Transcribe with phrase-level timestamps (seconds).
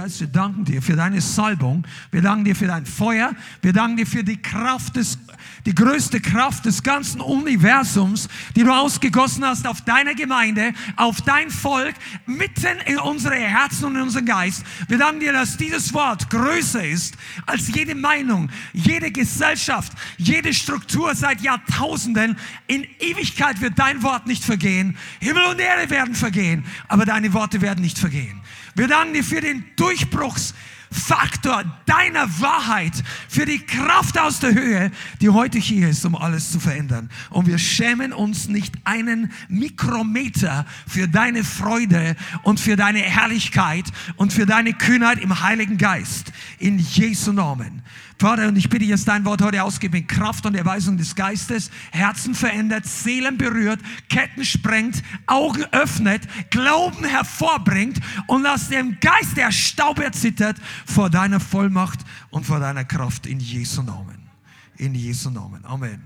[0.00, 1.86] Geist, wir danken dir für deine Salbung.
[2.10, 3.34] Wir danken dir für dein Feuer.
[3.60, 5.18] Wir danken dir für die Kraft des,
[5.66, 11.50] die größte Kraft des ganzen Universums, die du ausgegossen hast auf deine Gemeinde, auf dein
[11.50, 14.64] Volk, mitten in unsere Herzen und in unseren Geist.
[14.88, 21.14] Wir danken dir, dass dieses Wort größer ist als jede Meinung, jede Gesellschaft, jede Struktur
[21.14, 22.38] seit Jahrtausenden.
[22.68, 24.96] In Ewigkeit wird dein Wort nicht vergehen.
[25.20, 28.40] Himmel und Erde werden vergehen, aber deine Worte werden nicht vergehen.
[28.74, 32.92] Wir danken dir für den Durchbruchsfaktor deiner Wahrheit,
[33.28, 37.10] für die Kraft aus der Höhe, die heute hier ist, um alles zu verändern.
[37.30, 44.32] Und wir schämen uns nicht einen Mikrometer für deine Freude und für deine Herrlichkeit und
[44.32, 46.32] für deine Kühnheit im Heiligen Geist.
[46.58, 47.82] In Jesu Namen.
[48.20, 51.70] Vater, und ich bitte jetzt dein Wort heute ausgeben in Kraft und Erweisung des Geistes,
[51.90, 59.50] Herzen verändert, Seelen berührt, Ketten sprengt, Augen öffnet, Glauben hervorbringt und lass dem Geist, der
[59.50, 64.28] Staub erzittert, vor deiner Vollmacht und vor deiner Kraft in Jesu Namen.
[64.76, 65.64] In Jesu Namen.
[65.64, 66.02] Amen.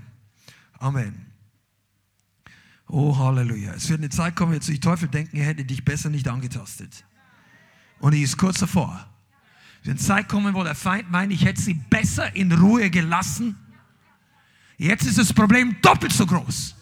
[0.79, 1.25] Amen.
[2.87, 3.73] Oh, Halleluja.
[3.73, 7.03] Es wird eine Zeit kommen, jetzt die Teufel denken, er hätte dich besser nicht angetastet.
[7.99, 9.05] Und ich ist kurz davor.
[9.85, 13.55] Eine Zeit kommen, wo der Feind meint, ich hätte sie besser in Ruhe gelassen.
[14.77, 16.75] Jetzt ist das Problem doppelt so groß.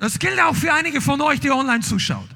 [0.00, 2.28] Das gilt auch für einige von euch, die online zuschaut.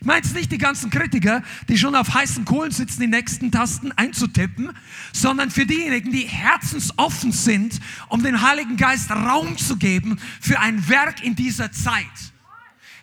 [0.00, 3.50] Ich meine jetzt nicht die ganzen Kritiker, die schon auf heißen Kohlen sitzen, die nächsten
[3.50, 4.70] Tasten einzutippen,
[5.14, 10.86] sondern für diejenigen, die herzensoffen sind, um den Heiligen Geist Raum zu geben für ein
[10.90, 12.33] Werk in dieser Zeit.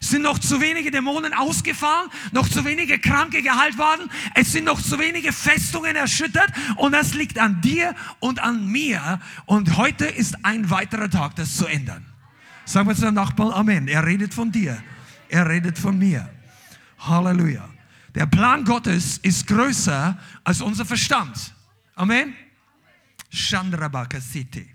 [0.02, 4.82] Sind noch zu wenige Dämonen ausgefahren, noch zu wenige Kranke geheilt worden, es sind noch
[4.82, 9.20] zu wenige Festungen erschüttert und das liegt an dir und an mir.
[9.46, 12.06] Und heute ist ein weiterer Tag, das zu ändern.
[12.66, 13.88] Sagen wir zu dem Nachbarn Amen.
[13.88, 14.82] Er redet von dir,
[15.30, 16.28] er redet von mir.
[17.00, 17.70] Halleluja.
[18.16, 21.54] Der Plan Gottes ist größer als unser Verstand.
[21.96, 22.36] Amen.
[23.30, 24.71] Chandrabakasiti.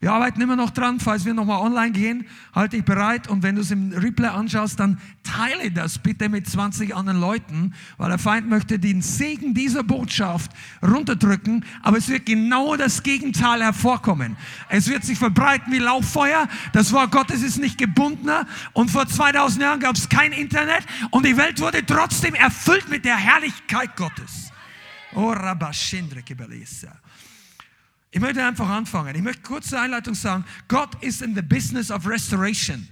[0.00, 3.56] Wir arbeiten immer noch dran, falls wir nochmal online gehen, halte ich bereit und wenn
[3.56, 8.18] du es im Replay anschaust, dann teile das bitte mit 20 anderen Leuten, weil der
[8.18, 10.52] Feind möchte den Segen dieser Botschaft
[10.82, 14.38] runterdrücken, aber es wird genau das Gegenteil hervorkommen.
[14.70, 19.62] Es wird sich verbreiten wie Lauffeuer, das Wort Gottes ist nicht gebundener und vor 2000
[19.62, 24.50] Jahren gab es kein Internet und die Welt wurde trotzdem erfüllt mit der Herrlichkeit Gottes.
[25.14, 26.92] Oh, Rabashindre Kibelesa.
[28.12, 29.14] Ich möchte einfach anfangen.
[29.14, 32.88] Ich möchte kurz zur Einleitung sagen, Gott ist in the business of restoration.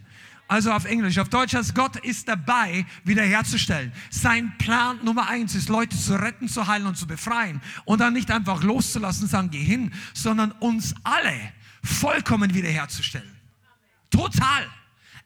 [0.46, 1.18] Also auf Englisch.
[1.18, 3.92] Auf Deutsch heißt Gott ist dabei, wiederherzustellen.
[4.10, 7.60] Sein Plan Nummer eins ist, Leute zu retten, zu heilen und zu befreien.
[7.84, 11.52] Und dann nicht einfach loszulassen, sagen, geh hin, sondern uns alle
[11.82, 13.36] vollkommen wiederherzustellen.
[14.10, 14.66] Total.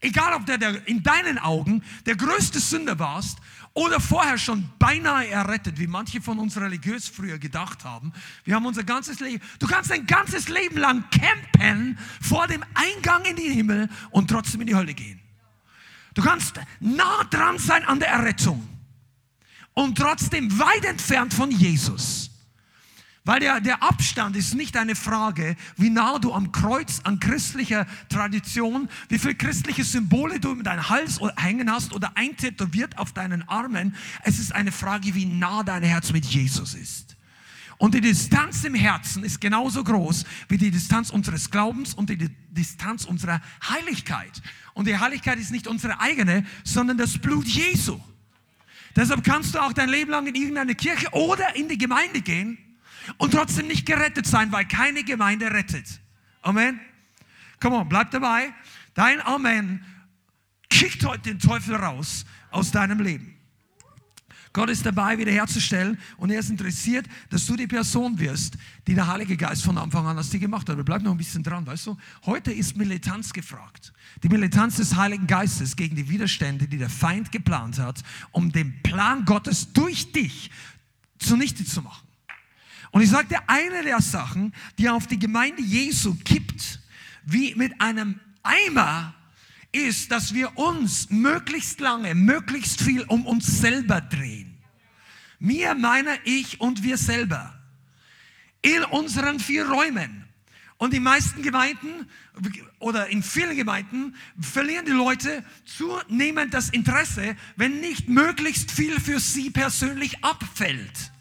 [0.00, 3.38] Egal, ob der, der in deinen Augen der größte Sünder warst
[3.74, 8.12] oder vorher schon beinahe errettet, wie manche von uns religiös früher gedacht haben.
[8.44, 13.24] Wir haben unser ganzes Leben, du kannst dein ganzes Leben lang campen vor dem Eingang
[13.24, 15.20] in den Himmel und trotzdem in die Hölle gehen.
[16.14, 18.68] Du kannst nah dran sein an der Errettung
[19.72, 22.31] und trotzdem weit entfernt von Jesus.
[23.24, 27.86] Weil der, der Abstand ist nicht eine Frage, wie nah du am Kreuz an christlicher
[28.08, 33.48] Tradition, wie viele christliche Symbole du in deinen Hals hängen hast oder eintätowiert auf deinen
[33.48, 33.94] Armen.
[34.24, 37.16] Es ist eine Frage, wie nah dein Herz mit Jesus ist.
[37.78, 42.28] Und die Distanz im Herzen ist genauso groß wie die Distanz unseres Glaubens und die
[42.50, 44.42] Distanz unserer Heiligkeit.
[44.74, 48.00] Und die Heiligkeit ist nicht unsere eigene, sondern das Blut Jesu.
[48.96, 52.58] Deshalb kannst du auch dein Leben lang in irgendeine Kirche oder in die Gemeinde gehen
[53.18, 56.00] und trotzdem nicht gerettet sein, weil keine Gemeinde rettet.
[56.42, 56.80] Amen.
[57.60, 58.52] Come on, bleib dabei.
[58.94, 59.84] Dein Amen
[60.68, 63.36] kickt heute den Teufel raus aus deinem Leben.
[64.52, 69.06] Gott ist dabei, wiederherzustellen und er ist interessiert, dass du die Person wirst, die der
[69.06, 70.76] Heilige Geist von Anfang an aus dir gemacht hat.
[70.76, 71.96] Wir bleiben noch ein bisschen dran, weißt du?
[72.26, 73.94] Heute ist Militanz gefragt.
[74.22, 78.82] Die Militanz des Heiligen Geistes gegen die Widerstände, die der Feind geplant hat, um den
[78.82, 80.50] Plan Gottes durch dich
[81.18, 82.06] zunichte zu machen.
[82.92, 86.80] Und ich sagte, eine der Sachen, die auf die Gemeinde Jesu kippt,
[87.24, 89.14] wie mit einem Eimer,
[89.72, 94.58] ist, dass wir uns möglichst lange, möglichst viel um uns selber drehen.
[95.38, 97.58] Mir, meiner, ich und wir selber.
[98.60, 100.28] In unseren vier Räumen.
[100.76, 102.08] Und die meisten Gemeinden
[102.78, 109.18] oder in vielen Gemeinden verlieren die Leute zunehmend das Interesse, wenn nicht möglichst viel für
[109.18, 111.11] sie persönlich abfällt.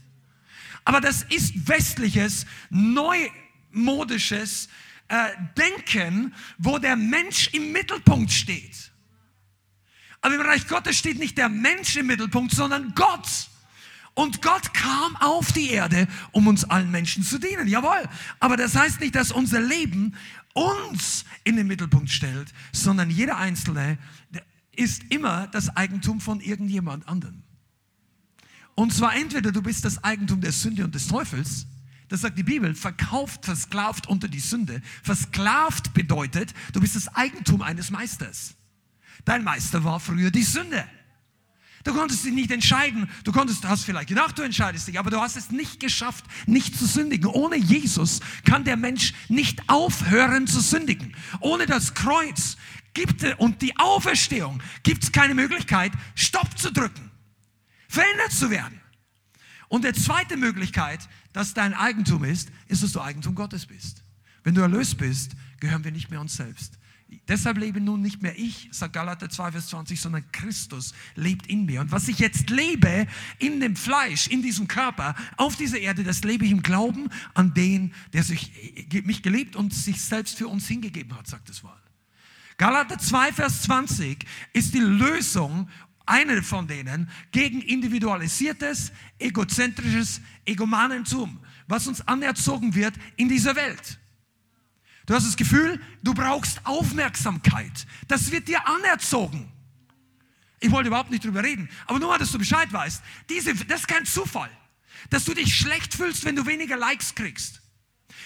[0.84, 3.30] Aber das ist westliches, neu
[3.72, 4.68] altmodisches
[5.08, 8.92] äh, Denken, wo der Mensch im Mittelpunkt steht.
[10.22, 13.50] Aber im Reich Gottes steht nicht der Mensch im Mittelpunkt, sondern Gott.
[14.14, 17.68] Und Gott kam auf die Erde, um uns allen Menschen zu dienen.
[17.68, 18.08] Jawohl.
[18.40, 20.16] Aber das heißt nicht, dass unser Leben
[20.54, 23.98] uns in den Mittelpunkt stellt, sondern jeder Einzelne
[24.76, 27.42] ist immer das Eigentum von irgendjemand anderem.
[28.76, 31.68] Und zwar entweder du bist das Eigentum der Sünde und des Teufels,
[32.08, 34.82] das sagt die Bibel, verkauft, versklavt unter die Sünde.
[35.04, 38.56] Versklavt bedeutet, du bist das Eigentum eines Meisters.
[39.24, 40.86] Dein Meister war früher die Sünde.
[41.84, 43.10] Du konntest dich nicht entscheiden.
[43.24, 46.78] Du konntest, hast vielleicht gedacht, du entscheidest dich, aber du hast es nicht geschafft, nicht
[46.78, 47.28] zu sündigen.
[47.28, 51.16] Ohne Jesus kann der Mensch nicht aufhören zu sündigen.
[51.40, 52.58] Ohne das Kreuz
[52.94, 57.11] gibt und die Auferstehung gibt es keine Möglichkeit, Stopp zu drücken,
[57.92, 58.80] verändert zu werden.
[59.68, 64.04] Und die zweite Möglichkeit, dass dein Eigentum ist, ist, dass du Eigentum Gottes bist.
[64.44, 66.78] Wenn du erlöst bist, gehören wir nicht mehr uns selbst.
[67.28, 71.66] Deshalb lebe nun nicht mehr ich, sagt Galater 2, Vers 20, sondern Christus lebt in
[71.66, 71.82] mir.
[71.82, 73.08] Und was ich jetzt lebe
[73.38, 77.54] in dem Fleisch, in diesem Körper, auf dieser Erde, das lebe ich im Glauben an
[77.54, 81.82] den, der sich, mich geliebt und sich selbst für uns hingegeben hat, sagt das Wort.
[82.58, 85.68] Galater 2, Vers 20 ist die Lösung,
[86.12, 93.98] eine von denen, gegen individualisiertes, egozentrisches Egomanentum, was uns anerzogen wird in dieser Welt.
[95.06, 97.88] Du hast das Gefühl, du brauchst Aufmerksamkeit.
[98.08, 99.52] Das wird dir anerzogen.
[100.60, 103.02] Ich wollte überhaupt nicht drüber reden, aber nur, dass du Bescheid weißt.
[103.30, 104.52] Diese, das ist kein Zufall,
[105.10, 107.61] dass du dich schlecht fühlst, wenn du weniger Likes kriegst.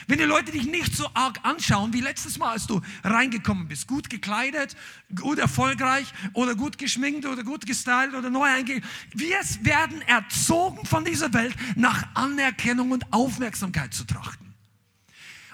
[0.07, 3.87] Wenn die Leute dich nicht so arg anschauen wie letztes Mal, als du reingekommen bist,
[3.87, 4.75] gut gekleidet,
[5.15, 8.87] gut erfolgreich oder gut geschminkt oder gut gestylt oder neu eingegeben.
[9.13, 14.53] Wir werden erzogen von dieser Welt, nach Anerkennung und Aufmerksamkeit zu trachten.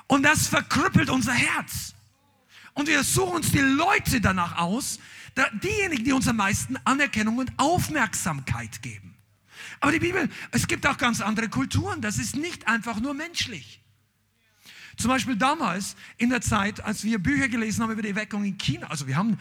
[0.07, 1.93] Und das verkrüppelt unser Herz.
[2.73, 4.99] Und wir suchen uns die Leute danach aus,
[5.63, 9.15] diejenigen, die uns am meisten Anerkennung und Aufmerksamkeit geben.
[9.79, 12.01] Aber die Bibel, es gibt auch ganz andere Kulturen.
[12.01, 13.81] Das ist nicht einfach nur menschlich.
[15.01, 18.56] Zum Beispiel damals in der Zeit, als wir Bücher gelesen haben über die Erweckung in
[18.59, 18.86] China.
[18.86, 19.36] Also wir haben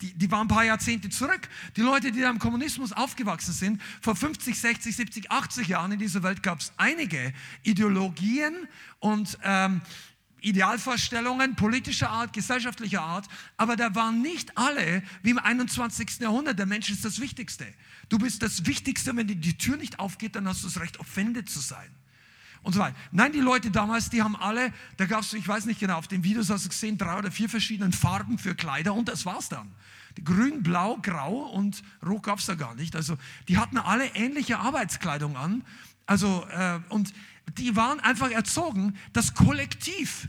[0.00, 1.46] die, die waren ein paar Jahrzehnte zurück.
[1.76, 5.98] Die Leute, die da im Kommunismus aufgewachsen sind, vor 50, 60, 70, 80 Jahren in
[5.98, 8.66] dieser Welt gab es einige Ideologien
[8.98, 9.82] und ähm,
[10.40, 13.26] Idealvorstellungen politischer Art, gesellschaftlicher Art,
[13.58, 16.20] aber da waren nicht alle wie im 21.
[16.20, 16.58] Jahrhundert.
[16.58, 17.66] Der Mensch ist das Wichtigste.
[18.08, 21.50] Du bist das Wichtigste, wenn die Tür nicht aufgeht, dann hast du das Recht, offended
[21.50, 21.90] zu sein
[22.62, 22.96] und so weiter.
[23.12, 26.08] Nein, die Leute damals, die haben alle, da gab es, ich weiß nicht genau, auf
[26.08, 29.48] den Videos hast du gesehen, drei oder vier verschiedene Farben für Kleider und das war's
[29.48, 29.72] dann.
[30.24, 32.96] Grün, Blau, Grau und Rot gab es da gar nicht.
[32.96, 33.16] Also
[33.46, 35.64] die hatten alle ähnliche Arbeitskleidung an.
[36.06, 37.12] Also, äh, und
[37.56, 40.28] die waren einfach erzogen, das Kollektiv.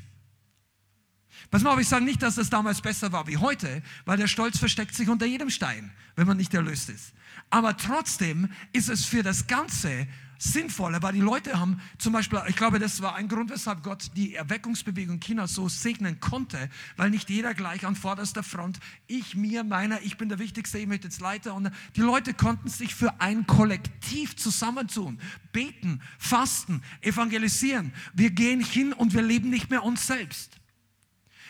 [1.51, 4.27] Pass mal, aber ich sage nicht, dass das damals besser war wie heute, weil der
[4.27, 7.13] Stolz versteckt sich unter jedem Stein, wenn man nicht erlöst ist.
[7.49, 10.07] Aber trotzdem ist es für das Ganze
[10.39, 14.11] sinnvoller, weil die Leute haben zum Beispiel, ich glaube, das war ein Grund, weshalb Gott
[14.15, 19.63] die Erweckungsbewegung China so segnen konnte, weil nicht jeder gleich an vorderster Front, ich, mir,
[19.65, 21.53] meiner, ich bin der Wichtigste, ich möchte jetzt Leiter.
[21.53, 25.19] Und die Leute konnten sich für ein Kollektiv zusammentun,
[25.51, 27.93] beten, fasten, evangelisieren.
[28.13, 30.57] Wir gehen hin und wir leben nicht mehr uns selbst.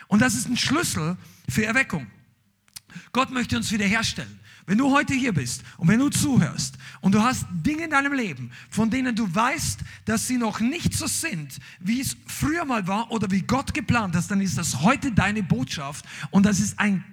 [0.08, 1.16] Und das ist ein Schlüssel
[1.48, 2.08] für Erweckung.
[3.12, 4.40] Gott möchte uns wiederherstellen.
[4.70, 8.14] Wenn du heute hier bist und wenn du zuhörst und du hast Dinge in deinem
[8.14, 12.86] Leben, von denen du weißt, dass sie noch nicht so sind, wie es früher mal
[12.86, 16.80] war oder wie Gott geplant hat, dann ist das heute deine Botschaft und das ist
[16.80, 17.04] eine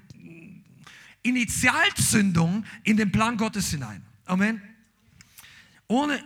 [1.23, 4.03] Initialzündung in den Plan Gottes hinein.
[4.27, 4.61] Amen.
[5.89, 6.23] Ohne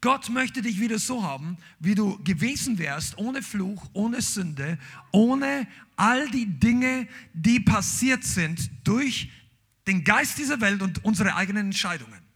[0.00, 4.78] Gott möchte dich wieder so haben, wie du gewesen wärst, ohne Fluch, ohne Sünde,
[5.10, 9.28] ohne all die Dinge, die passiert sind durch
[9.86, 12.26] den Geist dieser Welt und unsere eigenen Entscheidungen.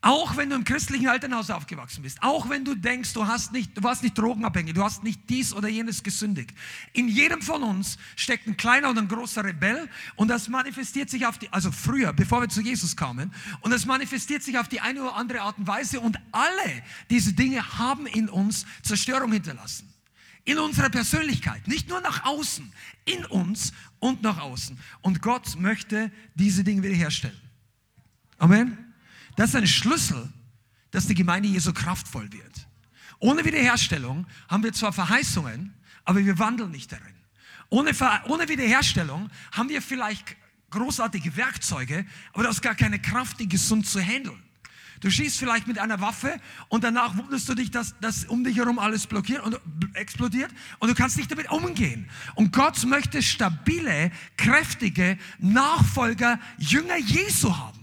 [0.00, 3.76] Auch wenn du im christlichen Elternhaus aufgewachsen bist, auch wenn du denkst, du, hast nicht,
[3.76, 6.54] du warst nicht drogenabhängig, du hast nicht dies oder jenes gesündigt.
[6.92, 11.26] In jedem von uns steckt ein kleiner oder ein großer Rebell und das manifestiert sich
[11.26, 14.80] auf die, also früher, bevor wir zu Jesus kamen, und das manifestiert sich auf die
[14.80, 19.92] eine oder andere Art und Weise und alle diese Dinge haben in uns Zerstörung hinterlassen
[20.48, 22.72] in unserer Persönlichkeit, nicht nur nach außen,
[23.04, 24.78] in uns und nach außen.
[25.02, 27.38] Und Gott möchte diese Dinge wiederherstellen.
[28.38, 28.78] Amen.
[29.36, 30.26] Das ist ein Schlüssel,
[30.90, 32.66] dass die Gemeinde Jesu kraftvoll wird.
[33.18, 35.74] Ohne Wiederherstellung haben wir zwar Verheißungen,
[36.06, 37.14] aber wir wandeln nicht darin.
[37.68, 37.90] Ohne,
[38.28, 40.34] ohne Wiederherstellung haben wir vielleicht
[40.70, 44.42] großartige Werkzeuge, aber da ist gar keine Kraft, die gesund zu handeln.
[45.00, 48.56] Du schießt vielleicht mit einer Waffe und danach wunderst du dich, dass, dass um dich
[48.56, 49.60] herum alles blockiert und
[49.94, 50.50] explodiert
[50.80, 52.08] und du kannst nicht damit umgehen.
[52.34, 57.78] Und Gott möchte stabile, kräftige Nachfolger, Jünger Jesu haben.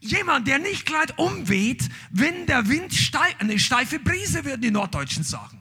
[0.00, 5.24] Jemand, der nicht gleich umweht, wenn der Wind steif, eine steife Brise wird, die Norddeutschen
[5.24, 5.60] sagen.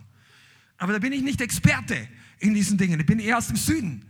[0.78, 2.08] Aber da bin ich nicht Experte
[2.40, 3.00] in diesen Dingen.
[3.00, 4.06] Ich bin eher aus dem Süden.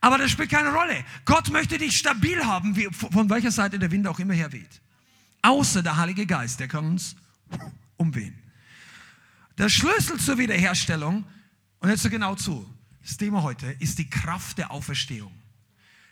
[0.00, 1.04] Aber das spielt keine Rolle.
[1.24, 4.80] Gott möchte dich stabil haben, wie, von welcher Seite der Wind auch immer her weht.
[5.42, 7.16] Außer der Heilige Geist, der kann uns
[7.96, 8.38] umwehen.
[9.58, 11.24] Der Schlüssel zur Wiederherstellung,
[11.80, 12.66] und jetzt so genau zu,
[13.02, 15.32] das Thema heute, ist die Kraft der Auferstehung.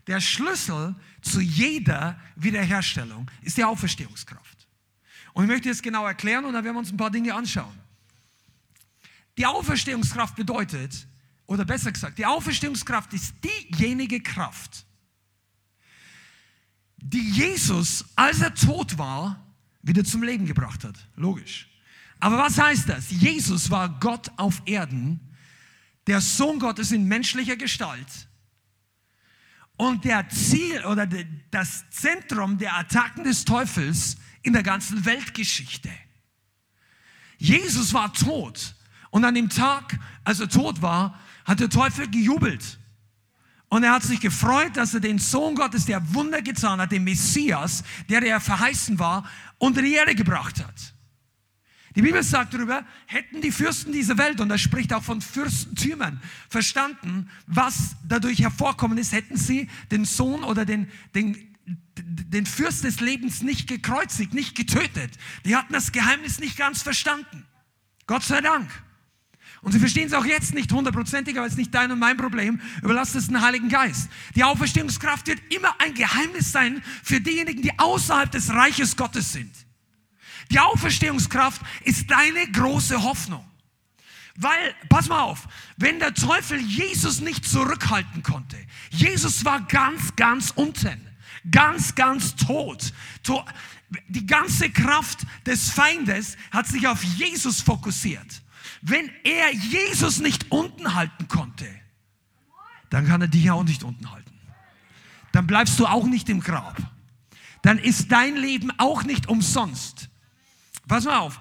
[0.07, 4.66] Der Schlüssel zu jeder Wiederherstellung ist die Auferstehungskraft.
[5.33, 7.75] Und ich möchte jetzt genau erklären und dann werden wir uns ein paar Dinge anschauen.
[9.38, 11.07] Die Auferstehungskraft bedeutet,
[11.49, 14.85] oder besser gesagt, die Auferstehungskraft ist diejenige Kraft,
[16.99, 19.45] die Jesus, als er tot war,
[19.83, 20.97] wieder zum Leben gebracht hat.
[21.17, 21.69] Logisch.
[22.21, 23.11] Aber was heißt das?
[23.11, 25.21] Jesus war Gott auf Erden,
[26.07, 28.28] der Sohn Gottes in menschlicher Gestalt.
[29.76, 31.09] Und der Ziel oder
[31.50, 35.90] das Zentrum der Attacken des Teufels in der ganzen Weltgeschichte.
[37.38, 38.75] Jesus war tot.
[39.11, 42.78] Und an dem Tag, als er tot war, hat der Teufel gejubelt.
[43.71, 47.05] Und er hat sich gefreut, dass er den Sohn Gottes, der Wunder getan hat, den
[47.05, 50.95] Messias, der er verheißen war, unter die Erde gebracht hat.
[51.97, 56.21] Die Bibel sagt darüber, hätten die Fürsten dieser Welt, und er spricht auch von Fürstentümern,
[56.49, 61.57] verstanden, was dadurch hervorkommen ist, hätten sie den Sohn oder den, den,
[61.97, 65.12] den Fürst des Lebens nicht gekreuzigt, nicht getötet.
[65.45, 67.47] Die hatten das Geheimnis nicht ganz verstanden.
[68.07, 68.71] Gott sei Dank.
[69.62, 72.17] Und sie verstehen es auch jetzt nicht hundertprozentig, aber es ist nicht dein und mein
[72.17, 72.61] Problem.
[72.83, 74.09] Überlass es dem Heiligen Geist.
[74.35, 79.53] Die Auferstehungskraft wird immer ein Geheimnis sein für diejenigen, die außerhalb des Reiches Gottes sind.
[80.50, 83.45] Die Auferstehungskraft ist deine große Hoffnung.
[84.37, 88.57] Weil, pass mal auf, wenn der Teufel Jesus nicht zurückhalten konnte,
[88.91, 91.00] Jesus war ganz, ganz unten,
[91.50, 92.93] ganz, ganz tot.
[94.07, 98.43] Die ganze Kraft des Feindes hat sich auf Jesus fokussiert.
[98.82, 101.66] Wenn er Jesus nicht unten halten konnte,
[102.90, 104.32] dann kann er dich ja auch nicht unten halten.
[105.32, 106.76] Dann bleibst du auch nicht im Grab.
[107.62, 110.08] Dann ist dein Leben auch nicht umsonst.
[110.87, 111.38] Pass mal auf,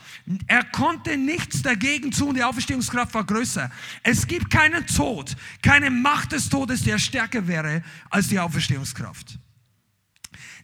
[0.48, 3.72] er konnte nichts dagegen tun, die Auferstehungskraft war größer.
[4.04, 9.40] Es gibt keinen Tod, keine Macht des Todes, der stärker wäre als die Auferstehungskraft.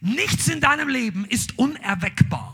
[0.02, 2.53] Nichts in deinem Leben ist unerweckbar.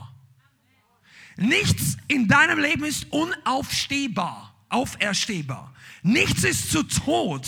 [1.40, 5.73] Nichts in deinem Leben ist unaufstehbar, auferstehbar.
[6.02, 7.47] Nichts ist zu tot,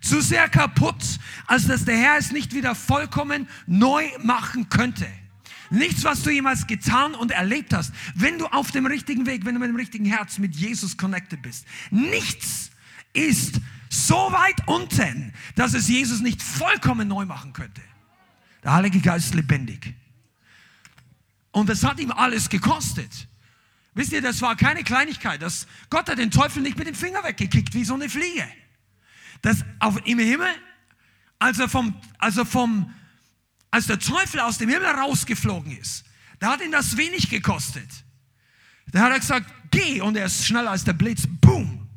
[0.00, 1.02] zu sehr kaputt,
[1.46, 5.06] als dass der Herr es nicht wieder vollkommen neu machen könnte.
[5.70, 9.54] Nichts, was du jemals getan und erlebt hast, wenn du auf dem richtigen Weg, wenn
[9.54, 11.64] du mit dem richtigen Herz mit Jesus connected bist.
[11.92, 12.70] Nichts
[13.12, 17.82] ist so weit unten, dass es Jesus nicht vollkommen neu machen könnte.
[18.64, 19.94] Der Heilige Geist ist lebendig.
[21.58, 23.28] Und das hat ihm alles gekostet.
[23.94, 25.42] Wisst ihr, das war keine Kleinigkeit.
[25.42, 28.46] Das, Gott hat den Teufel nicht mit dem Finger weggekickt, wie so eine Fliege.
[29.42, 30.54] Das auf, im Himmel,
[31.40, 32.94] als er vom, also vom,
[33.72, 36.04] als der Teufel aus dem Himmel rausgeflogen ist,
[36.38, 37.88] da hat ihn das wenig gekostet.
[38.92, 41.88] Da hat er gesagt, geh, und er ist schneller als der Blitz, boom.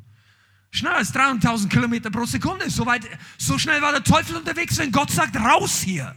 [0.72, 2.68] Schneller als 300.000 Kilometer pro Sekunde.
[2.68, 6.16] So, weit, so schnell war der Teufel unterwegs, wenn Gott sagt, raus hier.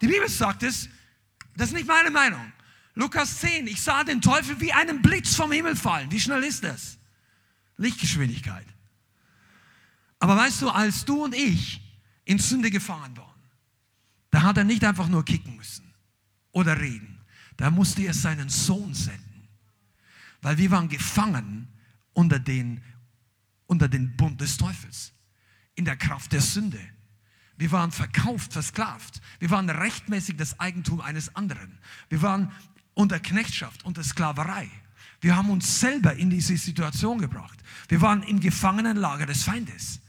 [0.00, 0.88] Die Bibel sagt es,
[1.56, 2.52] das ist nicht meine Meinung.
[2.94, 6.10] Lukas 10, ich sah den Teufel wie einen Blitz vom Himmel fallen.
[6.10, 6.98] Wie schnell ist das?
[7.76, 8.66] Lichtgeschwindigkeit.
[10.18, 11.80] Aber weißt du, als du und ich
[12.24, 13.32] in Sünde gefahren waren,
[14.30, 15.92] da hat er nicht einfach nur kicken müssen
[16.52, 17.20] oder reden.
[17.56, 19.48] Da musste er seinen Sohn senden.
[20.40, 21.68] Weil wir waren gefangen
[22.12, 22.82] unter den,
[23.66, 25.12] unter den Bund des Teufels,
[25.74, 26.80] in der Kraft der Sünde.
[27.56, 29.20] Wir waren verkauft, versklavt.
[29.38, 31.78] Wir waren rechtmäßig das Eigentum eines anderen.
[32.08, 32.50] Wir waren
[32.94, 34.68] unter Knechtschaft, unter Sklaverei.
[35.20, 37.58] Wir haben uns selber in diese Situation gebracht.
[37.88, 40.00] Wir waren im Gefangenenlager des Feindes.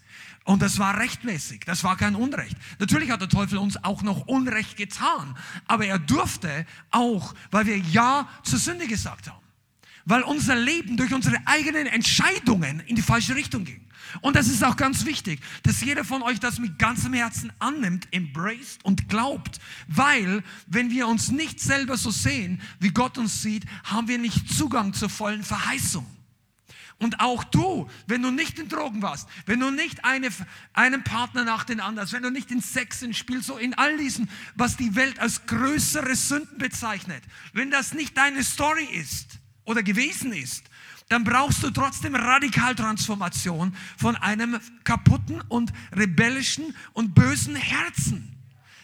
[0.46, 2.58] Und das war rechtmäßig, das war kein Unrecht.
[2.80, 7.78] Natürlich hat der Teufel uns auch noch Unrecht getan, aber er durfte auch, weil wir
[7.78, 9.44] Ja zur Sünde gesagt haben.
[10.06, 13.84] Weil unser Leben durch unsere eigenen Entscheidungen in die falsche Richtung ging.
[14.22, 18.08] Und das ist auch ganz wichtig, dass jeder von euch das mit ganzem Herzen annimmt,
[18.12, 19.60] embraced und glaubt.
[19.88, 24.54] Weil, wenn wir uns nicht selber so sehen, wie Gott uns sieht, haben wir nicht
[24.54, 26.06] Zugang zur vollen Verheißung.
[27.00, 30.30] Und auch du, wenn du nicht in Drogen warst, wenn du nicht eine,
[30.74, 33.98] einen Partner nach den anderen, wenn du nicht in Sex in Spiel, so in all
[33.98, 39.84] diesen, was die Welt als größere Sünden bezeichnet, wenn das nicht deine Story ist oder
[39.84, 40.64] gewesen ist,
[41.10, 48.30] dann brauchst du trotzdem Radikaltransformation von einem kaputten und rebellischen und bösen Herzen.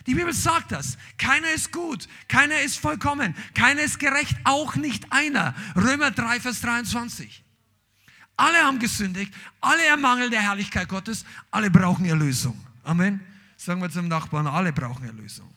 [0.05, 0.97] Die Bibel sagt das.
[1.17, 5.53] Keiner ist gut, keiner ist vollkommen, keiner ist gerecht, auch nicht einer.
[5.75, 7.43] Römer 3, Vers 23.
[8.35, 12.57] Alle haben gesündigt, alle ermangeln der Herrlichkeit Gottes, alle brauchen Erlösung.
[12.83, 13.19] Amen.
[13.57, 15.49] Sagen wir zum Nachbarn, alle brauchen Erlösung.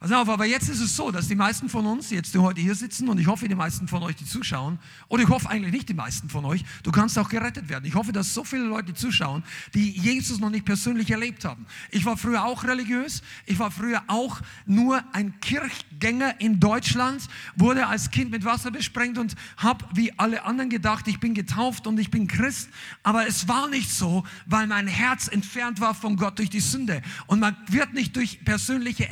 [0.00, 2.60] Pass auf, aber jetzt ist es so, dass die meisten von uns, jetzt die heute
[2.60, 4.78] hier sitzen und ich hoffe, die meisten von euch, die zuschauen,
[5.08, 7.84] oder ich hoffe eigentlich nicht die meisten von euch, du kannst auch gerettet werden.
[7.84, 9.42] Ich hoffe, dass so viele Leute zuschauen,
[9.74, 11.66] die Jesus noch nicht persönlich erlebt haben.
[11.90, 17.26] Ich war früher auch religiös, ich war früher auch nur ein Kirchgänger in Deutschland,
[17.56, 21.88] wurde als Kind mit Wasser besprengt und habe wie alle anderen gedacht, ich bin getauft
[21.88, 22.68] und ich bin Christ,
[23.02, 27.02] aber es war nicht so, weil mein Herz entfernt war von Gott durch die Sünde.
[27.26, 29.08] Und man wird nicht durch persönliche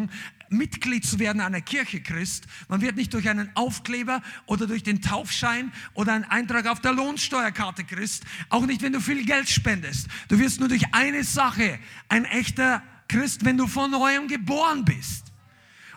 [0.00, 2.46] Entscheidungen Mitglied zu werden einer Kirche Christ.
[2.68, 6.92] Man wird nicht durch einen Aufkleber oder durch den Taufschein oder einen Eintrag auf der
[6.92, 8.24] Lohnsteuerkarte Christ.
[8.48, 10.08] Auch nicht, wenn du viel Geld spendest.
[10.28, 11.78] Du wirst nur durch eine Sache
[12.08, 15.26] ein echter Christ, wenn du von neuem geboren bist.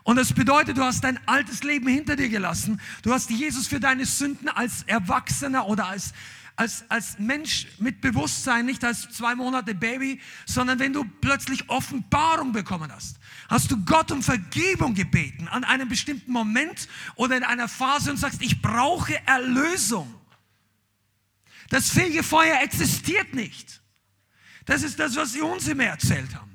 [0.03, 2.79] Und das bedeutet, du hast dein altes Leben hinter dir gelassen.
[3.01, 6.13] Du hast Jesus für deine Sünden als Erwachsener oder als
[6.55, 12.51] als, als Mensch mit Bewusstsein, nicht als zwei Monate Baby, sondern wenn du plötzlich Offenbarung
[12.51, 13.17] bekommen hast.
[13.50, 18.17] Hast du Gott um Vergebung gebeten an einem bestimmten Moment oder in einer Phase und
[18.17, 20.13] sagst, ich brauche Erlösung.
[21.69, 23.81] Das Fegefeuer existiert nicht.
[24.65, 26.53] Das ist das, was sie uns immer erzählt haben.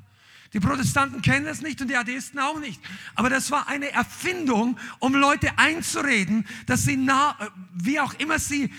[0.55, 2.81] Die Protestanten kennen das nicht und die Atheisten auch nicht.
[3.15, 7.37] Aber das war eine Erfindung, um Leute einzureden, dass sie, nah,
[7.75, 8.73] wie auch immer sie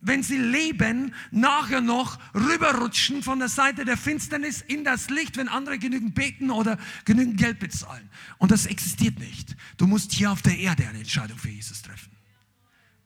[0.00, 5.48] wenn sie leben, nachher noch rüberrutschen von der Seite der Finsternis in das Licht, wenn
[5.48, 8.08] andere genügend beten oder genügend Geld bezahlen.
[8.38, 9.56] Und das existiert nicht.
[9.76, 12.12] Du musst hier auf der Erde eine Entscheidung für Jesus treffen.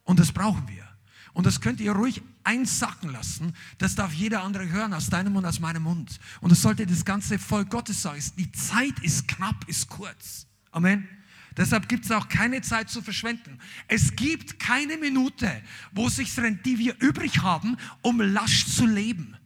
[0.05, 0.89] Und das brauchen wir.
[1.33, 3.55] Und das könnt ihr ruhig einsacken lassen.
[3.79, 6.19] Das darf jeder andere hören aus deinem und aus meinem Mund.
[6.41, 8.21] Und das sollte das ganze Volk Gottes sagen.
[8.37, 10.47] Die Zeit ist knapp, ist kurz.
[10.73, 11.09] Amen.
[11.57, 13.59] Deshalb gibt es auch keine Zeit zu verschwenden.
[13.89, 19.37] Es gibt keine Minute, wo sich die wir übrig haben, um lasch zu leben.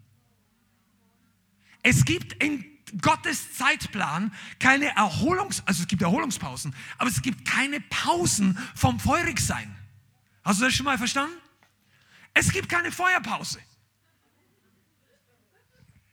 [1.83, 2.65] Es gibt in
[3.01, 9.75] Gottes Zeitplan keine Erholungs, also es gibt Erholungspausen, aber es gibt keine Pausen vom Feurigsein.
[10.45, 11.35] Hast du das schon mal verstanden?
[12.35, 13.61] Es gibt keine Feuerpause.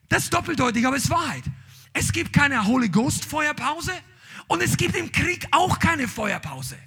[0.07, 1.43] Das ist doppeldeutig, aber es ist Wahrheit.
[1.93, 3.93] Es gibt keine Holy Ghost Feuerpause
[4.51, 6.77] und es gibt im Krieg auch keine Feuerpause.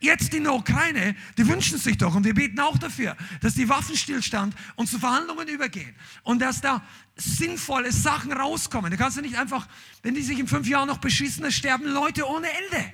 [0.00, 3.70] Jetzt in der Ukraine, die wünschen sich doch, und wir beten auch dafür, dass die
[3.70, 5.94] Waffenstillstand und zu Verhandlungen übergehen
[6.24, 6.82] und dass da
[7.16, 8.90] sinnvolle Sachen rauskommen.
[8.90, 9.66] Da kannst du nicht einfach,
[10.02, 12.92] wenn die sich in fünf Jahren noch beschießen, da sterben Leute ohne Ende.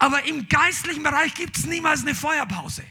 [0.00, 2.82] Aber im geistlichen Bereich gibt es niemals eine Feuerpause.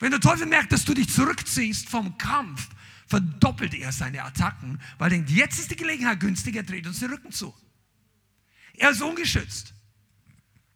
[0.00, 2.68] Wenn der Teufel merkt, dass du dich zurückziehst vom Kampf,
[3.06, 6.98] verdoppelt er seine Attacken, weil er denkt, jetzt ist die Gelegenheit günstig, er dreht uns
[6.98, 7.54] den Rücken zu.
[8.76, 9.74] Er ist ungeschützt.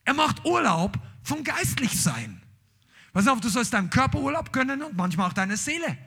[0.05, 2.41] Er macht Urlaub vom Geistlichsein.
[3.13, 5.99] Pass auf, du sollst deinem Körper Urlaub gönnen und manchmal auch deiner Seele.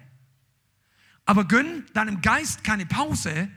[1.26, 3.50] Aber gönn deinem Geist keine Pause,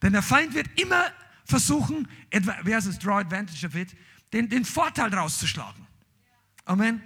[0.00, 1.04] denn der Feind wird immer
[1.44, 3.96] versuchen, wer ist es, draw advantage of it,
[4.32, 5.86] den, den Vorteil daraus zu schlagen.
[6.64, 7.02] Amen.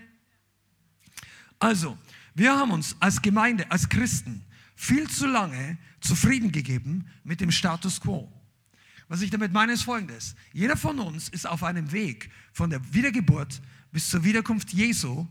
[1.58, 1.96] Also,
[2.34, 8.00] wir haben uns als Gemeinde, als Christen viel zu lange zufrieden gegeben mit dem Status
[8.00, 8.30] quo.
[9.08, 10.34] Was ich damit meine, ist folgendes.
[10.52, 13.60] Jeder von uns ist auf einem Weg von der Wiedergeburt
[13.92, 15.26] bis zur Wiederkunft Jesu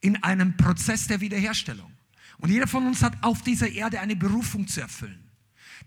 [0.00, 1.92] in einem Prozess der Wiederherstellung.
[2.38, 5.22] Und jeder von uns hat auf dieser Erde eine Berufung zu erfüllen.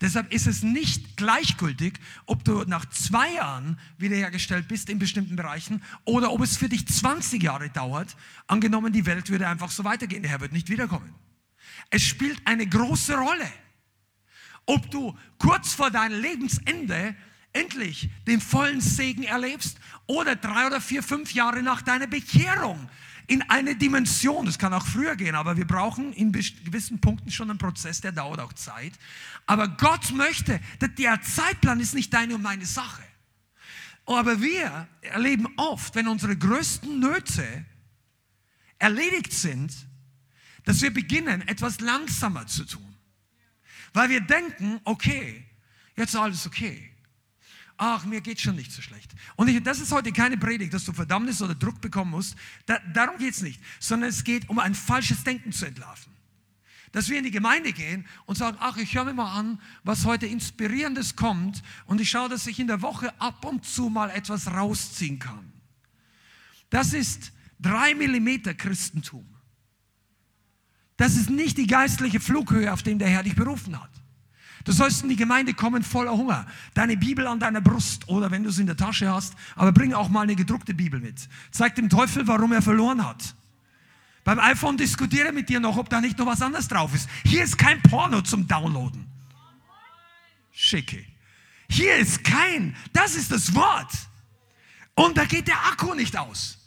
[0.01, 5.81] Deshalb ist es nicht gleichgültig, ob du nach zwei Jahren wiederhergestellt bist in bestimmten Bereichen
[6.03, 8.15] oder ob es für dich 20 Jahre dauert.
[8.47, 11.13] Angenommen, die Welt würde einfach so weitergehen, der Herr wird nicht wiederkommen.
[11.89, 13.49] Es spielt eine große Rolle
[14.65, 17.15] ob du kurz vor deinem Lebensende
[17.53, 22.89] endlich den vollen Segen erlebst oder drei oder vier, fünf Jahre nach deiner Bekehrung
[23.27, 27.49] in eine Dimension, das kann auch früher gehen, aber wir brauchen in gewissen Punkten schon
[27.49, 28.93] einen Prozess, der dauert auch Zeit.
[29.47, 33.03] Aber Gott möchte, der Zeitplan ist nicht deine und meine Sache.
[34.05, 37.65] Aber wir erleben oft, wenn unsere größten Nöte
[38.77, 39.73] erledigt sind,
[40.63, 42.84] dass wir beginnen, etwas langsamer zu tun.
[43.95, 45.45] Weil wir denken, okay,
[45.95, 46.91] jetzt ist alles okay.
[47.77, 49.13] ach, mir geht schon nicht so schlecht.
[49.37, 52.35] Und ich, das ist heute keine Predigt, dass du Verdammnis oder Druck bekommen musst.
[52.65, 56.11] Da, darum geht es nicht, sondern es geht um ein falsches Denken zu entlarven.
[56.91, 60.03] Dass wir in die Gemeinde gehen und sagen, ach, ich höre mir mal an, was
[60.03, 64.09] heute Inspirierendes kommt und ich schaue, dass ich in der Woche ab und zu mal
[64.09, 65.53] etwas rausziehen kann.
[66.69, 69.34] Das ist drei Millimeter Christentum.
[70.97, 73.89] Das ist nicht die geistliche Flughöhe, auf dem der Herr dich berufen hat.
[74.63, 76.47] Du sollst in die Gemeinde kommen voller Hunger.
[76.73, 79.93] Deine Bibel an deiner Brust oder wenn du es in der Tasche hast, aber bring
[79.93, 81.29] auch mal eine gedruckte Bibel mit.
[81.51, 83.35] Zeig dem Teufel, warum er verloren hat.
[84.23, 87.07] Beim iPhone diskutiere mit dir noch, ob da nicht noch was anderes drauf ist.
[87.23, 89.05] Hier ist kein Porno zum Downloaden.
[90.51, 91.05] Schicke.
[91.69, 93.91] Hier ist kein, das ist das Wort.
[94.95, 96.57] Und da geht der Akku nicht aus.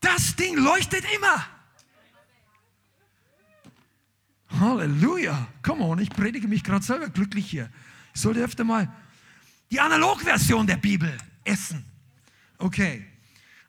[0.00, 1.44] Das Ding leuchtet immer.
[4.60, 5.48] Halleluja.
[5.62, 7.70] Come on, ich predige mich gerade selber glücklich hier.
[8.14, 8.92] Ich sollte öfter mal
[9.70, 11.84] die Analogversion der Bibel essen.
[12.58, 13.04] Okay.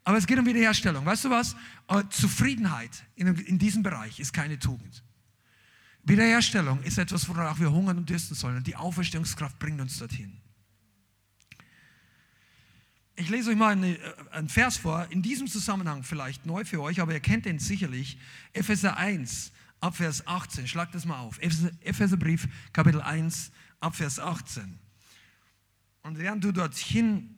[0.03, 1.05] Aber es geht um Wiederherstellung.
[1.05, 1.55] Weißt du was?
[1.89, 5.03] Äh, Zufriedenheit in, diesem Bereich ist keine Tugend.
[6.03, 8.55] Wiederherstellung ist etwas, wonach wir hungern und dürsten sollen.
[8.55, 10.37] Und die Auferstehungskraft bringt uns dorthin.
[13.17, 13.97] Ich lese euch mal äh,
[14.31, 18.17] einen Vers vor, in diesem Zusammenhang vielleicht neu für euch, aber ihr kennt den sicherlich.
[18.53, 20.67] Epheser 1, ab Vers 18.
[20.67, 21.39] Schlag das mal auf.
[21.39, 24.79] Epheserbrief, Kapitel 1, ab Vers 18.
[26.03, 27.37] Und während du dorthin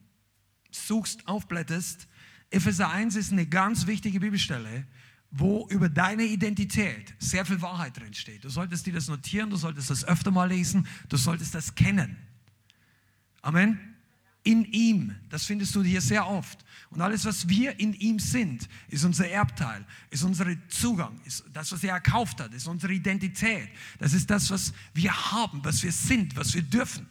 [0.71, 2.07] suchst, aufblättest,
[2.51, 4.87] Epheser 1 ist eine ganz wichtige Bibelstelle,
[5.31, 8.43] wo über deine Identität sehr viel Wahrheit drin steht.
[8.43, 12.17] Du solltest dir das notieren, du solltest das öfter mal lesen, du solltest das kennen.
[13.41, 13.88] Amen
[14.43, 15.15] in ihm.
[15.29, 16.63] Das findest du hier sehr oft.
[16.89, 21.71] Und alles, was wir in ihm sind, ist unser Erbteil, ist unser Zugang, ist das,
[21.71, 23.69] was er erkauft hat, ist unsere Identität.
[23.99, 27.07] Das ist das, was wir haben, was wir sind, was wir dürfen.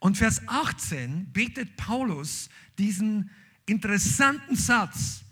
[0.00, 3.30] Und Vers 18 betet Paulus diesen
[3.66, 5.22] interessanten Satz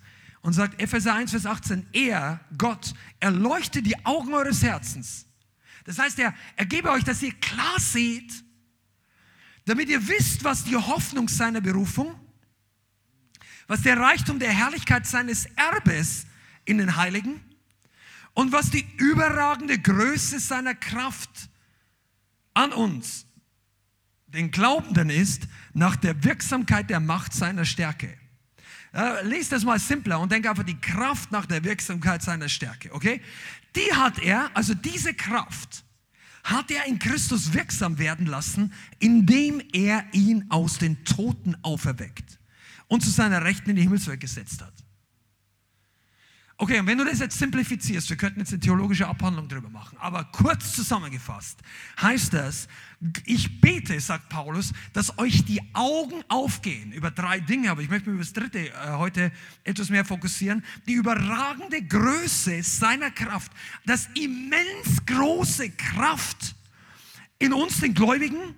[0.43, 5.27] und sagt, Epheser 1, Vers 18, er, Gott, erleuchtet die Augen eures Herzens.
[5.85, 8.45] Das heißt, er, er gebe euch, dass ihr klar seht,
[9.71, 12.19] damit ihr wisst, was die Hoffnung seiner Berufung,
[13.69, 16.27] was der Reichtum der Herrlichkeit seines Erbes
[16.65, 17.41] in den Heiligen
[18.35, 21.49] und was die überragende Größe seiner Kraft
[22.53, 23.27] an uns,
[24.27, 28.19] den Glaubenden ist, nach der Wirksamkeit der Macht seiner Stärke.
[28.93, 32.93] Äh, lest das mal simpler und denk einfach die Kraft nach der Wirksamkeit seiner Stärke,
[32.93, 33.23] okay?
[33.77, 35.85] Die hat er, also diese Kraft,
[36.51, 42.39] hat er in Christus wirksam werden lassen, indem er ihn aus den Toten auferweckt
[42.89, 44.75] und zu seiner Rechten in die Himmelswelt gesetzt hat.
[46.63, 49.97] Okay, und wenn du das jetzt simplifizierst, wir könnten jetzt eine theologische Abhandlung darüber machen,
[49.99, 51.59] aber kurz zusammengefasst
[52.03, 52.69] heißt das,
[53.25, 58.11] ich bete, sagt Paulus, dass euch die Augen aufgehen über drei Dinge, aber ich möchte
[58.11, 59.33] mich über das dritte äh, heute
[59.65, 60.63] etwas mehr fokussieren.
[60.87, 63.51] Die überragende Größe seiner Kraft,
[63.87, 66.55] das immens große Kraft
[67.39, 68.55] in uns, den Gläubigen,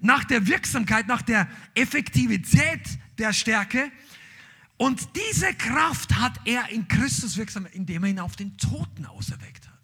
[0.00, 2.80] nach der Wirksamkeit, nach der Effektivität
[3.18, 3.92] der Stärke,
[4.78, 9.66] und diese Kraft hat er in Christus wirksam, indem er ihn auf den Toten auserweckt
[9.66, 9.78] hat.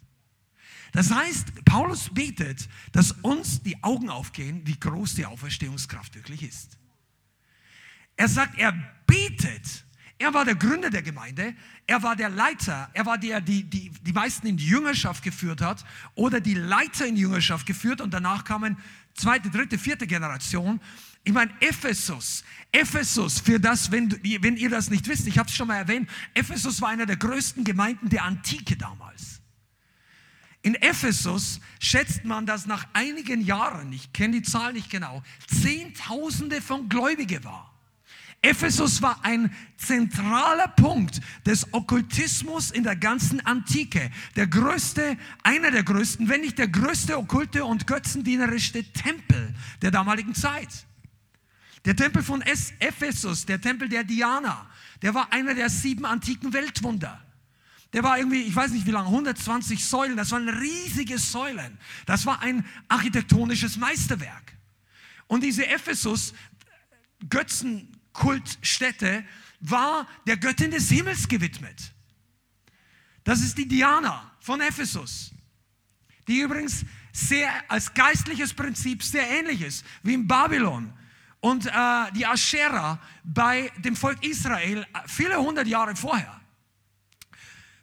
[0.93, 6.77] Das heißt, Paulus betet, dass uns die Augen aufgehen, wie groß die Auferstehungskraft wirklich ist.
[8.15, 8.71] Er sagt, er
[9.05, 9.83] betet.
[10.17, 11.53] Er war der Gründer der Gemeinde,
[11.85, 15.59] er war der Leiter, er war der, die die, die meisten in die Jüngerschaft geführt
[15.59, 15.83] hat
[16.15, 18.77] oder die Leiter in die Jüngerschaft geführt und danach kamen
[19.13, 20.79] zweite, dritte, vierte Generation.
[21.25, 24.11] Ich meine, Ephesus, Ephesus, für das, wenn,
[24.41, 27.17] wenn ihr das nicht wisst, ich habe es schon mal erwähnt, Ephesus war einer der
[27.17, 29.41] größten Gemeinden der Antike damals.
[30.61, 36.61] In Ephesus schätzt man, dass nach einigen Jahren, ich kenne die Zahl nicht genau, Zehntausende
[36.61, 37.73] von Gläubigen war.
[38.43, 44.11] Ephesus war ein zentraler Punkt des Okkultismus in der ganzen Antike.
[44.35, 50.35] Der größte, einer der größten, wenn nicht der größte okkulte und götzendienerische Tempel der damaligen
[50.35, 50.85] Zeit.
[51.85, 54.67] Der Tempel von Ephesus, der Tempel der Diana,
[55.01, 57.21] der war einer der sieben antiken Weltwunder.
[57.93, 61.77] Der war irgendwie, ich weiß nicht wie lange, 120 Säulen, das waren riesige Säulen.
[62.05, 64.57] Das war ein architektonisches Meisterwerk.
[65.27, 66.33] Und diese Ephesus,
[67.29, 69.23] Götzenkultstätte,
[69.59, 71.93] war der Göttin des Himmels gewidmet.
[73.23, 75.31] Das ist die Diana von Ephesus,
[76.27, 80.91] die übrigens sehr als geistliches Prinzip sehr ähnlich ist wie in Babylon
[81.39, 81.71] und äh,
[82.15, 86.41] die Aschera bei dem Volk Israel äh, viele hundert Jahre vorher.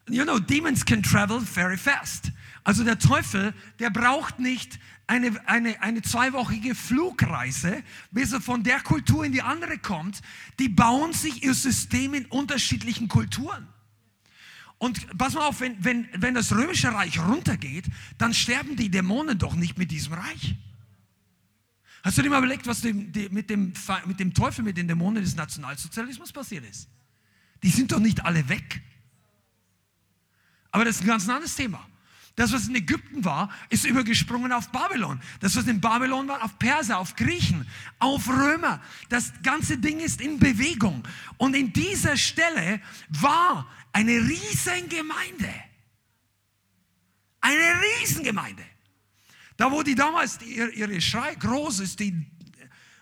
[0.08, 2.32] You know, demons can travel very fast.
[2.64, 8.80] Also der Teufel, der braucht nicht eine, eine, eine zweiwöchige Flugreise, bis er von der
[8.80, 10.22] Kultur in die andere kommt.
[10.58, 13.68] Die bauen sich ihr System in unterschiedlichen Kulturen.
[14.78, 17.84] Und pass mal auf, wenn, wenn, wenn das römische Reich runtergeht,
[18.18, 20.56] dann sterben die Dämonen doch nicht mit diesem Reich.
[22.02, 23.72] Hast du dir mal überlegt, was mit, dem,
[24.06, 26.88] mit dem Teufel, mit den Dämonen des Nationalsozialismus passiert ist?
[27.62, 28.82] Die sind doch nicht alle weg.
[30.72, 31.86] Aber das ist ein ganz anderes Thema.
[32.34, 35.20] Das, was in Ägypten war, ist übergesprungen auf Babylon.
[35.40, 38.80] Das, was in Babylon war, auf Perser, auf Griechen, auf Römer.
[39.10, 41.06] Das ganze Ding ist in Bewegung.
[41.36, 45.52] Und in dieser Stelle war eine Riesengemeinde.
[47.42, 48.64] Eine Riesengemeinde.
[49.56, 52.26] Da, wo die damals ihre, ihre Schrei groß ist, die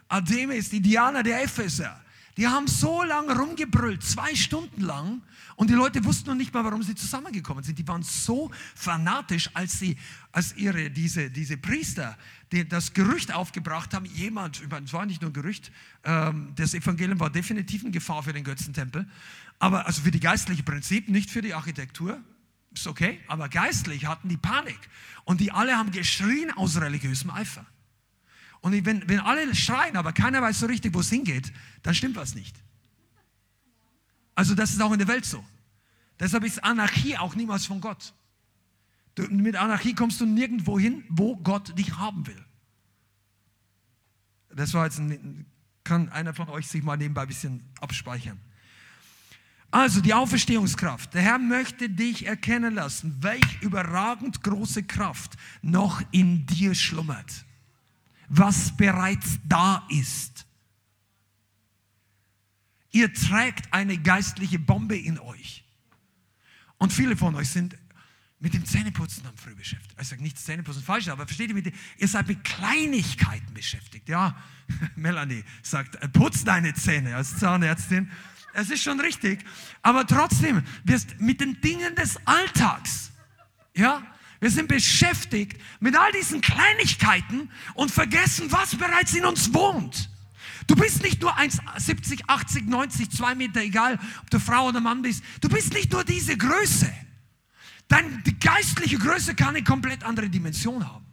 [0.08, 2.00] Artemis, die Diana der Epheser,
[2.36, 5.22] die haben so lange rumgebrüllt, zwei Stunden lang,
[5.56, 7.78] und die Leute wussten noch nicht mal, warum sie zusammengekommen sind.
[7.78, 9.94] Die waren so fanatisch, als sie,
[10.32, 12.16] als ihre, diese, diese Priester
[12.50, 15.70] die, das Gerücht aufgebracht haben, jemand, es war nicht nur ein Gerücht,
[16.04, 19.06] ähm, das Evangelium war definitiv eine Gefahr für den Götzentempel,
[19.58, 22.18] aber also für die geistliche Prinzip, nicht für die Architektur,
[22.72, 24.78] ist okay, aber geistlich hatten die Panik.
[25.24, 27.66] Und die alle haben geschrien aus religiösem Eifer.
[28.60, 31.52] Und wenn, wenn alle schreien, aber keiner weiß so richtig, wo es hingeht,
[31.82, 32.56] dann stimmt was nicht.
[34.34, 35.44] Also das ist auch in der Welt so.
[36.18, 38.12] Deshalb ist Anarchie auch niemals von Gott.
[39.14, 42.44] Du, mit Anarchie kommst du nirgendwo hin, wo Gott dich haben will.
[44.50, 45.46] Das war jetzt ein,
[45.84, 48.38] kann einer von euch sich mal nebenbei ein bisschen abspeichern.
[49.70, 51.14] Also die Auferstehungskraft.
[51.14, 57.44] Der Herr möchte dich erkennen lassen, welch überragend große Kraft noch in dir schlummert.
[58.28, 60.46] Was bereits da ist.
[62.92, 65.64] Ihr trägt eine geistliche Bombe in euch.
[66.78, 67.76] Und viele von euch sind
[68.40, 69.94] mit dem Zähneputzen am früh beschäftigt.
[70.00, 74.08] Ich sage nicht Zähneputzen falsch, aber versteht ihr, mit, ihr seid mit Kleinigkeiten beschäftigt.
[74.08, 74.36] Ja,
[74.96, 78.10] Melanie sagt, putz deine Zähne als Zahnärztin.
[78.52, 79.44] Es ist schon richtig.
[79.82, 83.10] Aber trotzdem, wirst mit den Dingen des Alltags.
[83.74, 84.02] Ja,
[84.40, 90.10] wir sind beschäftigt mit all diesen Kleinigkeiten und vergessen, was bereits in uns wohnt.
[90.66, 95.02] Du bist nicht nur 1,70, 80, 90, 2 Meter, egal ob du Frau oder Mann
[95.02, 95.22] bist.
[95.40, 96.92] Du bist nicht nur diese Größe.
[97.88, 101.04] Deine geistliche Größe kann eine komplett andere Dimension haben.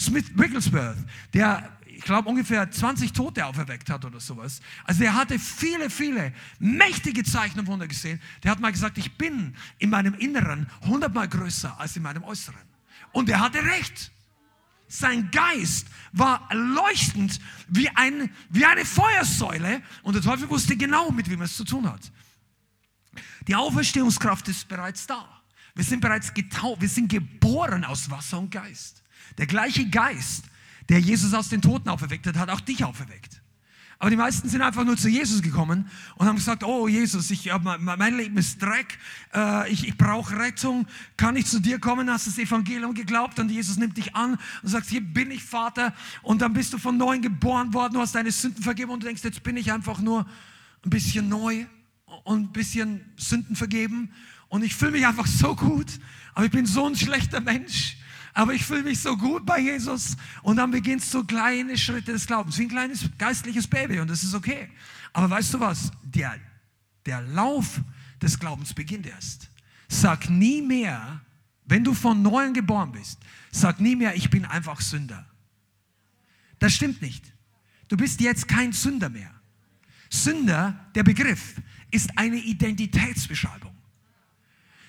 [0.00, 0.96] Smith Wigglesworth,
[1.34, 4.60] der, ich glaube, ungefähr 20 Tote auferweckt hat oder sowas.
[4.84, 8.20] Also der hatte viele, viele mächtige Zeichen und Wunder gesehen.
[8.44, 12.62] Der hat mal gesagt, ich bin in meinem Inneren hundertmal größer als in meinem Äußeren.
[13.10, 14.12] Und er hatte recht.
[14.86, 21.28] Sein Geist war leuchtend wie, ein, wie eine Feuersäule und der Teufel wusste genau, mit
[21.28, 22.12] wem er es zu tun hat.
[23.48, 25.42] Die Auferstehungskraft ist bereits da.
[25.74, 29.02] Wir sind bereits getauft, wir sind geboren aus Wasser und Geist.
[29.36, 30.44] Der gleiche Geist,
[30.88, 33.42] der Jesus aus den Toten auferweckt hat, hat auch dich auferweckt.
[34.00, 37.50] Aber die meisten sind einfach nur zu Jesus gekommen und haben gesagt, oh Jesus, ich,
[37.80, 38.96] mein Leben ist Dreck,
[39.34, 43.50] äh, ich, ich brauche Rettung, kann ich zu dir kommen, hast das Evangelium geglaubt und
[43.50, 45.92] Jesus nimmt dich an und sagt, hier bin ich Vater.
[46.22, 49.08] Und dann bist du von neuem geboren worden, du hast deine Sünden vergeben und du
[49.08, 50.26] denkst, jetzt bin ich einfach nur
[50.84, 51.66] ein bisschen neu
[52.22, 54.12] und ein bisschen Sünden vergeben.
[54.48, 55.98] Und ich fühle mich einfach so gut,
[56.34, 57.97] aber ich bin so ein schlechter Mensch
[58.38, 60.16] aber ich fühle mich so gut bei Jesus.
[60.42, 64.22] Und dann beginnst du kleine Schritte des Glaubens, wie ein kleines geistliches Baby und das
[64.22, 64.68] ist okay.
[65.12, 65.90] Aber weißt du was?
[66.04, 66.38] Der,
[67.04, 67.80] der Lauf
[68.22, 69.50] des Glaubens beginnt erst.
[69.88, 71.20] Sag nie mehr,
[71.64, 73.18] wenn du von neuem geboren bist,
[73.50, 75.26] sag nie mehr, ich bin einfach Sünder.
[76.60, 77.24] Das stimmt nicht.
[77.88, 79.32] Du bist jetzt kein Sünder mehr.
[80.10, 83.76] Sünder, der Begriff, ist eine Identitätsbeschreibung.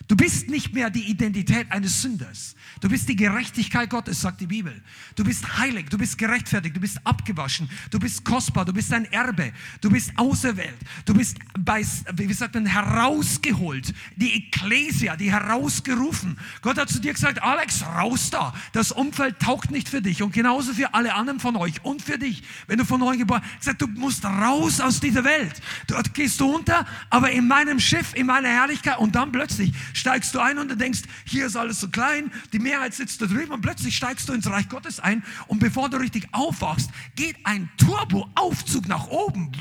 [0.09, 2.55] Du bist nicht mehr die Identität eines Sünders.
[2.81, 4.81] Du bist die Gerechtigkeit Gottes, sagt die Bibel.
[5.15, 9.05] Du bist heilig, du bist gerechtfertigt, du bist abgewaschen, du bist kostbar, du bist ein
[9.11, 13.93] Erbe, du bist auserwählt, du bist bei, wie sagt man, herausgeholt.
[14.15, 16.39] Die Ekklesia, die herausgerufen.
[16.63, 18.51] Gott hat zu dir gesagt, Alex, raus da.
[18.73, 22.17] Das Umfeld taugt nicht für dich und genauso für alle anderen von euch und für
[22.17, 22.41] dich.
[22.65, 25.61] Wenn du von neu geboren bist, gesagt, du musst raus aus dieser Welt.
[25.85, 30.33] Dort gehst du unter, aber in meinem Schiff, in meiner Herrlichkeit und dann plötzlich steigst
[30.33, 33.51] du ein und du denkst, hier ist alles so klein, die Mehrheit sitzt da drüben
[33.51, 37.69] und plötzlich steigst du ins Reich Gottes ein und bevor du richtig aufwachst, geht ein
[37.77, 39.51] Turboaufzug nach oben.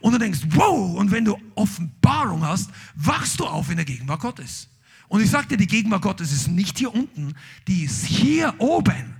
[0.00, 4.20] Und du denkst, wow, und wenn du Offenbarung hast, wachst du auf in der Gegenwart
[4.20, 4.68] Gottes.
[5.08, 7.34] Und ich sagte, die Gegenwart Gottes ist nicht hier unten,
[7.66, 9.16] die ist hier oben,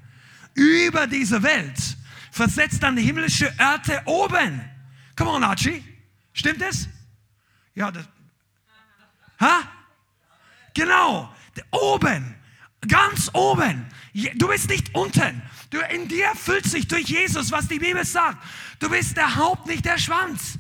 [0.55, 1.97] über dieser Welt,
[2.31, 4.61] versetzt an himmlische Örte oben.
[5.17, 5.83] Come on, Archie.
[6.33, 6.89] Stimmt es?
[7.75, 8.09] Ja, das.
[9.41, 9.80] Ha?
[10.75, 11.33] Genau,
[11.71, 12.35] oben,
[12.89, 13.87] Ganz oben.
[14.37, 15.43] Du bist nicht unten.
[15.71, 18.43] Du, in dir füllt sich durch Jesus, was die Bibel sagt.
[18.79, 20.59] Du bist der Haupt, nicht der Schwanz.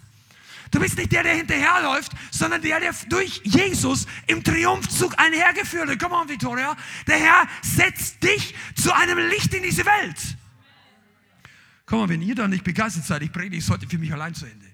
[0.70, 5.98] Du bist nicht der, der hinterherläuft, sondern der, der durch Jesus im Triumphzug einhergeführt wird.
[5.98, 6.76] Come on, Victoria.
[7.08, 10.36] Der Herr setzt dich zu einem Licht in diese Welt.
[11.86, 14.34] Komm mal, wenn ihr da nicht begeistert seid, ich predige es heute für mich allein
[14.34, 14.66] zu Ende.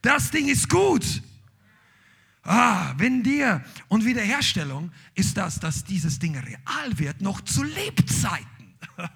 [0.00, 1.04] Das Ding ist gut.
[2.46, 8.74] Ah, wenn dir und Wiederherstellung ist das, dass dieses Ding real wird, noch zu Lebzeiten.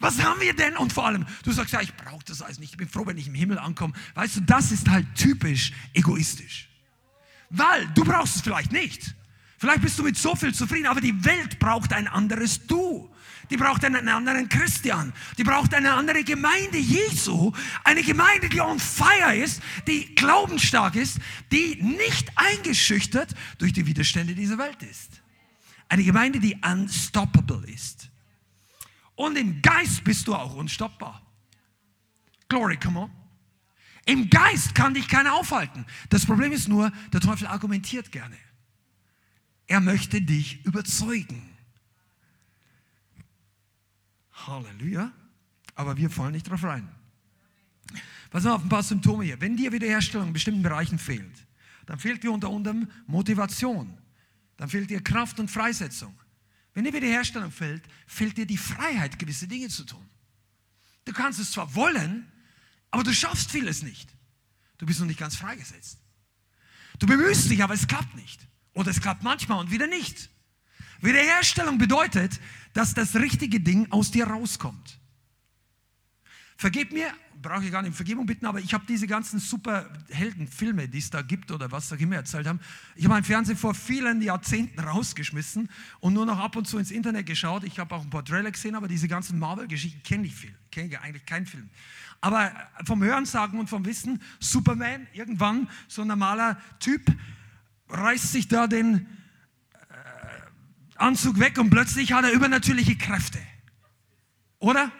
[0.00, 0.76] Was haben wir denn?
[0.76, 2.72] Und vor allem, du sagst, ja, ich brauche das alles nicht.
[2.72, 3.92] Ich bin froh, wenn ich im Himmel ankomme.
[4.14, 6.68] Weißt du, das ist halt typisch egoistisch.
[7.50, 9.14] Weil du brauchst es vielleicht nicht.
[9.58, 13.10] Vielleicht bist du mit so viel zufrieden, aber die Welt braucht ein anderes Du.
[13.50, 15.12] Die braucht einen anderen Christian.
[15.36, 17.52] Die braucht eine andere Gemeinde Jesu.
[17.84, 21.18] Eine Gemeinde, die on fire ist, die glaubensstark ist,
[21.50, 25.22] die nicht eingeschüchtert durch die Widerstände dieser Welt ist.
[25.88, 28.10] Eine Gemeinde, die unstoppable ist.
[29.14, 31.22] Und im Geist bist du auch unstoppbar.
[32.48, 33.10] Glory, come on.
[34.06, 35.84] Im Geist kann dich keiner aufhalten.
[36.08, 38.36] Das Problem ist nur, der Teufel argumentiert gerne.
[39.66, 41.47] Er möchte dich überzeugen.
[44.48, 45.12] Halleluja.
[45.74, 46.88] Aber wir fallen nicht drauf rein.
[48.30, 49.40] Pass auf, ein paar Symptome hier.
[49.40, 51.46] Wenn dir Wiederherstellung in bestimmten Bereichen fehlt,
[51.86, 53.96] dann fehlt dir unter anderem Motivation.
[54.56, 56.18] Dann fehlt dir Kraft und Freisetzung.
[56.74, 60.04] Wenn dir Wiederherstellung fehlt, fehlt dir die Freiheit, gewisse Dinge zu tun.
[61.04, 62.30] Du kannst es zwar wollen,
[62.90, 64.10] aber du schaffst vieles nicht.
[64.76, 65.98] Du bist noch nicht ganz freigesetzt.
[66.98, 68.46] Du bemühst dich, aber es klappt nicht.
[68.74, 70.30] Oder es klappt manchmal und wieder nicht.
[71.00, 72.40] Wiederherstellung bedeutet,
[72.72, 74.98] dass das richtige Ding aus dir rauskommt.
[76.56, 79.88] Vergib mir, brauche ich gar nicht um Vergebung bitten, aber ich habe diese ganzen super
[80.10, 82.58] Heldenfilme, die es da gibt oder was da immer erzählt haben,
[82.96, 85.68] ich habe meinen Fernseher vor vielen Jahrzehnten rausgeschmissen
[86.00, 87.62] und nur noch ab und zu ins Internet geschaut.
[87.62, 90.88] Ich habe auch ein paar Trailer gesehen, aber diese ganzen Marvel-Geschichten kenne ich viel, kenne
[90.88, 91.70] ich eigentlich keinen Film.
[92.20, 92.52] Aber
[92.84, 97.02] vom Hörensagen und vom Wissen, Superman, irgendwann so ein normaler Typ,
[97.88, 99.06] reißt sich da den
[101.00, 103.40] Anzug weg und plötzlich hat er übernatürliche Kräfte.
[104.58, 104.92] Oder?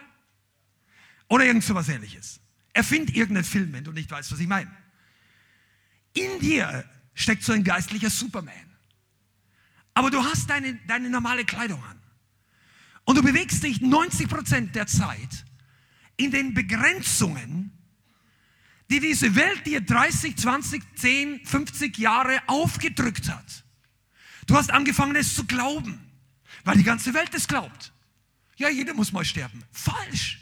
[1.27, 2.39] Oder irgend so was ähnliches.
[2.73, 4.71] Erfind irgendeinen Film, wenn du nicht weißt, was ich meine.
[6.13, 8.53] In dir steckt so ein geistlicher Superman.
[9.93, 11.99] Aber du hast deine, deine normale Kleidung an.
[13.03, 15.45] Und du bewegst dich 90 Prozent der Zeit
[16.15, 17.71] in den Begrenzungen,
[18.89, 23.63] die diese Welt dir 30, 20, 10, 50 Jahre aufgedrückt hat.
[24.49, 26.01] Du hast angefangen, es zu glauben,
[26.63, 27.93] weil die ganze Welt es glaubt.
[28.55, 29.63] Ja, jeder muss mal sterben.
[29.71, 30.39] Falsch.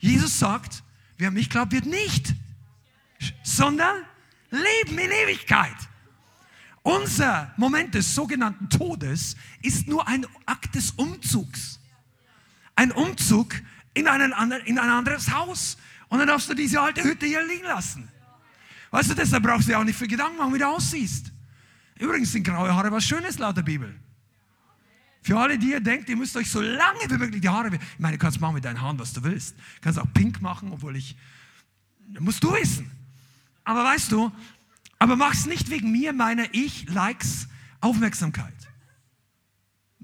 [0.00, 0.82] Jesus sagt,
[1.16, 2.34] wer mich glaubt, wird nicht,
[3.42, 3.96] sondern
[4.50, 5.74] leben in Ewigkeit.
[6.82, 11.80] Unser Moment des sogenannten Todes ist nur ein Akt des Umzugs.
[12.76, 13.54] Ein Umzug
[13.94, 15.78] in, einen anderen, in ein anderes Haus.
[16.08, 18.10] Und dann darfst du diese alte Hütte hier liegen lassen.
[18.90, 21.33] Weißt du, deshalb brauchst du dir auch nicht für Gedanken machen, wie du aussiehst.
[22.04, 23.98] Übrigens sind graue Haare was Schönes laut der Bibel.
[25.22, 27.74] Für alle, die ihr denkt, ihr müsst euch so lange wie möglich die Haare.
[27.74, 29.56] Ich meine, du kannst machen mit deinen Haaren, was du willst.
[29.56, 31.16] Du kannst auch pink machen, obwohl ich.
[32.18, 32.90] Musst du wissen.
[33.64, 34.30] Aber weißt du,
[34.98, 37.48] aber mach es nicht wegen mir, meiner Ich, Likes,
[37.80, 38.52] Aufmerksamkeit.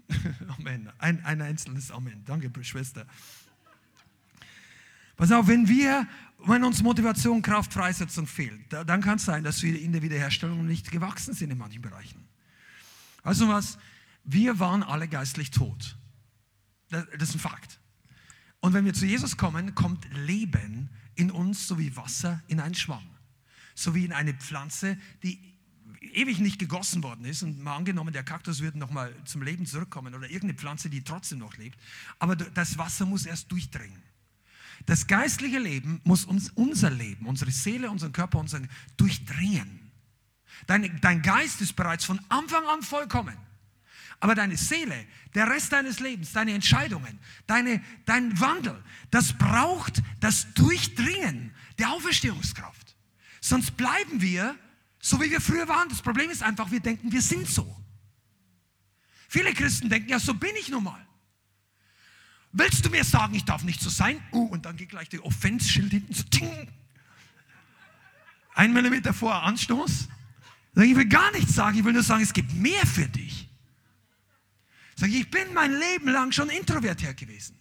[0.58, 0.90] Amen.
[0.98, 2.24] Ein, ein einzelnes Amen.
[2.24, 3.04] Danke, Schwester.
[5.16, 6.08] Pass auf, wenn wir
[6.46, 10.66] wenn uns Motivation, Kraft, Freisetzung fehlt, dann kann es sein, dass wir in der Wiederherstellung
[10.66, 12.28] nicht gewachsen sind in manchen Bereichen.
[13.22, 13.78] Also was?
[14.24, 15.96] Wir waren alle geistlich tot.
[16.88, 17.80] Das ist ein Fakt.
[18.60, 22.74] Und wenn wir zu Jesus kommen, kommt Leben in uns so wie Wasser in einen
[22.74, 23.04] Schwamm.
[23.74, 25.38] So wie in eine Pflanze, die
[26.00, 30.14] ewig nicht gegossen worden ist und mal angenommen, der Kaktus würde nochmal zum Leben zurückkommen
[30.14, 31.78] oder irgendeine Pflanze, die trotzdem noch lebt.
[32.18, 34.02] Aber das Wasser muss erst durchdringen.
[34.86, 39.90] Das geistliche Leben muss uns unser Leben, unsere Seele, unseren Körper, unseren durchdringen.
[40.66, 43.36] Dein, dein Geist ist bereits von Anfang an vollkommen.
[44.20, 50.52] Aber deine Seele, der Rest deines Lebens, deine Entscheidungen, deine, dein Wandel, das braucht das
[50.54, 52.96] Durchdringen der Auferstehungskraft.
[53.40, 54.56] Sonst bleiben wir
[55.00, 55.88] so, wie wir früher waren.
[55.88, 57.74] Das Problem ist einfach, wir denken, wir sind so.
[59.28, 61.06] Viele Christen denken, ja, so bin ich nun mal.
[62.52, 64.20] Willst du mir sagen, ich darf nicht so sein?
[64.32, 66.24] Uh, und dann geht gleich der Offense-Schild hinten so.
[66.24, 66.68] Ting.
[68.54, 70.08] Ein Millimeter vor Anstoß.
[70.76, 73.48] Ich will gar nichts sagen, ich will nur sagen, es gibt mehr für dich.
[74.96, 77.56] Sag ich, ich bin mein Leben lang schon introvertiert gewesen.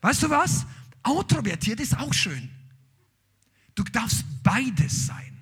[0.00, 0.66] Weißt du was?
[1.02, 2.50] Outrovertiert ist auch schön.
[3.74, 5.38] Du darfst beides sein.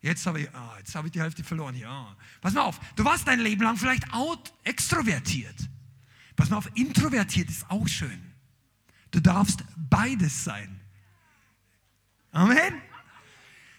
[0.00, 1.74] Jetzt habe ich, ah, jetzt ich die Hälfte verloren.
[1.74, 2.16] Ja.
[2.40, 5.56] Pass mal auf, du warst dein Leben lang vielleicht out, extrovertiert.
[6.36, 8.32] Pass mal auf, introvertiert ist auch schön.
[9.10, 10.80] Du darfst beides sein.
[12.32, 12.82] Amen.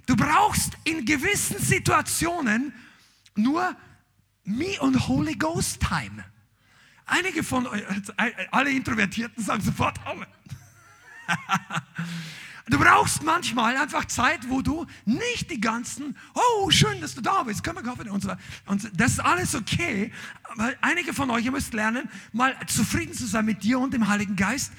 [0.08, 2.74] Du brauchst in gewissen Situationen
[3.36, 3.76] nur
[4.44, 6.26] Me und Holy Ghost Time.
[7.06, 7.84] Einige von euch,
[8.52, 10.28] alle Introvertierten sagen sofort Amen.
[12.70, 17.44] Du brauchst manchmal einfach Zeit, wo du nicht die ganzen, oh, schön, dass du da
[17.44, 18.32] bist, können wir kaufen und so
[18.66, 20.12] Und das ist alles okay.
[20.44, 24.10] Aber einige von euch, ihr müsst lernen, mal zufrieden zu sein mit dir und dem
[24.10, 24.74] Heiligen Geist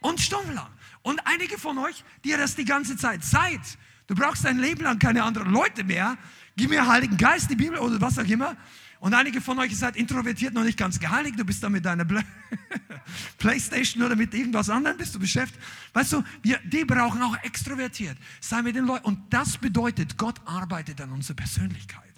[0.00, 0.68] und stundenlang.
[1.02, 3.60] Und einige von euch, die ihr das die ganze Zeit seid,
[4.06, 6.18] du brauchst dein Leben lang keine anderen Leute mehr.
[6.56, 8.54] Gib mir Heiligen Geist, die Bibel oder was auch immer.
[9.00, 11.38] Und einige von euch seid introvertiert, noch nicht ganz geheiligt.
[11.38, 12.04] Du bist da mit deiner
[13.38, 15.58] Playstation oder mit irgendwas anderem bist du beschäftigt.
[15.94, 18.18] Weißt du, wir, die brauchen auch extrovertiert.
[18.40, 19.06] Sei mit den Leuten.
[19.06, 22.12] Und das bedeutet, Gott arbeitet an unserer Persönlichkeit.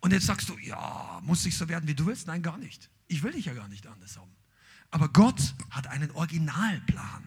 [0.00, 2.26] Und jetzt sagst du, ja, muss ich so werden, wie du willst?
[2.26, 2.90] Nein, gar nicht.
[3.06, 4.34] Ich will dich ja gar nicht anders haben.
[4.90, 7.22] Aber Gott hat einen Originalplan.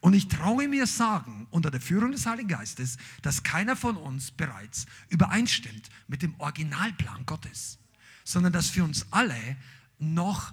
[0.00, 4.30] Und ich traue mir sagen, unter der Führung des Heiligen Geistes, dass keiner von uns
[4.30, 7.78] bereits übereinstimmt mit dem Originalplan Gottes,
[8.24, 9.56] sondern dass für uns alle
[9.98, 10.52] noch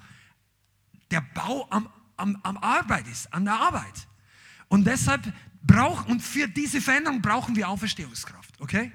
[1.11, 4.07] der Bau am, am, am Arbeit ist, an der Arbeit.
[4.69, 5.21] Und deshalb
[5.61, 8.91] brauchen, und für diese Veränderung brauchen wir Auferstehungskraft, okay?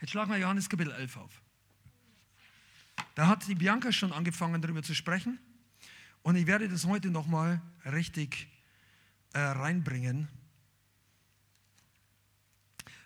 [0.00, 1.42] Jetzt schlagen wir Johannes Kapitel 11 auf.
[3.14, 5.38] Da hat die Bianca schon angefangen, darüber zu sprechen.
[6.22, 8.48] Und ich werde das heute nochmal richtig
[9.36, 10.28] äh, reinbringen.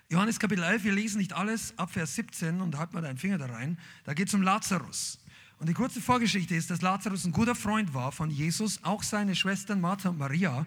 [0.07, 3.37] Johannes Kapitel 11, wir lesen nicht alles, ab Vers 17 und halt mal deinen Finger
[3.37, 3.77] da rein.
[4.05, 5.19] Da geht es um Lazarus.
[5.59, 9.35] Und die kurze Vorgeschichte ist, dass Lazarus ein guter Freund war von Jesus, auch seine
[9.35, 10.65] Schwestern Martha und Maria.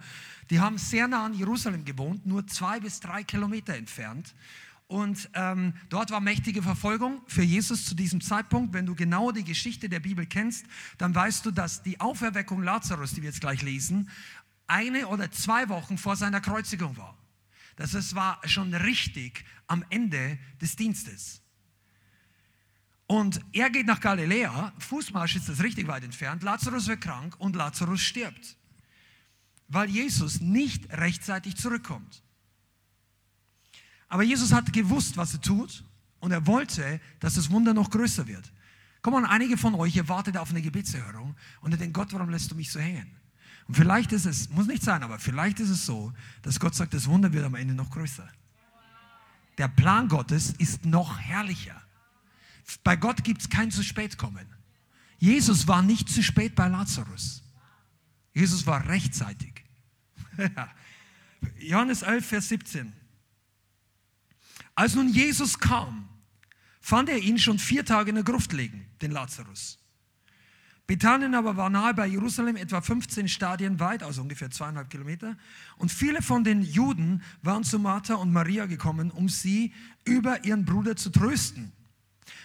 [0.51, 4.35] Die haben sehr nah an Jerusalem gewohnt, nur zwei bis drei Kilometer entfernt.
[4.87, 8.75] Und ähm, dort war mächtige Verfolgung für Jesus zu diesem Zeitpunkt.
[8.75, 10.67] Wenn du genau die Geschichte der Bibel kennst,
[10.99, 14.11] dann weißt du, dass die Auferweckung Lazarus, die wir jetzt gleich lesen,
[14.67, 17.17] eine oder zwei Wochen vor seiner Kreuzigung war.
[17.77, 21.43] Das war schon richtig am Ende des Dienstes.
[23.07, 27.55] Und er geht nach Galiläa, Fußmarsch ist das richtig weit entfernt, Lazarus wird krank und
[27.55, 28.57] Lazarus stirbt,
[29.69, 32.23] weil Jesus nicht rechtzeitig zurückkommt.
[34.09, 35.85] Aber Jesus hat gewusst, was er tut
[36.21, 38.53] und er wollte, dass das Wunder noch größer wird.
[39.03, 42.31] Komm mal, einige von euch, ihr wartet auf eine Gebetserhörung und ihr denkt, Gott, warum
[42.31, 43.15] lässt du mich so hängen?
[43.67, 46.13] Und vielleicht ist es, muss nicht sein, aber vielleicht ist es so,
[46.43, 48.29] dass Gott sagt, das Wunder wird am Ende noch größer.
[49.59, 51.81] Der Plan Gottes ist noch herrlicher.
[52.83, 54.47] Bei Gott gibt es kein zu spät kommen.
[55.19, 57.43] Jesus war nicht zu spät bei Lazarus.
[58.35, 59.65] Jesus war rechtzeitig.
[61.59, 62.93] Johannes 11, Vers 17.
[64.75, 66.09] Als nun Jesus kam,
[66.81, 69.79] fand er ihn schon vier Tage in der Gruft liegen, den Lazarus.
[70.87, 75.37] Bethanien aber war nahe bei Jerusalem, etwa 15 Stadien weit, also ungefähr zweieinhalb Kilometer.
[75.79, 79.73] Und viele von den Juden waren zu Martha und Maria gekommen, um sie
[80.05, 81.73] über ihren Bruder zu trösten.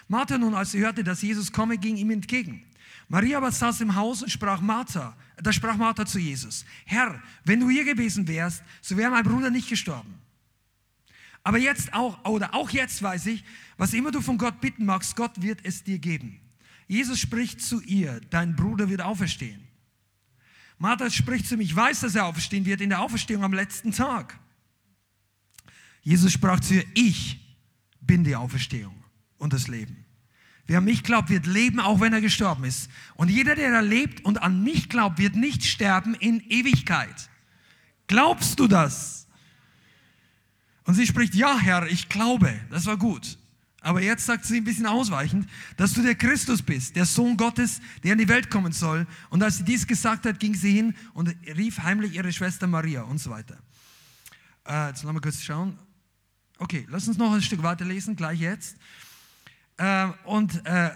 [0.08, 2.64] Martha nun, als sie hörte, dass Jesus komme, ging ihm entgegen.
[3.10, 7.60] Maria aber saß im Haus und sprach Martha, da sprach Martha zu Jesus, Herr, wenn
[7.60, 10.14] du hier gewesen wärst, so wäre mein Bruder nicht gestorben.
[11.44, 13.44] Aber jetzt auch, oder auch jetzt weiß ich,
[13.78, 16.40] was immer du von Gott bitten magst, Gott wird es dir geben.
[16.90, 19.62] Jesus spricht zu ihr, dein Bruder wird auferstehen.
[20.80, 23.92] Martha spricht zu mir, ich weiß, dass er auferstehen wird in der Auferstehung am letzten
[23.92, 24.40] Tag.
[26.02, 27.40] Jesus sprach zu ihr, ich
[28.02, 29.04] bin die Auferstehung
[29.38, 30.04] und das Leben.
[30.66, 32.90] Wer an mich glaubt, wird leben, auch wenn er gestorben ist.
[33.14, 37.30] Und jeder, der da lebt und an mich glaubt, wird nicht sterben in Ewigkeit.
[38.08, 39.28] Glaubst du das?
[40.86, 42.60] Und sie spricht, ja Herr, ich glaube.
[42.72, 43.39] Das war gut.
[43.82, 47.80] Aber jetzt sagt sie ein bisschen ausweichend, dass du der Christus bist, der Sohn Gottes,
[48.04, 49.08] der in die Welt kommen soll.
[49.30, 53.04] Und als sie dies gesagt hat, ging sie hin und rief heimlich ihre Schwester Maria
[53.04, 53.58] und so weiter.
[54.68, 55.80] Äh, jetzt lassen wir kurz schauen.
[56.58, 58.76] Okay, lass uns noch ein Stück weiterlesen, gleich jetzt.
[59.78, 60.92] Äh, und äh,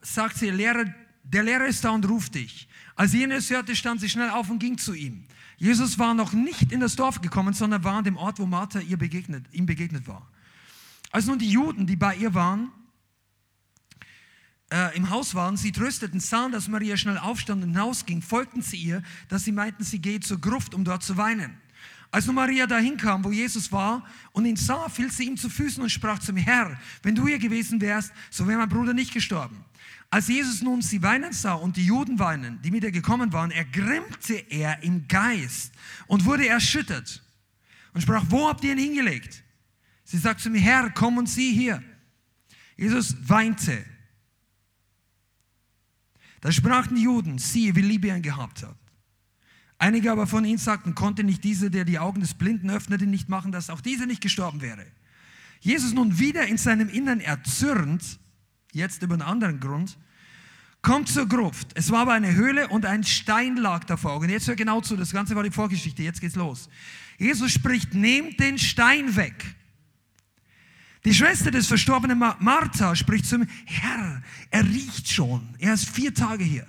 [0.00, 0.86] sagt sie, Lehrer,
[1.22, 2.66] der Lehrer ist da und ruft dich.
[2.94, 5.26] Als jenes hörte, stand sie schnell auf und ging zu ihm.
[5.58, 8.80] Jesus war noch nicht in das Dorf gekommen, sondern war an dem Ort, wo Martha
[8.80, 10.30] ihr begegnet, ihm begegnet war.
[11.16, 12.70] Als nun die Juden, die bei ihr waren,
[14.70, 18.76] äh, im Haus waren, sie trösteten, sahen, dass Maria schnell aufstand und hinausging, folgten sie
[18.76, 21.58] ihr, dass sie meinten, sie gehe zur Gruft, um dort zu weinen.
[22.10, 25.48] Als nun Maria dahin kam, wo Jesus war und ihn sah, fiel sie ihm zu
[25.48, 28.92] Füßen und sprach zu ihm, Herr, wenn du hier gewesen wärst, so wäre mein Bruder
[28.92, 29.64] nicht gestorben.
[30.10, 33.52] Als Jesus nun sie weinen sah und die Juden weinen, die mit ihr gekommen waren,
[33.52, 35.72] ergrimmte er im Geist
[36.08, 37.24] und wurde erschüttert
[37.94, 39.45] und sprach, wo habt ihr ihn hingelegt?
[40.06, 41.82] Sie sagt zu mir, Herr, komm und sieh hier.
[42.76, 43.84] Jesus weinte.
[46.40, 48.76] Da sprachen die Juden, siehe, wie lieb er ihn gehabt hat.
[49.78, 53.28] Einige aber von ihnen sagten, konnte nicht dieser, der die Augen des Blinden öffnete, nicht
[53.28, 54.86] machen, dass auch dieser nicht gestorben wäre.
[55.60, 58.20] Jesus nun wieder in seinem Innern erzürnt,
[58.72, 59.98] jetzt über einen anderen Grund,
[60.82, 61.72] kommt zur Gruft.
[61.74, 64.18] Es war aber eine Höhle und ein Stein lag davor.
[64.18, 66.68] Und jetzt hör genau zu, das Ganze war die Vorgeschichte, jetzt geht's los.
[67.18, 69.56] Jesus spricht, nehmt den Stein weg.
[71.06, 76.12] Die Schwester des verstorbenen Martha spricht zu ihm, Herr, er riecht schon, er ist vier
[76.12, 76.66] Tage hier.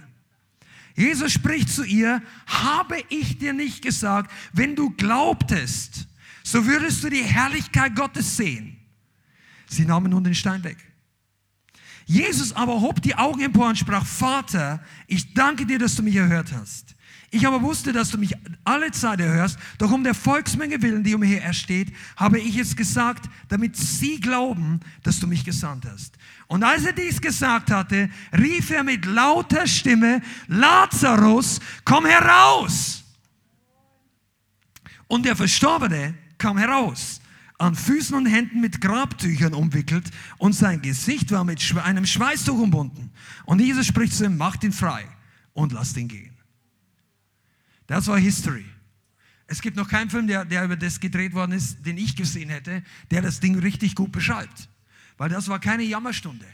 [0.95, 6.07] Jesus spricht zu ihr, habe ich dir nicht gesagt, wenn du glaubtest,
[6.43, 8.77] so würdest du die Herrlichkeit Gottes sehen.
[9.65, 10.77] Sie nahmen nun den Stein weg.
[12.05, 16.15] Jesus aber hob die Augen empor und sprach, Vater, ich danke dir, dass du mich
[16.15, 16.95] erhört hast.
[17.29, 21.13] Ich aber wusste, dass du mich alle Zeit erhörst, doch um der Volksmenge willen, die
[21.13, 26.17] umher ersteht, habe ich es gesagt, damit sie glauben, dass du mich gesandt hast.
[26.47, 33.03] Und als er dies gesagt hatte, rief er mit lauter Stimme, Lazarus, komm heraus!
[35.07, 37.19] Und der Verstorbene kam heraus,
[37.57, 43.11] an Füßen und Händen mit Grabtüchern umwickelt und sein Gesicht war mit einem Schweißtuch umbunden.
[43.45, 45.05] Und Jesus spricht zu ihm, macht ihn frei
[45.53, 46.36] und lasst ihn gehen.
[47.87, 48.65] Das war History.
[49.47, 52.49] Es gibt noch keinen Film, der, der über das gedreht worden ist, den ich gesehen
[52.49, 54.69] hätte, der das Ding richtig gut beschreibt.
[55.17, 56.45] Weil das war keine Jammerstunde.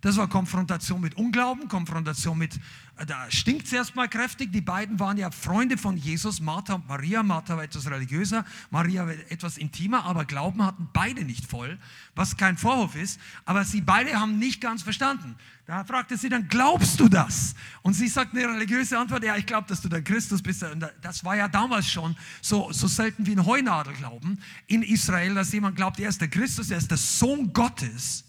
[0.00, 2.54] Das war Konfrontation mit Unglauben, Konfrontation mit,
[2.98, 4.52] äh, da stinkt es erstmal kräftig.
[4.52, 7.24] Die beiden waren ja Freunde von Jesus, Martha und Maria.
[7.24, 11.78] Martha war etwas religiöser, Maria war etwas intimer, aber Glauben hatten beide nicht voll,
[12.14, 13.18] was kein Vorwurf ist.
[13.44, 15.34] Aber sie beide haben nicht ganz verstanden.
[15.66, 17.56] Da fragte sie dann, glaubst du das?
[17.82, 20.62] Und sie sagt eine religiöse Antwort, ja, ich glaube, dass du der Christus bist.
[20.62, 25.52] Und das war ja damals schon so, so selten wie ein Heunadelglauben in Israel, dass
[25.52, 28.27] jemand glaubt, er ist der Christus, er ist der Sohn Gottes.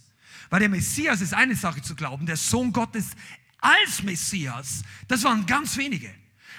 [0.50, 3.12] Weil der Messias ist eine Sache zu glauben, der Sohn Gottes
[3.60, 6.14] als Messias, das waren ganz wenige.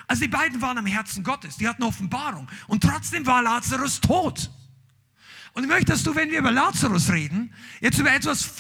[0.07, 2.49] Also die beiden waren am Herzen Gottes, die hatten Offenbarung.
[2.67, 4.51] Und trotzdem war Lazarus tot.
[5.53, 8.51] Und ich möchte, dass du, wenn wir über Lazarus reden, jetzt über etwas,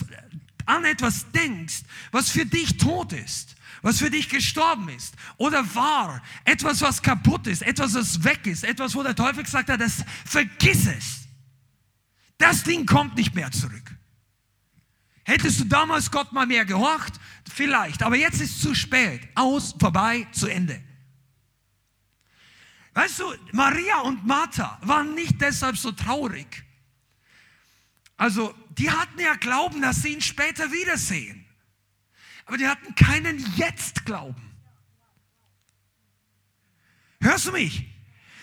[0.66, 6.22] an etwas denkst, was für dich tot ist, was für dich gestorben ist oder war,
[6.44, 10.04] etwas, was kaputt ist, etwas, was weg ist, etwas, wo der Teufel gesagt hat, das
[10.24, 11.20] vergiss es.
[12.38, 13.96] Das Ding kommt nicht mehr zurück.
[15.30, 17.20] Hättest du damals Gott mal mehr gehorcht?
[17.54, 18.02] Vielleicht.
[18.02, 19.28] Aber jetzt ist es zu spät.
[19.36, 20.82] Aus, vorbei, zu Ende.
[22.94, 26.64] Weißt du, Maria und Martha waren nicht deshalb so traurig.
[28.16, 31.46] Also, die hatten ja Glauben, dass sie ihn später wiedersehen.
[32.46, 34.42] Aber die hatten keinen Jetzt-Glauben.
[37.20, 37.86] Hörst du mich?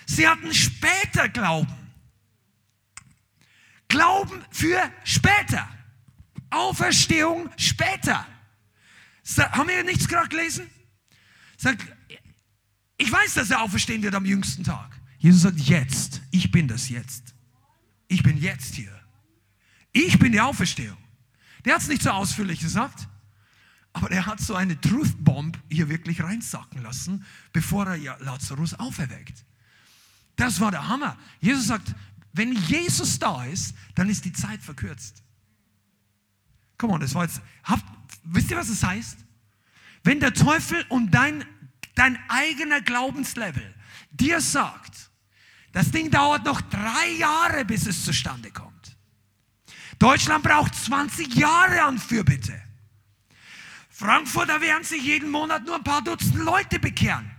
[0.06, 1.92] Sie hatten später Glauben.
[3.90, 5.68] Glauben für später.
[6.50, 8.26] Auferstehung später.
[9.38, 10.70] Haben wir nichts gerade gelesen?
[12.98, 15.00] Ich weiß, dass er auferstehen wird am jüngsten Tag.
[15.20, 16.22] Jesus sagt, jetzt.
[16.32, 17.34] Ich bin das jetzt.
[18.08, 18.94] Ich bin jetzt hier.
[19.92, 20.98] Ich bin die Auferstehung.
[21.66, 23.08] Der hat es nicht so ausführlich gesagt,
[23.94, 29.44] aber er hat so eine Truth Bomb hier wirklich reinsacken lassen, bevor er Lazarus auferweckt.
[30.36, 31.18] Das war der Hammer.
[31.42, 31.96] Jesus sagt,
[32.32, 35.24] wenn Jesus da ist, dann ist die Zeit verkürzt.
[36.78, 37.42] Come on, das war jetzt.
[37.64, 37.84] Habt,
[38.24, 39.18] wisst ihr, was es das heißt?
[40.04, 41.46] Wenn der Teufel und dein,
[41.96, 43.76] dein eigener Glaubenslevel
[44.12, 45.10] dir sagt,
[45.72, 48.98] das Ding dauert noch drei Jahre, bis es zustande kommt.
[50.00, 52.62] Deutschland braucht 20 Jahre an Fürbitte.
[53.90, 57.32] Frankfurt, da werden sich jeden Monat nur ein paar Dutzend Leute bekehren.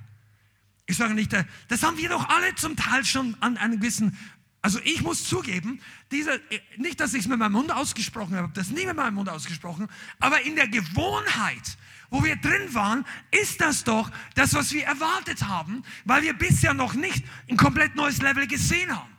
[0.86, 4.18] Ich sage nicht, äh, das haben wir doch alle zum Teil schon an einem gewissen
[4.60, 5.80] also ich muss zugeben,
[6.10, 6.40] diese,
[6.76, 9.88] nicht, dass ich es mit meinem Mund ausgesprochen habe, das nie mit meinem Mund ausgesprochen,
[10.18, 11.78] aber in der Gewohnheit,
[12.10, 16.74] wo wir drin waren, ist das doch das, was wir erwartet haben, weil wir bisher
[16.74, 19.16] noch nicht ein komplett neues Level gesehen haben.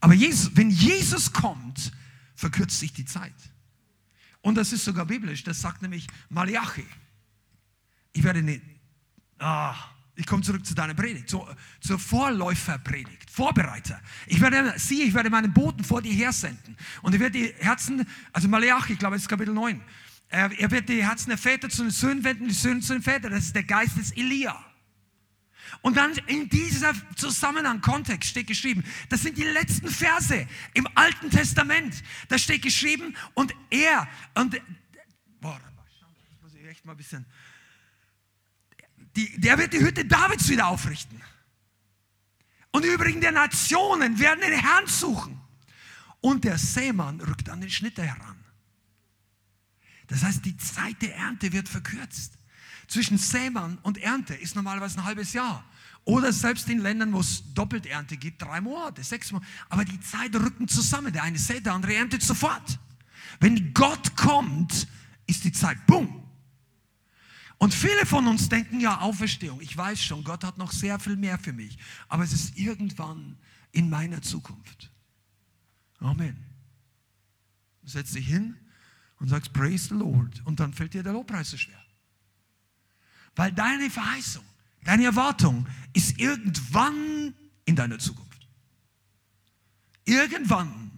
[0.00, 1.92] Aber Jesus, wenn Jesus kommt,
[2.34, 3.32] verkürzt sich die Zeit.
[4.42, 6.86] Und das ist sogar biblisch, das sagt nämlich Malachi.
[8.12, 8.62] Ich werde nicht,
[9.38, 9.74] ah,
[10.16, 11.46] ich komme zurück zu deiner Predigt, zu,
[11.80, 14.00] zur Vorläuferpredigt, Vorbereiter.
[14.26, 16.76] Ich werde, sieh, ich werde meinen Boten vor dir hersenden.
[17.02, 19.80] Und er wird die Herzen, also Malachi, ich glaube, es ist Kapitel 9.
[20.28, 23.02] Er, er wird die Herzen der Väter zu den Söhnen wenden, die Söhne zu den
[23.02, 23.32] Vätern.
[23.32, 24.64] Das ist der Geist des Elia.
[25.82, 31.30] Und dann in dieser Zusammenhang, Kontext steht geschrieben, das sind die letzten Verse im Alten
[31.30, 32.02] Testament.
[32.28, 34.60] Da steht geschrieben, und er, und,
[35.40, 37.26] boah, ich muss echt mal ein bisschen,
[39.16, 41.20] die, der wird die Hütte Davids wieder aufrichten.
[42.72, 45.40] Und die übrigen der Nationen werden den Herrn suchen.
[46.20, 48.36] Und der Sämann rückt an den Schnitter heran.
[50.08, 52.32] Das heißt, die Zeit der Ernte wird verkürzt.
[52.88, 55.64] Zwischen Sämann und Ernte ist normalerweise ein halbes Jahr.
[56.04, 59.50] Oder selbst in Ländern, wo es Doppelternte gibt, drei Monate, sechs Monate.
[59.68, 61.12] Aber die Zeit rücken zusammen.
[61.12, 62.78] Der eine sät, der andere erntet sofort.
[63.40, 64.86] Wenn Gott kommt,
[65.26, 66.23] ist die Zeit, boom.
[67.64, 71.16] Und viele von uns denken ja, Auferstehung, ich weiß schon, Gott hat noch sehr viel
[71.16, 71.78] mehr für mich.
[72.08, 73.38] Aber es ist irgendwann
[73.72, 74.92] in meiner Zukunft.
[75.98, 76.36] Amen.
[77.82, 78.54] Setz dich hin
[79.18, 80.42] und sagst, Praise the Lord.
[80.44, 81.82] Und dann fällt dir der Lobpreis so schwer.
[83.34, 84.44] Weil deine Verheißung,
[84.82, 87.32] deine Erwartung ist irgendwann
[87.64, 88.46] in deiner Zukunft.
[90.04, 90.90] Irgendwann.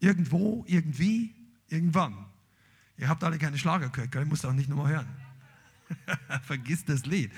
[0.00, 1.34] Irgendwo, irgendwie,
[1.68, 2.26] irgendwann.
[2.98, 4.24] Ihr habt alle keine Schlager gehört, gell?
[4.24, 5.19] ich muss auch nicht nochmal hören.
[6.42, 7.32] Vergiss das Lied.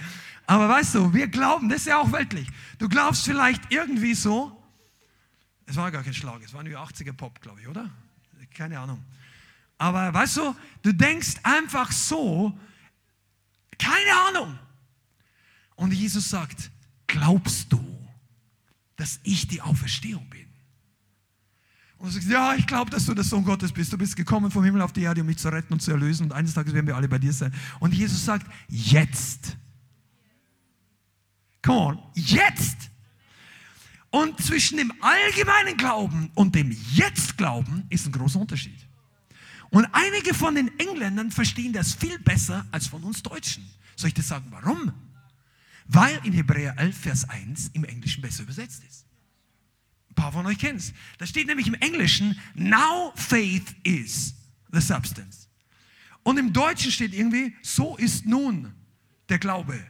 [0.46, 2.48] Aber weißt du, wir glauben, das ist ja auch weltlich.
[2.78, 4.62] Du glaubst vielleicht irgendwie so,
[5.66, 7.90] es war gar kein Schlager, es war nur 80er Pop, glaube ich, oder?
[8.54, 9.02] Keine Ahnung.
[9.78, 12.56] Aber weißt du, du denkst einfach so,
[13.78, 14.58] keine Ahnung.
[15.74, 16.70] Und Jesus sagt,
[17.06, 17.82] glaubst du,
[18.96, 20.51] dass ich die Auferstehung bin?
[22.02, 23.92] Und du sagst, ja, ich glaube, dass du der Sohn Gottes bist.
[23.92, 26.24] Du bist gekommen vom Himmel auf die Erde, um mich zu retten und zu erlösen.
[26.24, 27.54] Und eines Tages werden wir alle bei dir sein.
[27.78, 29.56] Und Jesus sagt, jetzt.
[31.62, 32.90] Come on, jetzt.
[34.10, 38.80] Und zwischen dem allgemeinen Glauben und dem Jetzt-Glauben ist ein großer Unterschied.
[39.70, 43.64] Und einige von den Engländern verstehen das viel besser als von uns Deutschen.
[43.94, 44.92] Soll ich das sagen, warum?
[45.86, 49.06] Weil in Hebräer 11, Vers 1 im Englischen besser übersetzt ist.
[50.12, 50.92] Ein paar von euch kennen es.
[51.16, 54.34] Da steht nämlich im Englischen, now faith is
[54.70, 55.48] the substance.
[56.22, 58.74] Und im Deutschen steht irgendwie, so ist nun
[59.30, 59.82] der Glaube.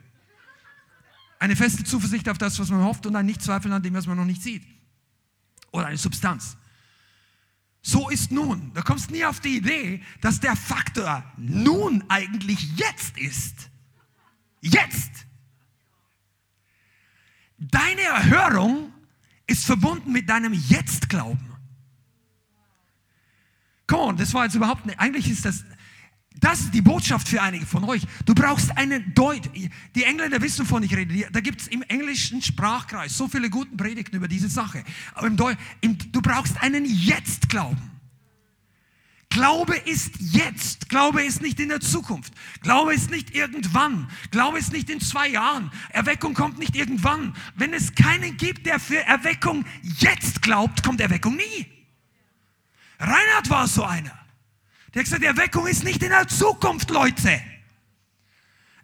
[1.41, 4.17] Eine feste Zuversicht auf das, was man hofft und ein Nichtzweifeln an dem, was man
[4.17, 4.65] noch nicht sieht.
[5.73, 6.57] Oder eine Substanz.
[7.83, 8.71] So ist nun.
[8.75, 13.71] Da kommst nie auf die Idee, dass der Faktor nun eigentlich jetzt ist.
[14.61, 15.11] Jetzt.
[17.59, 18.93] Deine Erhörung
[19.47, 21.53] ist verbunden mit deinem Jetzt-Glauben.
[23.87, 25.65] Come on, das war jetzt überhaupt nicht, eigentlich ist das,
[26.41, 28.03] das ist die Botschaft für einige von euch.
[28.25, 29.51] Du brauchst einen Deut.
[29.95, 31.29] Die Engländer wissen, wovon ich rede.
[31.31, 34.83] Da gibt es im englischen Sprachkreis so viele guten Predigten über diese Sache.
[35.15, 37.91] Aber im Deut im, du brauchst einen Jetzt-Glauben.
[39.33, 40.91] Glaube ist jetzt.
[40.91, 42.35] Glaube ist nicht in der Zukunft.
[42.61, 44.11] Glaube ist nicht irgendwann.
[44.31, 45.71] Glaube ist nicht in zwei Jahren.
[45.89, 47.35] Erweckung kommt nicht irgendwann.
[47.55, 51.67] Wenn es keinen gibt, der für Erweckung jetzt glaubt, kommt Erweckung nie.
[52.99, 54.19] Reinhard war so einer.
[54.95, 57.41] Der hat gesagt, Erweckung ist nicht in der Zukunft, Leute.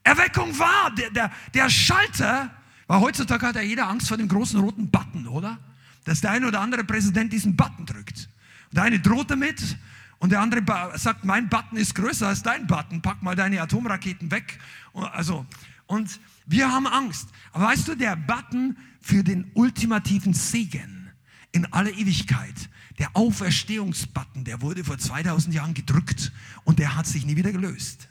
[0.02, 2.50] Erweckung war, der, der, der Schalter,
[2.86, 5.58] weil heutzutage hat ja jeder Angst vor dem großen roten Button, oder?
[6.04, 8.30] Dass der eine oder andere Präsident diesen Button drückt.
[8.70, 9.76] Und der eine droht damit
[10.20, 10.62] und der andere
[10.98, 14.58] sagt, mein Button ist größer als dein Button, pack mal deine Atomraketen weg.
[14.92, 15.46] Also,
[15.86, 17.28] und wir haben Angst.
[17.52, 21.10] Aber weißt du, der Button für den ultimativen Segen
[21.52, 26.32] in aller Ewigkeit, der Auferstehungsbutton, der wurde vor 2000 Jahren gedrückt
[26.64, 28.08] und der hat sich nie wieder gelöst.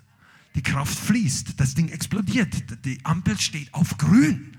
[0.55, 4.58] Die Kraft fließt, das Ding explodiert, die Ampel steht auf grün.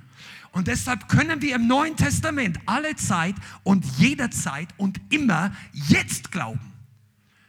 [0.52, 3.34] Und deshalb können wir im Neuen Testament alle Zeit
[3.64, 6.77] und jederzeit und immer jetzt glauben.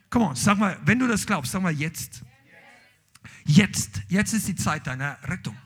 [0.09, 2.21] Komm on, sag mal, wenn du das glaubst, sag mal jetzt.
[3.45, 5.57] Jetzt, jetzt ist die Zeit deiner Rettung.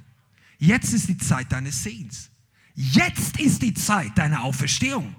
[0.58, 2.30] Jetzt ist die Zeit deines Sehens.
[2.76, 5.16] Jetzt ist die Zeit deiner Auferstehung.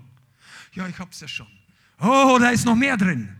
[0.72, 1.46] Ja, ich hab's ja schon.
[2.00, 3.34] Oh, da ist noch mehr drin.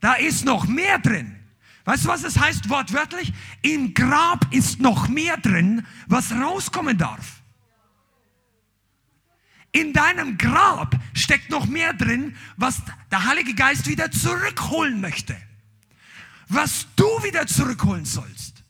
[0.00, 1.36] Da ist noch mehr drin.
[1.84, 3.32] Weißt du, was das heißt wortwörtlich?
[3.62, 7.42] Im Grab ist noch mehr drin, was rauskommen darf.
[9.76, 15.36] In deinem Grab steckt noch mehr drin, was der Heilige Geist wieder zurückholen möchte.
[16.48, 18.64] Was du wieder zurückholen sollst.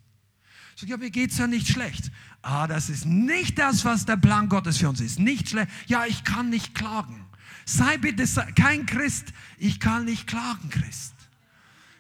[0.74, 2.10] So, ja, mir geht's ja nicht schlecht.
[2.42, 5.20] Ah, das ist nicht das, was der Plan Gottes für uns ist.
[5.20, 5.70] Nicht schlecht.
[5.86, 7.24] Ja, ich kann nicht klagen.
[7.64, 8.26] Sei bitte
[8.56, 9.32] kein Christ.
[9.58, 11.14] Ich kann nicht klagen, Christ.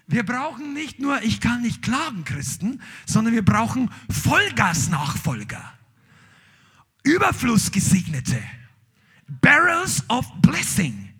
[0.08, 5.62] Wir brauchen nicht nur ich kann nicht klagen, Christen, sondern wir brauchen Vollgas-Nachfolger.
[7.04, 8.42] Überflussgesegnete.
[9.28, 11.12] Barrels of blessing.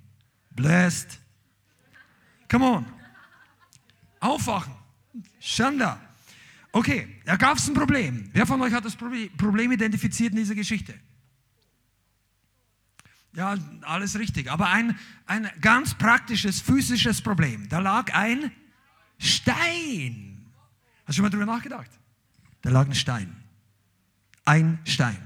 [0.54, 1.18] Blessed.
[2.48, 2.86] Come on.
[4.20, 4.72] Aufwachen.
[5.40, 6.00] Schanda.
[6.72, 8.30] Okay, da gab es ein Problem.
[8.32, 10.94] Wer von euch hat das Problem identifiziert in dieser Geschichte?
[13.34, 14.50] Ja, alles richtig.
[14.50, 17.68] Aber ein, ein ganz praktisches, physisches Problem.
[17.68, 18.50] Da lag ein
[19.18, 20.46] Stein.
[21.04, 21.90] Hast du schon mal drüber nachgedacht?
[22.62, 23.36] Da lag ein Stein.
[24.44, 25.25] Ein Stein.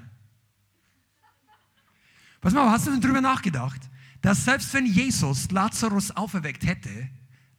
[2.40, 3.80] Pass mal, hast du denn drüber nachgedacht,
[4.22, 7.10] dass selbst wenn Jesus Lazarus auferweckt hätte,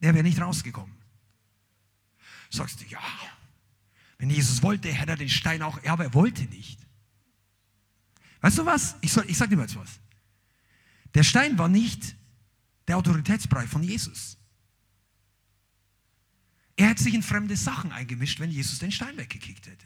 [0.01, 0.95] der wäre nicht rausgekommen?
[2.49, 2.99] Sagst du, ja,
[4.17, 6.79] wenn Jesus wollte, hätte er den Stein auch, ja, aber er wollte nicht.
[8.41, 8.95] Weißt du was?
[9.01, 9.99] Ich, soll, ich sag dir mal jetzt was.
[11.13, 12.15] Der Stein war nicht
[12.88, 14.38] der Autoritätsbereich von Jesus.
[16.75, 19.86] Er hätte sich in fremde Sachen eingemischt, wenn Jesus den Stein weggekickt hätte.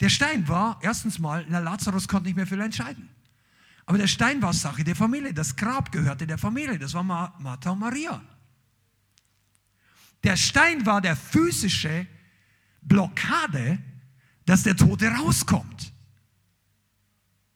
[0.00, 3.08] Der Stein war, erstens mal, na, Lazarus konnte nicht mehr viel entscheiden.
[3.86, 5.32] Aber der Stein war Sache der Familie.
[5.32, 6.78] Das Grab gehörte der Familie.
[6.78, 8.20] Das war Martha und Maria.
[10.24, 12.06] Der Stein war der physische
[12.82, 13.78] Blockade,
[14.44, 15.92] dass der Tote rauskommt.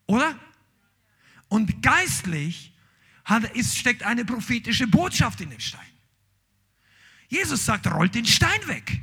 [0.06, 0.38] Oder?
[1.48, 2.76] Und geistlich
[3.24, 5.80] hat, ist, steckt eine prophetische Botschaft in dem Stein.
[7.28, 9.02] Jesus sagt, rollt den Stein weg.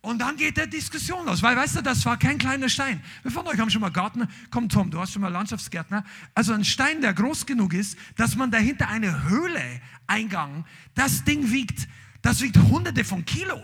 [0.00, 3.02] Und dann geht der Diskussion los, weil weißt du, das war kein kleiner Stein.
[3.22, 4.28] Wir von euch haben schon mal Garten.
[4.50, 6.04] Komm, Tom, du hast schon mal Landschaftsgärtner.
[6.34, 11.50] Also ein Stein, der groß genug ist, dass man dahinter eine Höhle Eingang, das Ding
[11.50, 11.88] wiegt,
[12.22, 13.60] das wiegt hunderte von Kilo.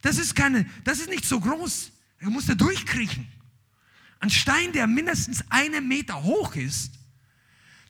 [0.00, 1.92] Das ist keine, das ist nicht so groß.
[2.20, 3.28] Du musst da durchkriechen.
[4.20, 6.94] Ein Stein, der mindestens einen Meter hoch ist,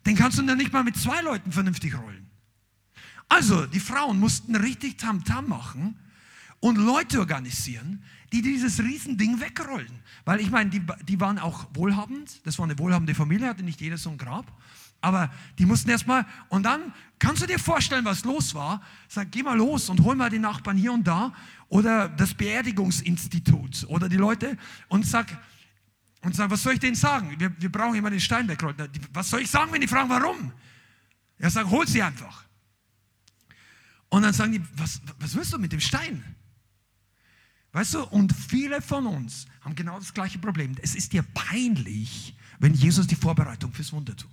[0.04, 2.30] den kannst du dann nicht mal mit zwei Leuten vernünftig rollen.
[3.28, 5.98] Also, die Frauen mussten richtig Tamtam -Tam machen
[6.60, 8.02] und Leute organisieren,
[8.32, 10.02] die dieses Riesending wegrollen.
[10.24, 13.80] Weil ich meine, die, die waren auch wohlhabend, das war eine wohlhabende Familie, hatte nicht
[13.80, 14.52] jeder so ein Grab.
[15.00, 18.82] Aber die mussten erstmal, und dann kannst du dir vorstellen, was los war.
[19.06, 21.32] Sag, geh mal los und hol mal die Nachbarn hier und da
[21.68, 24.56] oder das Beerdigungsinstitut oder die Leute
[24.88, 25.26] und sag,
[26.22, 27.38] und sag, was soll ich denen sagen?
[27.38, 28.76] Wir, wir brauchen jemanden, den Stein wegrollt.
[29.12, 30.52] Was soll ich sagen, wenn die fragen, warum?
[31.38, 32.44] Er sagt, hol sie einfach.
[34.08, 36.24] Und dann sagen die, was, was willst du mit dem Stein?
[37.72, 40.76] Weißt du, und viele von uns haben genau das gleiche Problem.
[40.82, 44.30] Es ist dir peinlich, wenn Jesus die Vorbereitung fürs Wunder tut.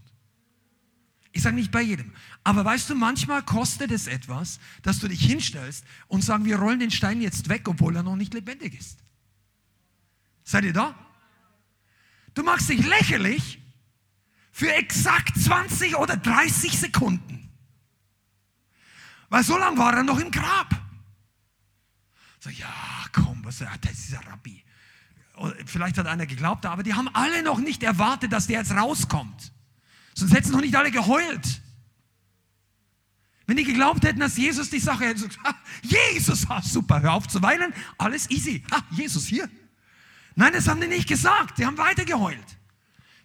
[1.32, 2.14] Ich sage nicht bei jedem.
[2.46, 6.80] Aber weißt du, manchmal kostet es etwas, dass du dich hinstellst und sagen, wir rollen
[6.80, 9.00] den Stein jetzt weg, obwohl er noch nicht lebendig ist.
[10.46, 10.96] Seid ihr da?
[12.36, 13.60] Du machst dich lächerlich
[14.52, 17.52] für exakt 20 oder 30 Sekunden.
[19.28, 20.85] Weil so lange war er noch im Grab.
[22.46, 22.68] So, ja,
[23.12, 24.64] komm, was ist dieser Rabbi?
[25.66, 29.52] Vielleicht hat einer geglaubt, aber die haben alle noch nicht erwartet, dass der jetzt rauskommt.
[30.14, 31.64] Sonst hätten noch nicht alle geheult.
[33.48, 37.28] Wenn die geglaubt hätten, dass Jesus die Sache hätte, gesagt, Jesus, ah, super, hör auf
[37.28, 38.64] zu weinen, alles easy.
[38.70, 39.50] Ah, Jesus hier.
[40.36, 41.58] Nein, das haben die nicht gesagt.
[41.58, 42.46] Die haben weiter geheult,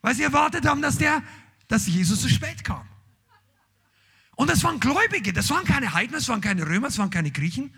[0.00, 1.22] weil sie erwartet haben, dass der,
[1.68, 2.88] dass Jesus zu spät kam.
[4.36, 7.30] Und das waren Gläubige, das waren keine Heiden, das waren keine Römer, das waren keine
[7.30, 7.74] Griechen,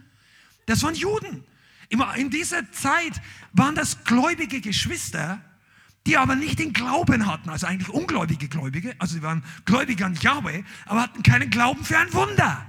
[0.67, 1.45] das waren Juden.
[2.17, 3.21] In dieser Zeit
[3.53, 5.43] waren das gläubige Geschwister,
[6.07, 10.15] die aber nicht den Glauben hatten, also eigentlich ungläubige Gläubige, also sie waren gläubig an
[10.15, 12.67] Yahweh, aber hatten keinen Glauben für ein Wunder.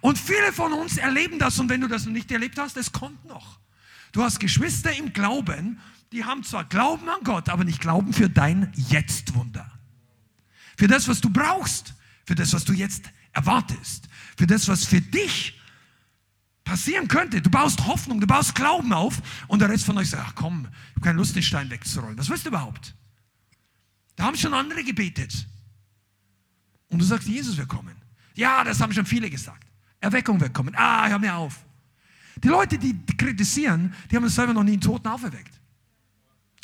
[0.00, 2.92] Und viele von uns erleben das und wenn du das noch nicht erlebt hast, es
[2.92, 3.58] kommt noch.
[4.12, 5.80] Du hast Geschwister im Glauben,
[6.12, 9.70] die haben zwar Glauben an Gott, aber nicht Glauben für dein Jetzt-Wunder.
[10.76, 11.94] Für das, was du brauchst,
[12.24, 15.60] für das, was du jetzt erwartest, für das, was für dich
[16.64, 17.40] passieren könnte.
[17.40, 20.66] Du baust Hoffnung, du baust Glauben auf und der Rest von euch sagt, ach komm,
[20.70, 22.18] ich habe keine Lust, den Stein wegzurollen.
[22.18, 22.94] Was willst du überhaupt?
[24.16, 25.46] Da haben schon andere gebetet.
[26.88, 27.94] Und du sagst, Jesus wird kommen.
[28.34, 29.66] Ja, das haben schon viele gesagt.
[30.00, 30.74] Erweckung wird kommen.
[30.76, 31.64] Ah, hör mir auf.
[32.42, 35.60] Die Leute, die kritisieren, die haben es selber noch nie einen Toten auferweckt.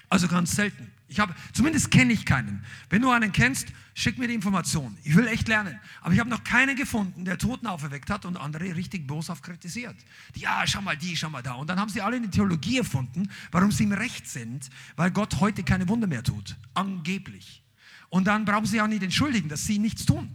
[0.08, 0.90] Also ganz selten.
[1.10, 2.64] Ich habe, zumindest kenne ich keinen.
[2.88, 4.96] Wenn du einen kennst, schick mir die Information.
[5.02, 5.76] Ich will echt lernen.
[6.02, 9.96] Aber ich habe noch keinen gefunden, der Toten auferweckt hat und andere richtig boshaft kritisiert.
[10.36, 11.54] Die, ja, schau mal die, schau mal da.
[11.54, 15.40] Und dann haben sie alle eine Theologie erfunden, warum sie im Recht sind, weil Gott
[15.40, 16.56] heute keine Wunder mehr tut.
[16.74, 17.64] Angeblich.
[18.08, 20.30] Und dann brauchen sie auch nicht entschuldigen, dass sie nichts tun.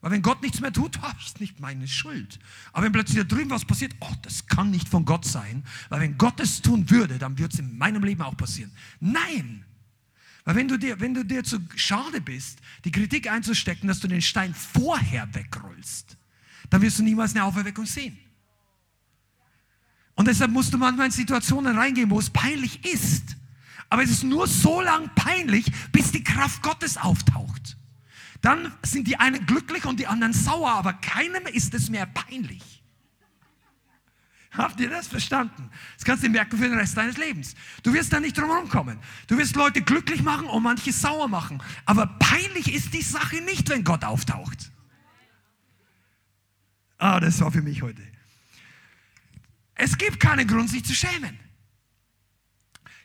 [0.00, 2.38] Weil wenn Gott nichts mehr tut, ist nicht meine Schuld.
[2.72, 5.64] Aber wenn plötzlich da drüben was passiert, oh, das kann nicht von Gott sein.
[5.90, 8.72] Weil wenn Gott es tun würde, dann würde es in meinem Leben auch passieren.
[9.00, 9.66] Nein,
[10.48, 14.08] weil wenn du, dir, wenn du dir zu schade bist, die Kritik einzustecken, dass du
[14.08, 16.16] den Stein vorher wegrollst,
[16.70, 18.16] dann wirst du niemals eine Auferweckung sehen.
[20.14, 23.36] Und deshalb musst du manchmal in Situationen reingehen, wo es peinlich ist.
[23.90, 27.76] Aber es ist nur so lang peinlich, bis die Kraft Gottes auftaucht.
[28.40, 32.77] Dann sind die einen glücklich und die anderen sauer, aber keinem ist es mehr peinlich.
[34.50, 35.70] Habt ihr das verstanden?
[35.96, 37.54] Das kannst du merken für den Rest deines Lebens.
[37.82, 38.98] Du wirst da nicht drum kommen.
[39.26, 41.62] Du wirst Leute glücklich machen und manche sauer machen.
[41.84, 44.70] Aber peinlich ist die Sache nicht, wenn Gott auftaucht.
[46.96, 48.02] Ah, das war für mich heute.
[49.74, 51.38] Es gibt keinen Grund, sich zu schämen.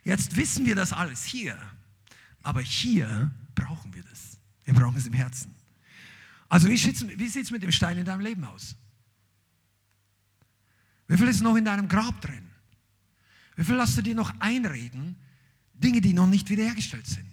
[0.02, 1.58] Jetzt wissen wir das alles hier.
[2.42, 4.38] Aber hier brauchen wir das.
[4.64, 5.54] Wir brauchen es im Herzen.
[6.48, 8.76] Also wie sieht es mit dem Stein in deinem Leben aus?
[11.06, 12.50] Wie viel ist noch in deinem Grab drin?
[13.56, 15.16] Wie viel lässt du dir noch einreden,
[15.74, 17.30] Dinge, die noch nicht wiederhergestellt sind?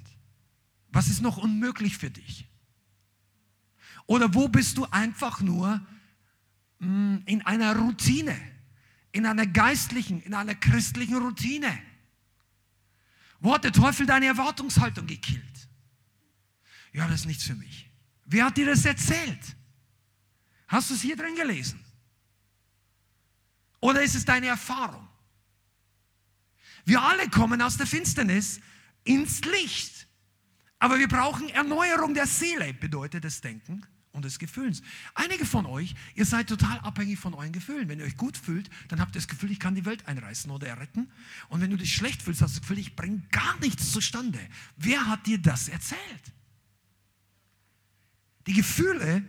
[0.90, 2.48] Was ist noch unmöglich für dich?
[4.06, 5.82] Oder wo bist du einfach nur
[6.80, 8.38] mm, in einer Routine,
[9.12, 11.72] in einer geistlichen, in einer christlichen Routine?
[13.40, 15.70] Wo hat der Teufel deine Erwartungshaltung gekillt?
[16.94, 17.90] Ja, das ist nichts für mich.
[18.26, 19.56] Wer hat dir das erzählt?
[20.68, 21.81] Hast du es hier drin gelesen?
[23.82, 25.08] Oder ist es deine Erfahrung?
[26.86, 28.60] Wir alle kommen aus der Finsternis
[29.04, 30.08] ins Licht.
[30.80, 34.82] Aber wir brauchen Erneuerung der Seele, bedeutet das Denken und des Gefühls.
[35.14, 37.88] Einige von euch, ihr seid total abhängig von euren Gefühlen.
[37.88, 40.50] Wenn ihr euch gut fühlt, dann habt ihr das Gefühl, ich kann die Welt einreißen
[40.52, 41.12] oder erretten.
[41.50, 44.40] Und wenn du dich schlecht fühlst, hast du das Gefühl, ich bringe gar nichts zustande.
[44.76, 46.00] Wer hat dir das erzählt?
[48.48, 49.24] Die Gefühle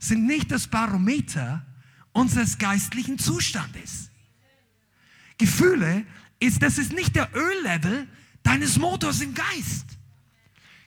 [0.00, 1.66] sind nicht das Barometer
[2.14, 4.08] unseres geistlichen Zustandes.
[5.36, 6.06] Gefühle
[6.40, 8.08] ist, das ist nicht der Öllevel
[8.42, 9.86] deines Motors im Geist.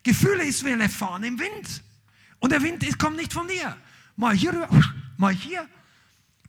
[0.04, 1.84] Gefühle ist wie eine Fahne im Wind.
[2.40, 3.78] Und der Wind ist, kommt nicht von dir.
[4.16, 4.70] Mal hier rüber,
[5.18, 5.68] mal hier.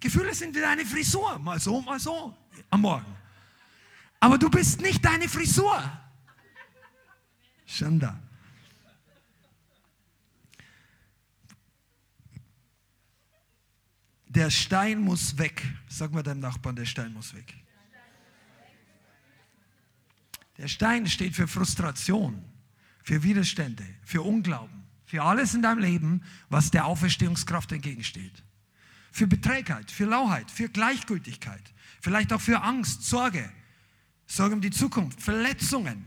[0.01, 1.39] Gefühle sind wie deine Frisur.
[1.39, 2.37] Mal so, mal so
[2.71, 3.17] am Morgen.
[4.21, 5.83] Aber du bist nicht deine Frisur.
[7.67, 8.19] Schanda.
[14.39, 15.65] Der Stein muss weg.
[15.89, 17.57] Sag mal deinem Nachbarn, der Stein muss weg.
[20.59, 22.45] Der Stein steht für Frustration,
[23.03, 28.45] für Widerstände, für Unglauben, für alles in deinem Leben, was der Auferstehungskraft entgegensteht.
[29.11, 33.53] Für Beträgheit, für Lauheit, für Gleichgültigkeit, vielleicht auch für Angst, Sorge,
[34.29, 36.07] Sorge um die Zukunft, Verletzungen.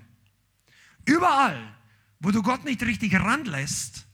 [1.03, 1.61] Überall,
[2.21, 4.07] wo du Gott nicht richtig ranlässt,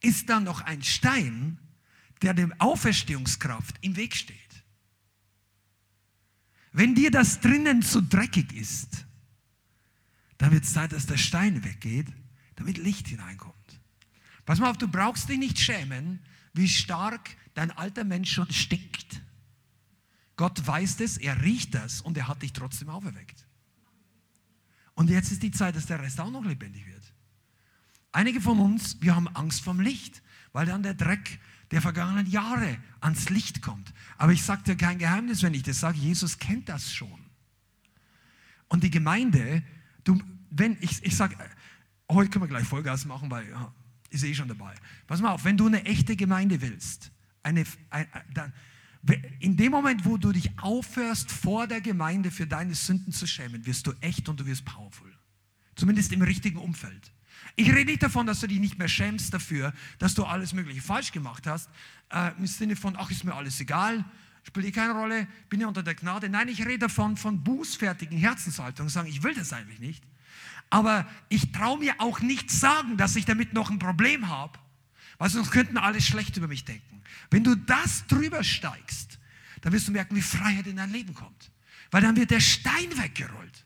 [0.00, 1.58] ist da noch ein Stein,
[2.22, 4.36] der dem Auferstehungskraft im Weg steht.
[6.72, 9.06] Wenn dir das drinnen zu dreckig ist,
[10.38, 12.06] dann wird es Zeit, dass der Stein weggeht,
[12.56, 13.54] damit Licht hineinkommt.
[14.44, 16.20] Pass mal auf, du brauchst dich nicht schämen,
[16.52, 19.22] wie stark dein alter Mensch schon stinkt.
[20.36, 23.46] Gott weiß das, er riecht das und er hat dich trotzdem auferweckt.
[24.94, 27.14] Und jetzt ist die Zeit, dass der Rest auch noch lebendig wird.
[28.12, 31.40] Einige von uns, wir haben Angst vom Licht, weil dann der Dreck
[31.70, 33.92] der vergangenen Jahre ans Licht kommt.
[34.18, 37.26] Aber ich sage dir kein Geheimnis, wenn ich das sage, Jesus kennt das schon.
[38.68, 39.62] Und die Gemeinde,
[40.04, 41.36] du, wenn ich, ich sage,
[42.10, 43.72] heute können wir gleich Vollgas machen, weil ja,
[44.10, 44.74] ich sehe schon dabei.
[45.06, 47.12] Pass mal auf, wenn du eine echte Gemeinde willst,
[47.42, 48.52] eine, ein, dann,
[49.38, 53.64] in dem Moment, wo du dich aufhörst, vor der Gemeinde für deine Sünden zu schämen,
[53.64, 55.10] wirst du echt und du wirst powerful.
[55.74, 57.12] Zumindest im richtigen Umfeld.
[57.56, 60.80] Ich rede nicht davon, dass du dich nicht mehr schämst dafür, dass du alles Mögliche
[60.80, 61.68] falsch gemacht hast,
[62.10, 64.04] äh, im Sinne von, ach, ist mir alles egal,
[64.44, 66.28] spielt eh keine Rolle, bin ja unter der Gnade.
[66.28, 70.04] Nein, ich rede davon, von bußfertigen Herzenshaltungen, sagen, ich will das eigentlich nicht.
[70.70, 74.58] Aber ich traue mir auch nicht sagen, dass ich damit noch ein Problem habe,
[75.18, 77.02] weil sonst könnten alle schlecht über mich denken.
[77.30, 79.18] Wenn du das drüber steigst,
[79.60, 81.50] dann wirst du merken, wie Freiheit in dein Leben kommt.
[81.90, 83.64] Weil dann wird der Stein weggerollt.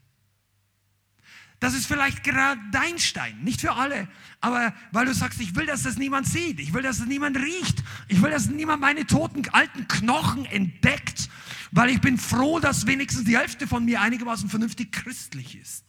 [1.65, 4.07] Das ist vielleicht gerade dein Stein, nicht für alle,
[4.39, 7.37] aber weil du sagst, ich will, dass das niemand sieht, ich will, dass das niemand
[7.37, 11.27] riecht, ich will, dass niemand meine toten alten Knochen entdeckt,
[11.71, 15.85] weil ich bin froh, dass wenigstens die Hälfte von mir einigermaßen vernünftig christlich ist.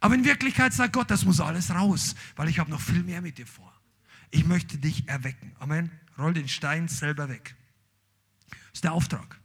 [0.00, 3.22] Aber in Wirklichkeit sagt Gott, das muss alles raus, weil ich habe noch viel mehr
[3.22, 3.72] mit dir vor.
[4.32, 5.54] Ich möchte dich erwecken.
[5.60, 5.92] Amen.
[6.18, 7.54] Roll den Stein selber weg.
[8.50, 9.38] Das ist der Auftrag.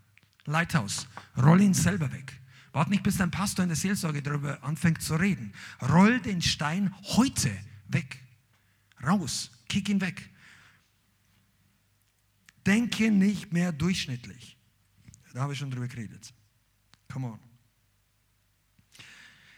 [0.45, 2.41] Lighthouse, roll ihn selber weg.
[2.73, 5.53] Wart nicht, bis dein Pastor in der Seelsorge darüber anfängt zu reden.
[5.81, 7.55] Roll den Stein heute
[7.87, 8.19] weg.
[9.05, 9.51] Raus.
[9.69, 10.29] Kick ihn weg.
[12.65, 14.57] Denke nicht mehr durchschnittlich.
[15.33, 16.33] Da habe ich schon drüber geredet.
[17.11, 17.39] Come on.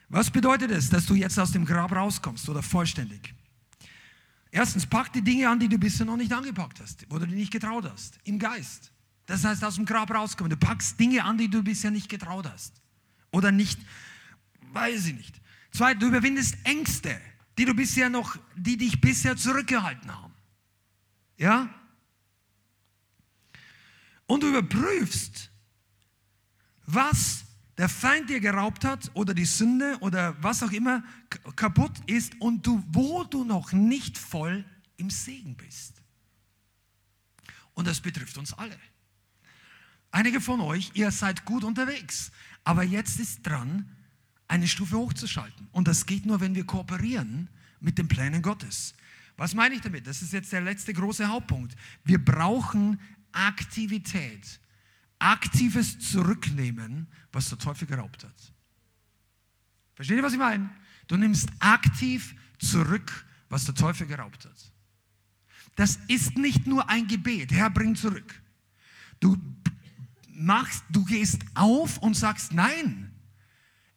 [0.09, 3.33] Was bedeutet es, dass du jetzt aus dem Grab rauskommst oder vollständig?
[4.51, 7.35] Erstens, pack die Dinge an, die du bisher noch nicht angepackt hast, wo du dich
[7.35, 8.91] nicht getraut hast, im Geist.
[9.25, 10.49] Das heißt, aus dem Grab rauskommen.
[10.49, 12.81] Du packst Dinge an, die du bisher nicht getraut hast.
[13.35, 13.77] Oder nicht,
[14.71, 15.41] weiß ich nicht.
[15.71, 17.19] Zweitens, du überwindest Ängste,
[17.57, 20.33] die du bisher noch, die dich bisher zurückgehalten haben.
[21.35, 21.69] Ja?
[24.25, 25.51] Und du überprüfst,
[26.85, 27.43] was
[27.77, 31.03] der Feind dir geraubt hat oder die Sünde oder was auch immer
[31.57, 34.63] kaputt ist und du, wo du noch nicht voll
[34.95, 36.01] im Segen bist.
[37.73, 38.79] Und das betrifft uns alle.
[40.09, 42.31] Einige von euch, ihr seid gut unterwegs,
[42.65, 43.89] aber jetzt ist dran,
[44.47, 45.67] eine Stufe hochzuschalten.
[45.71, 47.47] Und das geht nur, wenn wir kooperieren
[47.79, 48.93] mit den Plänen Gottes.
[49.37, 50.07] Was meine ich damit?
[50.07, 51.75] Das ist jetzt der letzte große Hauptpunkt.
[52.03, 52.99] Wir brauchen
[53.31, 54.59] Aktivität.
[55.19, 58.53] Aktives Zurücknehmen, was der Teufel geraubt hat.
[59.93, 60.69] Versteht ihr, was ich meine?
[61.07, 64.71] Du nimmst aktiv zurück, was der Teufel geraubt hat.
[65.75, 68.41] Das ist nicht nur ein Gebet, Herr, bring zurück.
[69.19, 69.37] Du
[70.35, 73.11] machst, du gehst auf und sagst, nein,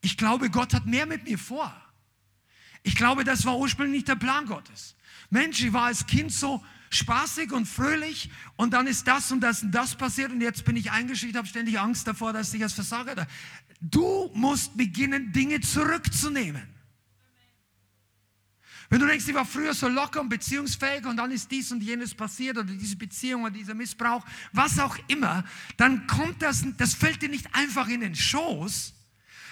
[0.01, 1.75] ich glaube, Gott hat mehr mit mir vor.
[2.83, 4.97] Ich glaube, das war ursprünglich nicht der Plan Gottes.
[5.31, 9.63] Mensch, ich war als Kind so spaßig und fröhlich und dann ist das und das
[9.63, 12.73] und das passiert und jetzt bin ich eingeschickt, habe ständig Angst davor, dass ich als
[12.73, 13.27] Versager da.
[13.81, 16.78] Du musst beginnen, Dinge zurückzunehmen.
[18.91, 21.83] Wenn du denkst, ich war früher so locker und beziehungsfähig und dann ist dies und
[21.83, 25.45] jenes passiert oder diese Beziehung oder dieser Missbrauch, was auch immer,
[25.77, 28.95] dann kommt das, das fällt dir nicht einfach in den Schoß,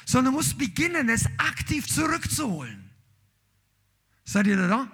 [0.06, 2.90] sondern du musst beginnen, es aktiv zurückzuholen.
[4.24, 4.90] Seid ihr da?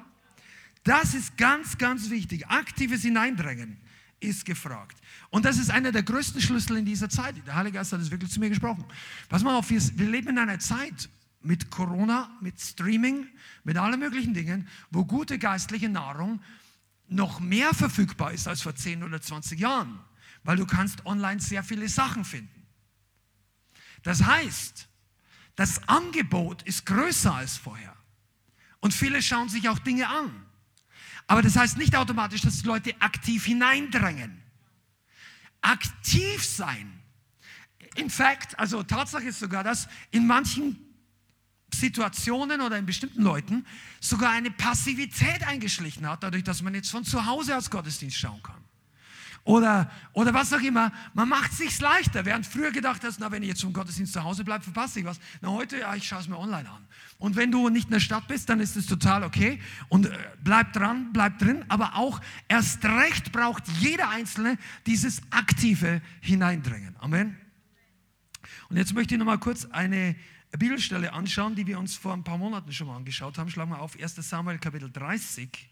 [0.82, 2.48] Das ist ganz, ganz wichtig.
[2.48, 3.78] Aktives Hineindrängen
[4.18, 4.98] ist gefragt.
[5.30, 7.34] Und das ist einer der größten Schlüssel in dieser Zeit.
[7.46, 8.84] Der Heilige Geist hat es wirklich zu mir gesprochen.
[9.28, 11.08] Pass mal auf, wir, wir leben in einer Zeit
[11.44, 13.26] mit Corona, mit Streaming,
[13.64, 16.40] mit allen möglichen Dingen, wo gute geistliche Nahrung
[17.08, 20.00] noch mehr verfügbar ist als vor 10 oder 20 Jahren,
[20.44, 22.66] weil du kannst online sehr viele Sachen finden.
[24.02, 24.88] Das heißt,
[25.56, 27.96] das Angebot ist größer als vorher.
[28.80, 30.46] Und viele schauen sich auch Dinge an.
[31.26, 34.42] Aber das heißt nicht automatisch, dass die Leute aktiv hineindrängen.
[35.60, 37.00] Aktiv sein.
[37.94, 40.91] In fact, also Tatsache ist sogar, dass in manchen
[41.74, 43.66] Situationen oder in bestimmten Leuten
[44.00, 48.42] sogar eine Passivität eingeschlichen hat, dadurch, dass man jetzt von zu Hause aus Gottesdienst schauen
[48.42, 48.62] kann.
[49.44, 50.92] Oder, oder was auch immer.
[51.14, 52.24] Man macht es sich leichter.
[52.24, 55.04] Während früher gedacht hast, na, wenn ich jetzt vom Gottesdienst zu Hause bleibe, verpasse ich
[55.04, 55.18] was.
[55.40, 56.86] Na, heute, ja, ich schaue es mir online an.
[57.18, 59.60] Und wenn du nicht in der Stadt bist, dann ist es total okay.
[59.88, 61.64] Und äh, bleib dran, bleib drin.
[61.68, 66.94] Aber auch erst recht braucht jeder Einzelne dieses aktive Hineindrängen.
[67.00, 67.36] Amen.
[68.68, 70.14] Und jetzt möchte ich noch mal kurz eine
[70.58, 73.50] Bibelstelle anschauen, die wir uns vor ein paar Monaten schon mal angeschaut haben.
[73.50, 75.68] Schlagen wir auf 1 Samuel Kapitel 30.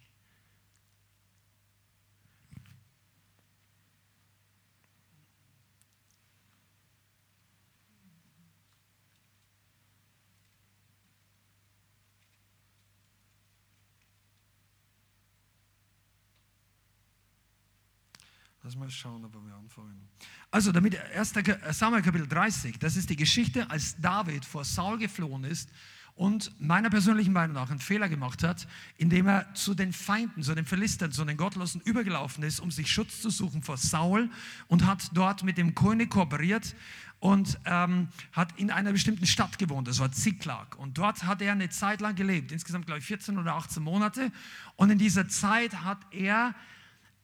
[18.63, 20.09] Lass mal schauen, ob wir anfangen.
[20.53, 21.33] Also, damit 1.
[21.71, 25.71] Samuel Kapitel 30, das ist die Geschichte, als David vor Saul geflohen ist
[26.17, 28.67] und meiner persönlichen Meinung nach einen Fehler gemacht hat,
[28.99, 32.91] indem er zu den Feinden, zu den Philistern, zu den Gottlosen übergelaufen ist, um sich
[32.91, 34.29] Schutz zu suchen vor Saul
[34.67, 36.75] und hat dort mit dem König kooperiert
[37.21, 40.77] und ähm, hat in einer bestimmten Stadt gewohnt, das war Ziklag.
[40.77, 44.33] Und dort hat er eine Zeit lang gelebt, insgesamt glaube ich 14 oder 18 Monate.
[44.75, 46.57] Und in dieser Zeit hat er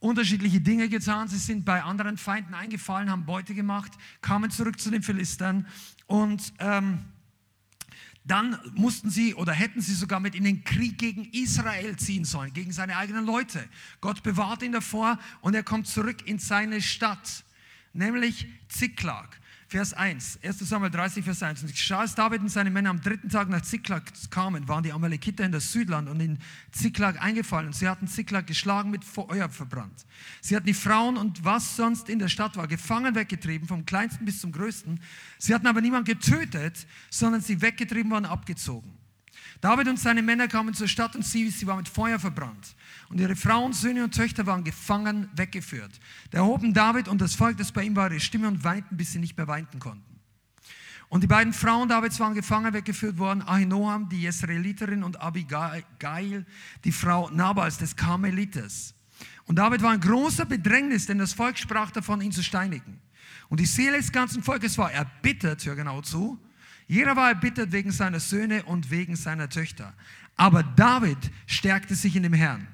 [0.06, 1.28] unterschiedliche Dinge getan.
[1.28, 5.66] Sie sind bei anderen Feinden eingefallen, haben Beute gemacht, kamen zurück zu den Philistern
[6.06, 7.00] und ähm,
[8.24, 12.52] dann mussten sie oder hätten sie sogar mit in den Krieg gegen Israel ziehen sollen,
[12.52, 13.68] gegen seine eigenen Leute.
[14.00, 17.44] Gott bewahrt ihn davor und er kommt zurück in seine Stadt,
[17.92, 19.38] nämlich Ziklag.
[19.68, 21.62] Vers 1, 1 Samuel 30, Vers 1.
[21.62, 24.92] Und geschah es David und seine Männer am dritten Tag nach Ziklag kamen, waren die
[24.92, 26.38] Amalekiter in das Südland und in
[26.70, 27.68] Ziklag eingefallen.
[27.68, 30.06] Und sie hatten Ziklag geschlagen, mit Feuer verbrannt.
[30.40, 34.24] Sie hatten die Frauen und was sonst in der Stadt war, gefangen weggetrieben, vom kleinsten
[34.24, 35.00] bis zum größten.
[35.38, 38.92] Sie hatten aber niemand getötet, sondern sie weggetrieben waren, abgezogen.
[39.60, 42.74] David und seine Männer kamen zur Stadt und sie, sie war mit Feuer verbrannt.
[43.08, 45.98] Und ihre Frauen, Söhne und Töchter waren gefangen weggeführt.
[46.30, 49.12] Da erhoben David und das Volk, das bei ihm war, ihre Stimme und weinten, bis
[49.12, 50.16] sie nicht mehr weinten konnten.
[51.08, 56.44] Und die beiden Frauen Davids waren gefangen weggeführt worden, Ahinoam, die Jesraeliterin, und Abigail,
[56.84, 58.94] die Frau Nabals des Karmelites.
[59.46, 63.00] Und David war ein großer Bedrängnis, denn das Volk sprach davon, ihn zu steinigen.
[63.48, 66.38] Und die Seele des ganzen Volkes war erbittert, hör genau zu,
[66.86, 69.94] jeder war erbittert wegen seiner Söhne und wegen seiner Töchter.
[70.36, 72.68] Aber David stärkte sich in dem Herrn.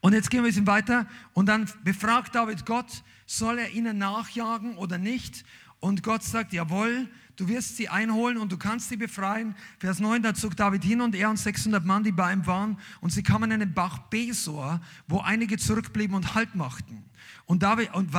[0.00, 3.98] Und jetzt gehen wir ein bisschen weiter und dann befragt David Gott, soll er ihnen
[3.98, 5.44] nachjagen oder nicht?
[5.80, 9.54] Und Gott sagt, jawohl, du wirst sie einholen und du kannst sie befreien.
[9.78, 12.78] Vers 9, da zog David hin und er und 600 Mann, die bei ihm waren,
[13.00, 17.04] und sie kamen in den Bach Besor, wo einige zurückblieben und Halt machten.
[17.44, 18.10] Und David, und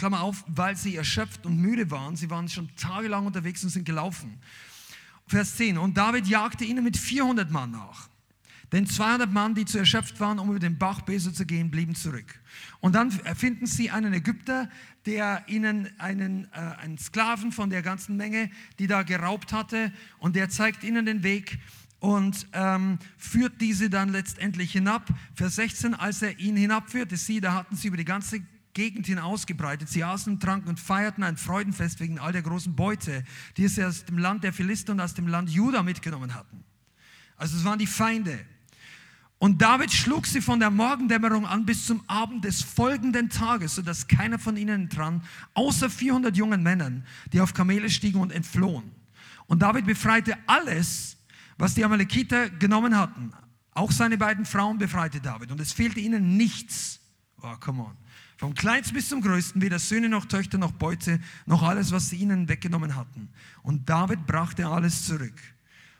[0.00, 2.16] Klammer auf, weil sie erschöpft und müde waren.
[2.16, 4.40] Sie waren schon tagelang unterwegs und sind gelaufen.
[5.26, 5.76] Vers 10.
[5.76, 8.08] Und David jagte ihnen mit 400 Mann nach.
[8.72, 11.94] Denn 200 Mann, die zu erschöpft waren, um über den Bach Beso zu gehen, blieben
[11.94, 12.40] zurück.
[12.80, 14.70] Und dann finden sie einen Ägypter,
[15.04, 20.34] der ihnen einen, äh, einen Sklaven von der ganzen Menge, die da geraubt hatte, und
[20.34, 21.58] der zeigt ihnen den Weg
[21.98, 25.10] und ähm, führt diese dann letztendlich hinab.
[25.34, 28.40] Vers 16, als er ihn hinabführte, sie, da hatten sie über die ganze
[28.72, 29.88] Gegend hin ausgebreitet.
[29.88, 33.24] Sie aßen, tranken und feierten ein Freudenfest wegen all der großen Beute,
[33.56, 36.64] die sie aus dem Land der Philister und aus dem Land Juda mitgenommen hatten.
[37.36, 38.38] Also es waren die Feinde.
[39.38, 44.06] Und David schlug sie von der Morgendämmerung an bis zum Abend des folgenden Tages, sodass
[44.06, 45.22] keiner von ihnen entrann,
[45.54, 48.92] außer 400 jungen Männern, die auf Kamele stiegen und entflohen.
[49.46, 51.16] Und David befreite alles,
[51.56, 53.32] was die Amalekiter genommen hatten.
[53.72, 55.50] Auch seine beiden Frauen befreite David.
[55.50, 57.00] Und es fehlte ihnen nichts.
[57.40, 57.96] Oh, come on.
[58.40, 62.16] Vom kleinsten bis zum größten, weder Söhne noch Töchter noch Beute, noch alles, was sie
[62.16, 63.28] ihnen weggenommen hatten.
[63.62, 65.38] Und David brachte alles zurück.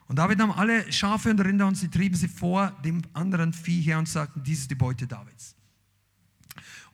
[0.07, 3.83] Und David nahm alle Schafe und Rinder und sie trieben sie vor dem anderen Vieh
[3.83, 5.55] her und sagten, dies ist die Beute Davids.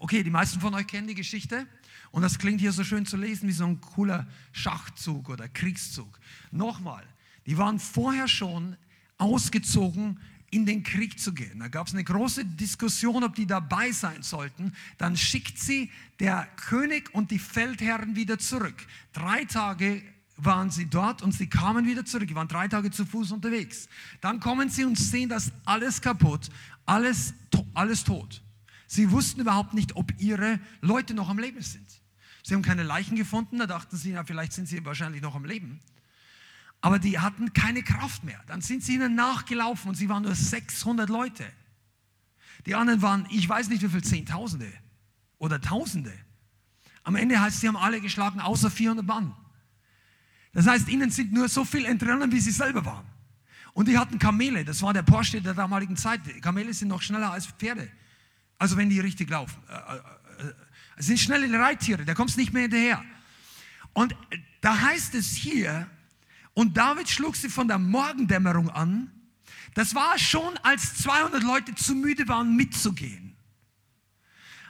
[0.01, 1.68] Okay, die meisten von euch kennen die Geschichte.
[2.11, 6.18] Und das klingt hier so schön zu lesen wie so ein cooler Schachzug oder Kriegszug.
[6.51, 7.05] Nochmal,
[7.47, 8.76] die waren vorher schon
[9.16, 10.18] ausgezogen
[10.57, 11.59] in den Krieg zu gehen.
[11.59, 14.73] Da gab es eine große Diskussion, ob die dabei sein sollten.
[14.97, 18.75] Dann schickt sie der König und die Feldherren wieder zurück.
[19.13, 20.03] Drei Tage
[20.39, 22.27] waren sie dort und sie kamen wieder zurück.
[22.29, 23.89] Die waren drei Tage zu Fuß unterwegs.
[24.23, 26.49] Dann kommen sie und sehen, dass alles kaputt,
[26.87, 27.35] alles,
[27.75, 28.43] alles tot.
[28.87, 31.87] Sie wussten überhaupt nicht, ob ihre Leute noch am Leben sind.
[32.43, 35.45] Sie haben keine Leichen gefunden, da dachten sie, na, vielleicht sind sie wahrscheinlich noch am
[35.45, 35.81] Leben
[36.87, 38.41] aber die hatten keine Kraft mehr.
[38.47, 41.45] Dann sind sie ihnen nachgelaufen und sie waren nur 600 Leute.
[42.64, 44.72] Die anderen waren, ich weiß nicht wie viele, Zehntausende
[45.39, 46.12] oder Tausende.
[47.03, 49.34] Am Ende heißt, sie haben alle geschlagen, außer 400 Mann.
[50.53, 53.07] Das heißt, ihnen sind nur so viel entrinnen, wie sie selber waren.
[53.72, 56.20] Und die hatten Kamele, das war der Porsche der damaligen Zeit.
[56.41, 57.91] Kamele sind noch schneller als Pferde.
[58.59, 59.61] Also wenn die richtig laufen.
[59.66, 60.53] Es äh, äh, äh,
[60.99, 63.05] sind schnelle Reittiere, da kommst du nicht mehr hinterher.
[63.93, 64.14] Und
[64.61, 65.91] da heißt es hier,
[66.57, 69.13] und David schlug sie von der Morgendämmerung an.
[69.75, 73.37] Das war schon, als 200 Leute zu müde waren, mitzugehen.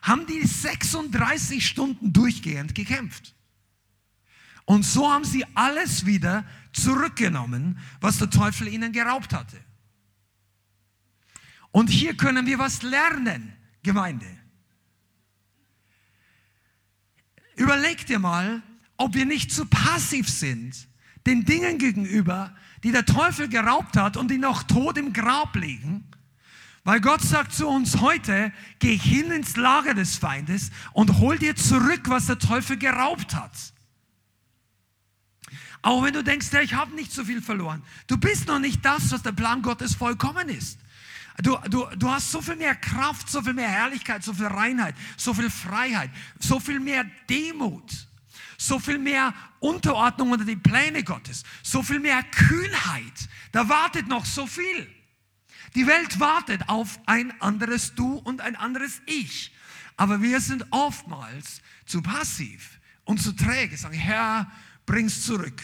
[0.03, 3.37] Haben die 36 Stunden durchgehend gekämpft.
[4.65, 9.57] Und so haben sie alles wieder zurückgenommen, was der Teufel ihnen geraubt hatte.
[11.71, 13.53] Und hier können wir was lernen,
[13.85, 14.27] Gemeinde.
[17.55, 18.61] Überleg dir mal,
[18.97, 20.89] ob wir nicht zu passiv sind
[21.27, 26.05] den Dingen gegenüber, die der Teufel geraubt hat und die noch tot im Grab liegen.
[26.85, 31.57] Weil Gott sagt zu uns heute, geh hin ins Lager des Feindes und hol dir
[31.57, 33.53] zurück, was der Teufel geraubt hat.
[35.83, 37.83] Auch wenn du denkst, ja, ich habe nicht so viel verloren.
[38.07, 40.79] Du bist noch nicht das, was der Plan Gottes vollkommen ist.
[41.43, 44.95] Du, du, du hast so viel mehr Kraft, so viel mehr Herrlichkeit, so viel Reinheit,
[45.17, 48.07] so viel Freiheit, so viel mehr Demut
[48.59, 53.29] so viel mehr Unterordnung unter die Pläne Gottes, so viel mehr Kühnheit.
[53.53, 54.89] Da wartet noch so viel.
[55.75, 59.53] Die Welt wartet auf ein anderes Du und ein anderes Ich.
[59.97, 63.77] Aber wir sind oftmals zu passiv und zu träge.
[63.77, 64.51] Sagen, Herr,
[64.85, 65.63] bring's zurück.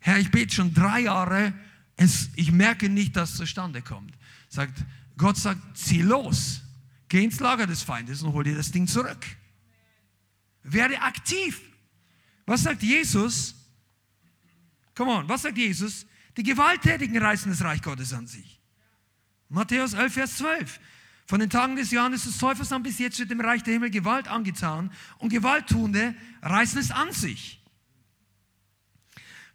[0.00, 1.52] Herr, ich bete schon drei Jahre,
[1.96, 4.14] es, ich merke nicht, dass es zustande kommt.
[4.48, 4.84] Sagt,
[5.16, 6.62] Gott sagt, zieh los.
[7.08, 9.24] Geh ins Lager des Feindes und hol dir das Ding zurück.
[10.62, 11.60] Werde aktiv.
[12.46, 13.54] Was sagt Jesus?
[14.94, 16.06] Come on, was sagt Jesus?
[16.36, 18.60] Die Gewalttätigen reißen das Reich Gottes an sich.
[19.48, 20.80] Matthäus 11, Vers 12.
[21.26, 23.90] Von den Tagen des Johannes des Täufers an bis jetzt wird dem Reich der Himmel
[23.90, 27.60] Gewalt angetan und Gewalttuende reißen es an sich.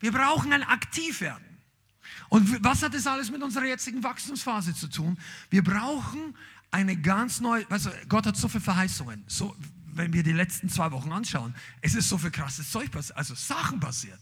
[0.02, 1.46] Wir brauchen ein Aktivwerden.
[2.30, 5.18] Und was hat das alles mit unserer jetzigen Wachstumsphase zu tun?
[5.50, 6.36] Wir brauchen
[6.72, 9.56] eine ganz neue, du, Gott hat so viele Verheißungen, so,
[9.94, 13.36] wenn wir die letzten zwei Wochen anschauen, es ist so viel krasses Zeug passiert, also
[13.36, 14.20] Sachen passiert.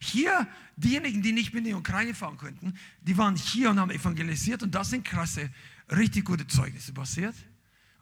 [0.00, 0.46] Hier,
[0.76, 4.62] diejenigen, die nicht mit in die Ukraine fahren könnten, die waren hier und haben evangelisiert
[4.62, 5.50] und das sind krasse,
[5.90, 7.34] richtig gute Zeugnisse passiert.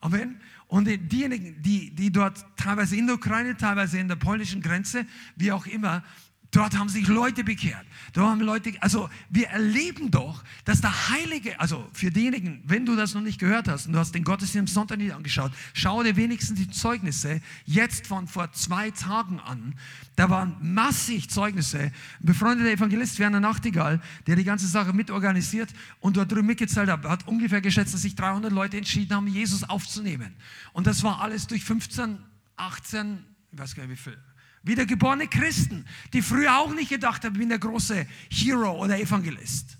[0.00, 0.40] Amen.
[0.68, 5.06] Und diejenigen, die, die dort teilweise in der Ukraine, teilweise in der polnischen Grenze,
[5.36, 6.04] wie auch immer,
[6.56, 7.84] Dort haben sich Leute bekehrt.
[8.14, 12.96] Dort haben Leute, also wir erleben doch, dass der Heilige, also für diejenigen, wenn du
[12.96, 16.02] das noch nicht gehört hast und du hast den Gottesdienst am Sonntag nicht angeschaut, schau
[16.02, 19.74] dir wenigstens die Zeugnisse jetzt von vor zwei Tagen an.
[20.16, 21.78] Da waren massig Zeugnisse.
[21.78, 25.68] Ein befreundeter Evangelist Werner Nachtigall, der die ganze Sache mitorganisiert
[26.00, 29.62] und dort drüben mitgezahlt hat, hat ungefähr geschätzt, dass sich 300 Leute entschieden haben, Jesus
[29.62, 30.34] aufzunehmen.
[30.72, 32.16] Und das war alles durch 15,
[32.56, 33.18] 18,
[33.52, 34.16] ich weiß gar nicht wie viel,
[34.66, 39.76] Wiedergeborene Christen, die früher auch nicht gedacht haben, ich bin der große Hero oder Evangelist.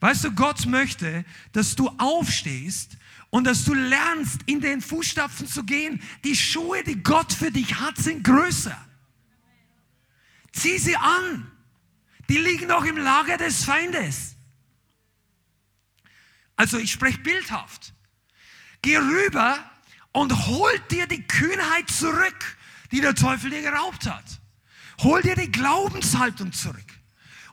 [0.00, 2.96] Weißt du, Gott möchte, dass du aufstehst
[3.30, 6.02] und dass du lernst, in den Fußstapfen zu gehen.
[6.24, 8.76] Die Schuhe, die Gott für dich hat, sind größer.
[10.52, 11.50] Zieh sie an.
[12.28, 14.34] Die liegen noch im Lager des Feindes.
[16.56, 17.94] Also ich spreche bildhaft.
[18.82, 19.58] Geh rüber
[20.12, 22.56] und hol dir die Kühnheit zurück,
[22.90, 24.40] die der Teufel dir geraubt hat.
[25.02, 26.84] Hol dir die Glaubenshaltung zurück.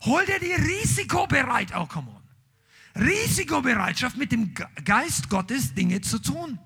[0.02, 3.02] Hol dir die Risikobereit, oh come on.
[3.02, 4.54] Risikobereitschaft mit dem
[4.84, 6.60] Geist Gottes Dinge zu tun.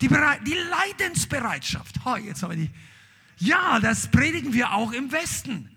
[0.00, 1.96] Die, die Leidensbereitschaft.
[2.04, 2.70] Oh, jetzt haben wir die.
[3.38, 5.70] Ja, das predigen wir auch im Westen.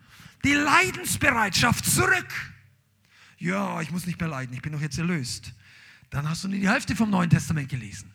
[0.44, 2.54] Die Leidensbereitschaft zurück.
[3.38, 5.54] Ja, ich muss nicht mehr leiden, ich bin doch jetzt erlöst.
[6.12, 8.11] Dann hast du nur die Hälfte vom Neuen Testament gelesen.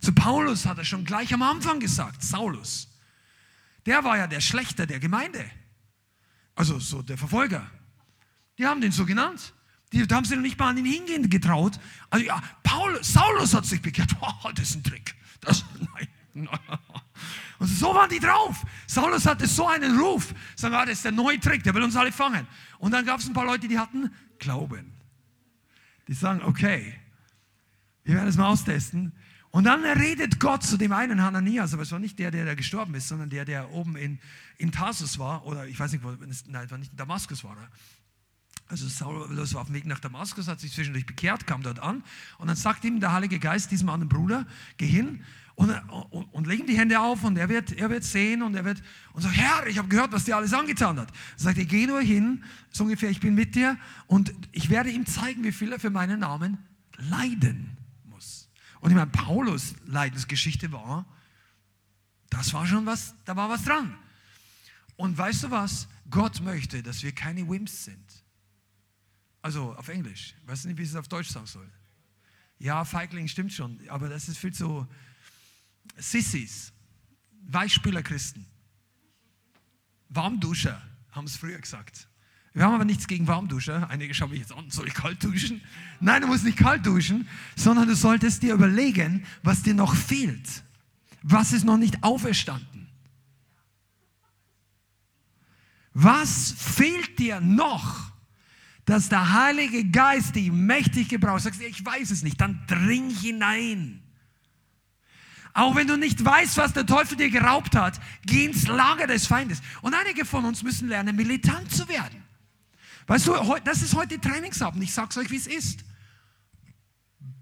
[0.00, 2.88] Zu Paulus hat er schon gleich am Anfang gesagt, Saulus.
[3.86, 5.50] Der war ja der Schlechter der Gemeinde.
[6.54, 7.70] Also so der Verfolger.
[8.58, 9.54] Die haben den so genannt.
[9.92, 11.78] Die, haben sie noch nicht mal an ihn hingehen getraut.
[12.10, 14.14] Also ja, Paul, Saulus hat sich bekehrt.
[14.20, 15.14] Oh, das ist ein Trick.
[15.40, 15.64] Das,
[15.94, 16.08] nein.
[17.58, 18.64] Und so waren die drauf.
[18.86, 20.34] Saulus hatte so einen Ruf.
[20.54, 22.46] Sagen, ah, das ist der neue Trick, der will uns alle fangen.
[22.78, 24.92] Und dann gab es ein paar Leute, die hatten Glauben.
[26.06, 26.94] Die sagen, okay,
[28.04, 29.12] wir werden es mal austesten.
[29.58, 32.54] Und dann redet Gott zu dem einen Hananias, aber es war nicht der, der da
[32.54, 34.20] gestorben ist, sondern der, der oben in,
[34.56, 36.12] in Tarsus war, oder ich weiß nicht, wo,
[36.46, 37.68] nein, war nicht in Damaskus war er.
[38.68, 42.04] Also Saulus war auf dem Weg nach Damaskus, hat sich zwischendurch bekehrt, kam dort an
[42.38, 45.24] und dann sagt ihm der Heilige Geist, diesem anderen Bruder, geh hin
[45.56, 45.70] und,
[46.10, 48.64] und, und leg ihm die Hände auf und er wird, er wird sehen und er
[48.64, 48.80] wird
[49.12, 51.10] und sagt, Herr, ich habe gehört, was dir alles angetan hat.
[51.10, 53.76] Er sagt, geh nur hin, so ungefähr, ich bin mit dir
[54.06, 56.58] und ich werde ihm zeigen, wie viel er für meinen Namen
[56.96, 57.77] leiden.
[58.80, 61.06] Und ich meine, Paulus Leidensgeschichte war,
[62.30, 63.96] das war schon was, da war was dran.
[64.96, 65.88] Und weißt du was?
[66.10, 68.24] Gott möchte, dass wir keine Wimps sind.
[69.42, 70.34] Also auf Englisch.
[70.46, 71.70] Weiß nicht, wie ich es auf Deutsch sagen soll.
[72.58, 74.86] Ja, Feigling stimmt schon, aber das ist viel zu
[75.96, 76.72] Sissis,
[77.46, 78.44] Weichspüler-Christen,
[80.08, 80.82] Warmduscher,
[81.12, 82.08] haben es früher gesagt.
[82.54, 83.88] Wir haben aber nichts gegen Warmduscher.
[83.90, 85.60] Einige schauen mich jetzt an, soll ich kalt duschen?
[86.00, 90.64] Nein, du musst nicht kalt duschen, sondern du solltest dir überlegen, was dir noch fehlt.
[91.22, 92.88] Was ist noch nicht auferstanden?
[95.94, 98.08] Was fehlt dir noch?
[98.88, 101.42] dass der Heilige Geist dich mächtig gebraucht.
[101.42, 104.02] Sagst du, ich weiß es nicht, dann dring hinein.
[105.52, 109.26] Auch wenn du nicht weißt, was der Teufel dir geraubt hat, geh ins Lager des
[109.26, 109.60] Feindes.
[109.82, 112.17] Und einige von uns müssen lernen, militant zu werden.
[113.08, 114.84] Weißt du, das ist heute Trainingsabend.
[114.84, 115.80] Ich sag's euch, wie es ist.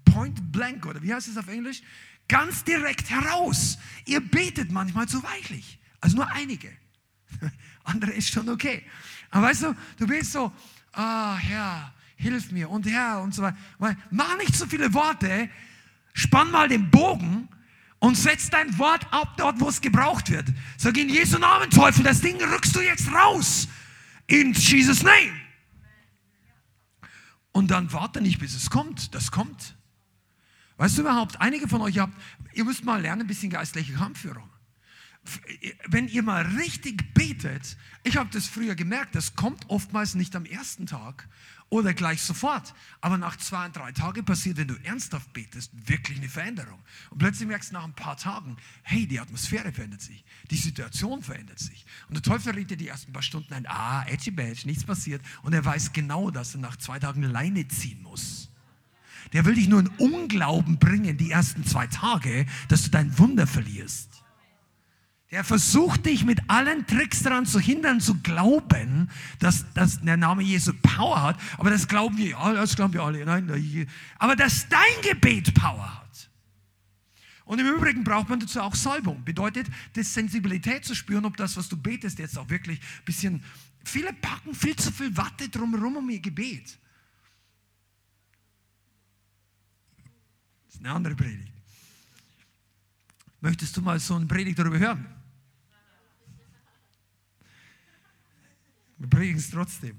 [0.05, 1.81] Point blank, oder wie heißt es auf Englisch?
[2.29, 3.77] Ganz direkt heraus.
[4.05, 5.77] Ihr betet manchmal zu weichlich.
[5.99, 6.71] Also nur einige.
[7.83, 8.83] Andere ist schon okay.
[9.29, 10.53] Aber weißt du, du bist so,
[10.93, 13.57] ah Herr, hilf mir und Herr und so weiter.
[14.09, 15.49] Mach nicht so viele Worte,
[16.13, 17.49] spann mal den Bogen
[17.99, 20.47] und setz dein Wort ab dort, wo es gebraucht wird.
[20.77, 23.67] Sag in Jesu Namen, Teufel, das Ding rückst du jetzt raus.
[24.27, 25.46] In Jesus Name.
[27.57, 29.15] Und dann warte nicht, bis es kommt.
[29.15, 29.75] Das kommt.
[30.77, 32.13] Weißt du überhaupt, einige von euch habt,
[32.53, 34.47] ihr müsst mal lernen, ein bisschen geistliche Kampfführung
[35.87, 40.45] wenn ihr mal richtig betet, ich habe das früher gemerkt, das kommt oftmals nicht am
[40.45, 41.27] ersten Tag
[41.69, 42.73] oder gleich sofort.
[43.01, 46.79] Aber nach zwei, drei Tagen passiert, wenn du ernsthaft betest, wirklich eine Veränderung.
[47.09, 51.21] Und plötzlich merkst du nach ein paar Tagen, hey, die Atmosphäre verändert sich, die Situation
[51.21, 51.85] verändert sich.
[52.07, 55.21] Und der Teufel redet die ersten paar Stunden ein, ah, edgy badge, nichts passiert.
[55.43, 58.49] Und er weiß genau, dass er nach zwei Tagen Leine ziehen muss.
[59.33, 63.45] Der will dich nur in Unglauben bringen, die ersten zwei Tage, dass du dein Wunder
[63.45, 64.16] verlierst.
[65.31, 69.09] Der versucht dich mit allen Tricks daran zu hindern, zu glauben,
[69.39, 71.39] dass, dass der Name Jesu Power hat.
[71.57, 73.25] Aber das glauben wir, alle, das glauben wir alle.
[73.25, 73.87] Nein,
[74.19, 76.29] aber dass dein Gebet Power hat.
[77.43, 79.23] Und im Übrigen braucht man dazu auch Salbung.
[79.23, 83.43] Bedeutet, die Sensibilität zu spüren, ob das, was du betest, jetzt auch wirklich ein bisschen.
[83.83, 86.77] Viele packen viel zu viel Watte drumherum um ihr Gebet.
[90.65, 91.53] Das ist eine andere Predigt.
[93.39, 95.16] Möchtest du mal so eine Predigt darüber hören?
[98.97, 99.97] Wir predigen es trotzdem.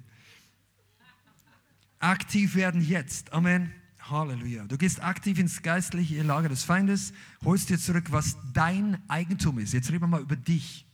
[1.99, 3.33] Aktiv werden jetzt.
[3.33, 3.73] Amen.
[4.11, 4.65] Halleluja.
[4.65, 7.13] Du gehst aktiv ins geistliche Lager des Feindes,
[7.45, 9.73] holst dir zurück, was dein Eigentum ist.
[9.73, 10.87] Jetzt reden wir mal über dich.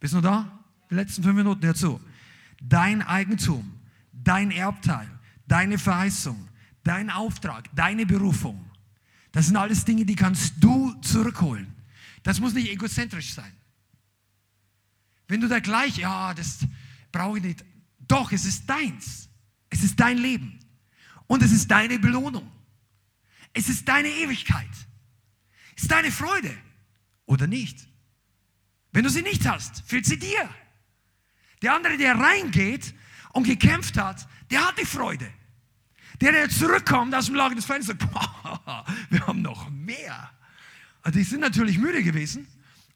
[0.00, 0.58] Bist du da?
[0.90, 2.00] Die letzten fünf Minuten, hör zu.
[2.60, 3.74] Dein Eigentum,
[4.12, 5.08] dein Erbteil,
[5.46, 6.48] deine Verheißung,
[6.82, 8.64] dein Auftrag, deine Berufung.
[9.32, 11.74] Das sind alles Dinge, die kannst du zurückholen.
[12.22, 13.52] Das muss nicht egozentrisch sein.
[15.34, 16.60] Wenn du da gleich, ja, das
[17.10, 17.64] brauche ich nicht.
[17.98, 19.28] Doch, es ist deins.
[19.68, 20.60] Es ist dein Leben.
[21.26, 22.48] Und es ist deine Belohnung.
[23.52, 24.70] Es ist deine Ewigkeit.
[25.74, 26.56] Es ist deine Freude.
[27.26, 27.84] Oder nicht?
[28.92, 30.48] Wenn du sie nicht hast, fehlt sie dir.
[31.62, 32.94] Der andere, der reingeht
[33.32, 35.28] und gekämpft hat, der hat die Freude.
[36.20, 38.04] Der, der zurückkommt aus dem Lager des Feindes, sagt,
[39.10, 40.30] wir haben noch mehr.
[41.02, 42.46] Also die sind natürlich müde gewesen,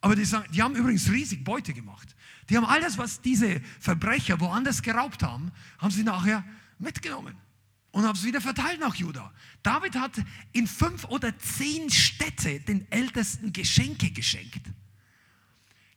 [0.00, 2.14] aber die, sagen, die haben übrigens riesig Beute gemacht.
[2.48, 6.44] Die haben alles, was diese Verbrecher woanders geraubt haben, haben sie nachher
[6.78, 7.36] mitgenommen
[7.90, 9.32] und haben es wieder verteilt nach Juda.
[9.62, 10.12] David hat
[10.52, 14.62] in fünf oder zehn Städte den Ältesten Geschenke geschenkt.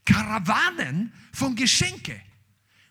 [0.05, 2.19] Karawanen von Geschenke.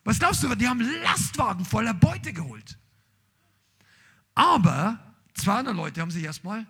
[0.05, 2.79] Was glaubst du, die haben Lastwagen voller Beute geholt.
[4.35, 4.99] Aber
[5.35, 6.67] 200 Leute haben sich erstmal,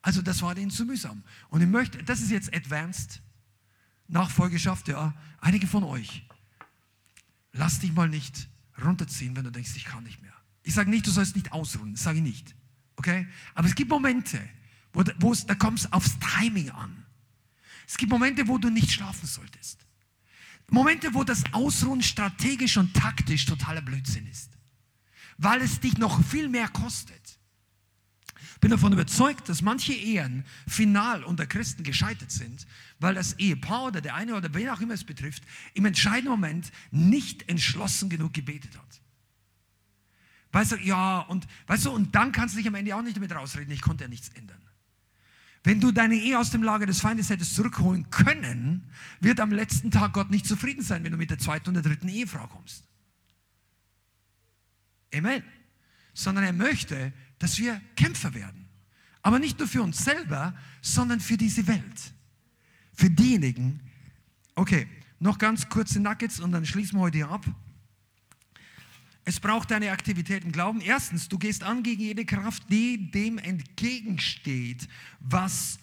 [0.00, 1.22] also das war denen zu mühsam.
[1.48, 3.20] Und ich möchte, das ist jetzt advanced,
[4.08, 6.26] Nachfolgeschaft, ja, einige von euch,
[7.52, 8.48] lass dich mal nicht
[8.82, 10.32] runterziehen, wenn du denkst, ich kann nicht mehr.
[10.62, 12.54] Ich sage nicht, du sollst nicht ausruhen, das sage ich nicht.
[12.96, 13.26] Okay?
[13.54, 14.40] Aber es gibt Momente,
[14.92, 17.06] wo, wo es, da kommt es aufs Timing an.
[17.86, 19.86] Es gibt Momente, wo du nicht schlafen solltest.
[20.70, 24.50] Momente, wo das Ausruhen strategisch und taktisch totaler Blödsinn ist.
[25.38, 27.39] Weil es dich noch viel mehr kostet.
[28.60, 32.66] Bin davon überzeugt, dass manche Ehen final unter Christen gescheitert sind,
[32.98, 35.42] weil das Ehepaar oder der eine oder wen auch immer es betrifft,
[35.72, 39.00] im entscheidenden Moment nicht entschlossen genug gebetet hat.
[40.52, 43.16] Weißt du, ja, und weißt du, und dann kannst du dich am Ende auch nicht
[43.16, 44.60] damit rausreden, ich konnte ja nichts ändern.
[45.62, 49.90] Wenn du deine Ehe aus dem Lager des Feindes hättest zurückholen können, wird am letzten
[49.90, 52.84] Tag Gott nicht zufrieden sein, wenn du mit der zweiten und der dritten Ehefrau kommst.
[55.14, 55.42] Amen.
[56.14, 58.68] Sondern er möchte, dass wir Kämpfer werden.
[59.22, 62.14] Aber nicht nur für uns selber, sondern für diese Welt.
[62.94, 63.80] Für diejenigen.
[64.54, 64.86] Okay,
[65.18, 67.44] noch ganz kurze Nuggets und dann schließen wir heute hier ab.
[69.24, 70.80] Es braucht deine Aktivität im Glauben.
[70.80, 74.88] Erstens, du gehst an gegen jede Kraft, die dem entgegensteht,
[75.20, 75.78] was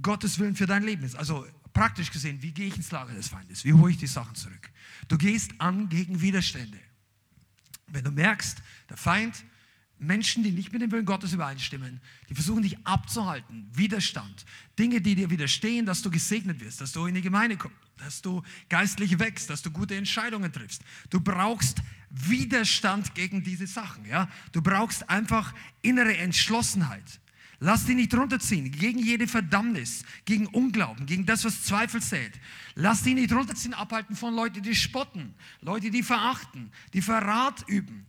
[0.00, 1.16] Gottes Willen für dein Leben ist.
[1.16, 3.64] Also praktisch gesehen, wie gehe ich ins Lager des Feindes?
[3.64, 4.70] Wie hole ich die Sachen zurück?
[5.08, 6.78] Du gehst an gegen Widerstände.
[7.86, 9.44] Wenn du merkst, der Feind,
[10.02, 14.44] Menschen, die nicht mit dem Willen Gottes übereinstimmen, die versuchen dich abzuhalten, Widerstand,
[14.78, 18.22] Dinge, die dir widerstehen, dass du gesegnet wirst, dass du in die Gemeinde kommst, dass
[18.22, 20.82] du geistlich wächst, dass du gute Entscheidungen triffst.
[21.10, 24.04] Du brauchst Widerstand gegen diese Sachen.
[24.04, 24.28] Ja?
[24.52, 27.20] Du brauchst einfach innere Entschlossenheit.
[27.64, 32.32] Lass dich nicht runterziehen gegen jede Verdammnis, gegen Unglauben, gegen das, was Zweifel sät.
[32.74, 38.04] Lass dich nicht runterziehen, abhalten von Leuten, die spotten, Leute, die verachten, die Verrat üben.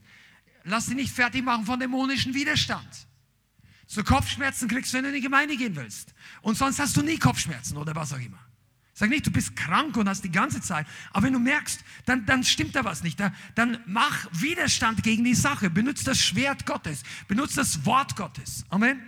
[0.63, 3.07] Lass dich nicht fertig machen von dämonischen Widerstand.
[3.85, 6.13] So Kopfschmerzen kriegst du, wenn du in die Gemeinde gehen willst.
[6.41, 8.39] Und sonst hast du nie Kopfschmerzen oder was auch immer.
[8.95, 10.85] Sag nicht, du bist krank und hast die ganze Zeit.
[11.11, 13.19] Aber wenn du merkst, dann, dann stimmt da was nicht.
[13.55, 15.69] Dann mach Widerstand gegen die Sache.
[15.69, 17.03] Benutze das Schwert Gottes.
[17.27, 18.63] Benutze das Wort Gottes.
[18.69, 19.01] Amen.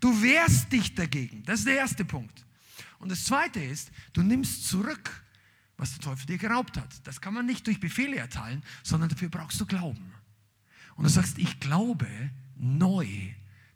[0.00, 1.42] Du wehrst dich dagegen.
[1.44, 2.44] Das ist der erste Punkt.
[2.98, 5.24] Und das zweite ist, du nimmst zurück,
[5.78, 7.06] was der Teufel dir geraubt hat.
[7.06, 10.12] Das kann man nicht durch Befehle erteilen, sondern dafür brauchst du Glauben.
[10.98, 12.08] Und du sagst, ich glaube
[12.56, 13.06] neu,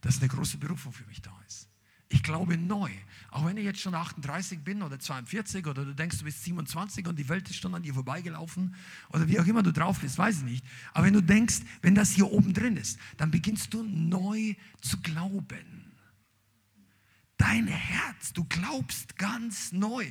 [0.00, 1.68] dass eine große Berufung für mich da ist.
[2.08, 2.90] Ich glaube neu.
[3.30, 7.06] Auch wenn ich jetzt schon 38 bin oder 42 oder du denkst, du bist 27
[7.06, 8.74] und die Welt ist schon an dir vorbeigelaufen
[9.10, 10.66] oder wie auch immer du drauf bist, weiß ich nicht.
[10.94, 15.00] Aber wenn du denkst, wenn das hier oben drin ist, dann beginnst du neu zu
[15.00, 15.92] glauben.
[17.36, 20.06] Dein Herz, du glaubst ganz neu.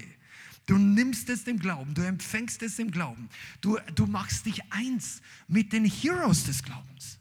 [0.65, 3.29] Du nimmst es im Glauben, du empfängst es im Glauben.
[3.61, 7.19] Du, du machst dich eins mit den Heroes des Glaubens.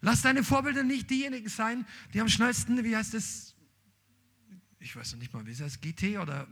[0.00, 3.54] Lass deine Vorbilder nicht diejenigen sein, die am schnellsten, wie heißt es,
[4.80, 6.48] ich weiß noch nicht mal, wie es heißt, GT oder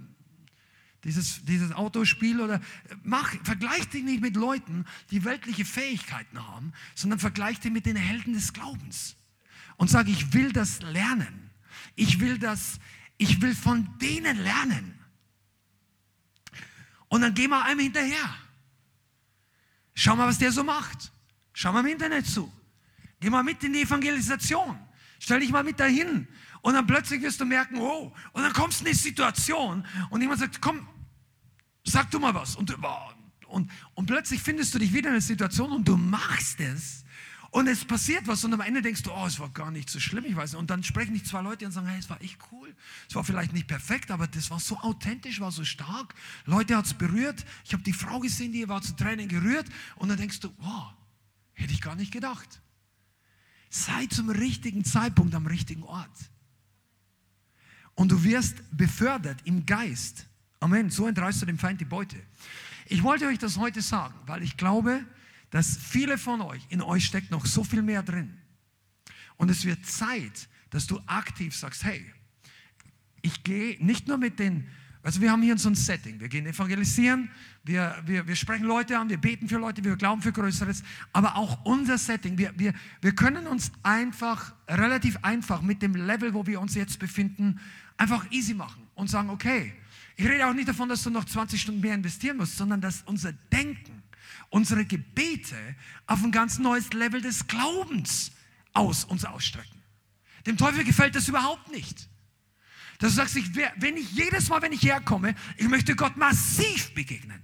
[1.05, 2.60] dieses, dieses Autospiel oder
[3.02, 7.97] mach, vergleich dich nicht mit Leuten, die weltliche Fähigkeiten haben, sondern vergleich dich mit den
[7.97, 9.16] Helden des Glaubens
[9.77, 11.51] und sag, ich will das lernen.
[11.97, 12.78] Ich will das,
[13.16, 14.99] ich will von denen lernen.
[17.11, 18.37] Und dann geh mal einem hinterher.
[19.95, 21.12] Schau mal, was der so macht.
[21.53, 22.51] Schau mal im Internet zu.
[23.19, 24.78] Geh mal mit in die Evangelisation.
[25.19, 26.28] Stell dich mal mit dahin
[26.62, 30.20] und dann plötzlich wirst du merken, oh, und dann kommst du in eine Situation und
[30.20, 30.89] jemand sagt, komm,
[31.85, 32.57] sag du mal was.
[32.57, 32.74] Und,
[33.49, 37.05] und, und plötzlich findest du dich wieder in einer Situation und du machst es.
[37.51, 39.98] Und es passiert was und am Ende denkst du, oh, es war gar nicht so
[39.98, 40.60] schlimm, ich weiß nicht.
[40.60, 42.72] Und dann sprechen dich zwei Leute und sagen, hey, es war echt cool.
[43.09, 46.14] Es war vielleicht nicht perfekt, aber das war so authentisch, war so stark.
[46.47, 47.44] Leute hat es berührt.
[47.64, 49.66] Ich habe die Frau gesehen, die war zu Tränen gerührt.
[49.97, 50.93] Und dann denkst du, wow,
[51.55, 52.60] hätte ich gar nicht gedacht.
[53.68, 56.31] Sei zum richtigen Zeitpunkt am richtigen Ort.
[57.97, 60.27] Und du wirst befördert im Geist.
[60.60, 60.90] Amen.
[60.90, 62.16] So entreißt du dem Feind die Beute.
[62.86, 65.05] Ich wollte euch das heute sagen, weil ich glaube,
[65.51, 68.39] dass viele von euch, in euch steckt noch so viel mehr drin.
[69.36, 72.05] Und es wird Zeit, dass du aktiv sagst, hey,
[73.22, 74.66] ich gehe nicht nur mit den
[75.02, 76.20] Also wir haben hier so ein Setting.
[76.20, 77.31] Wir gehen evangelisieren,
[77.64, 80.82] wir, wir, wir sprechen Leute an, wir beten für Leute, wir glauben für Größeres.
[81.12, 86.35] Aber auch unser Setting, wir, wir, wir können uns einfach, relativ einfach mit dem Level,
[86.35, 87.60] wo wir uns jetzt befinden,
[87.97, 89.72] einfach easy machen und sagen, okay,
[90.16, 93.02] ich rede auch nicht davon, dass du noch 20 Stunden mehr investieren musst, sondern dass
[93.06, 94.02] unser Denken,
[94.51, 95.56] unsere Gebete
[96.06, 98.32] auf ein ganz neues Level des Glaubens
[98.72, 99.82] aus uns ausstrecken.
[100.47, 102.09] Dem Teufel gefällt das überhaupt nicht.
[102.98, 106.93] Dass du sagst, ich, wenn ich jedes Mal, wenn ich herkomme, ich möchte Gott massiv
[106.94, 107.43] begegnen.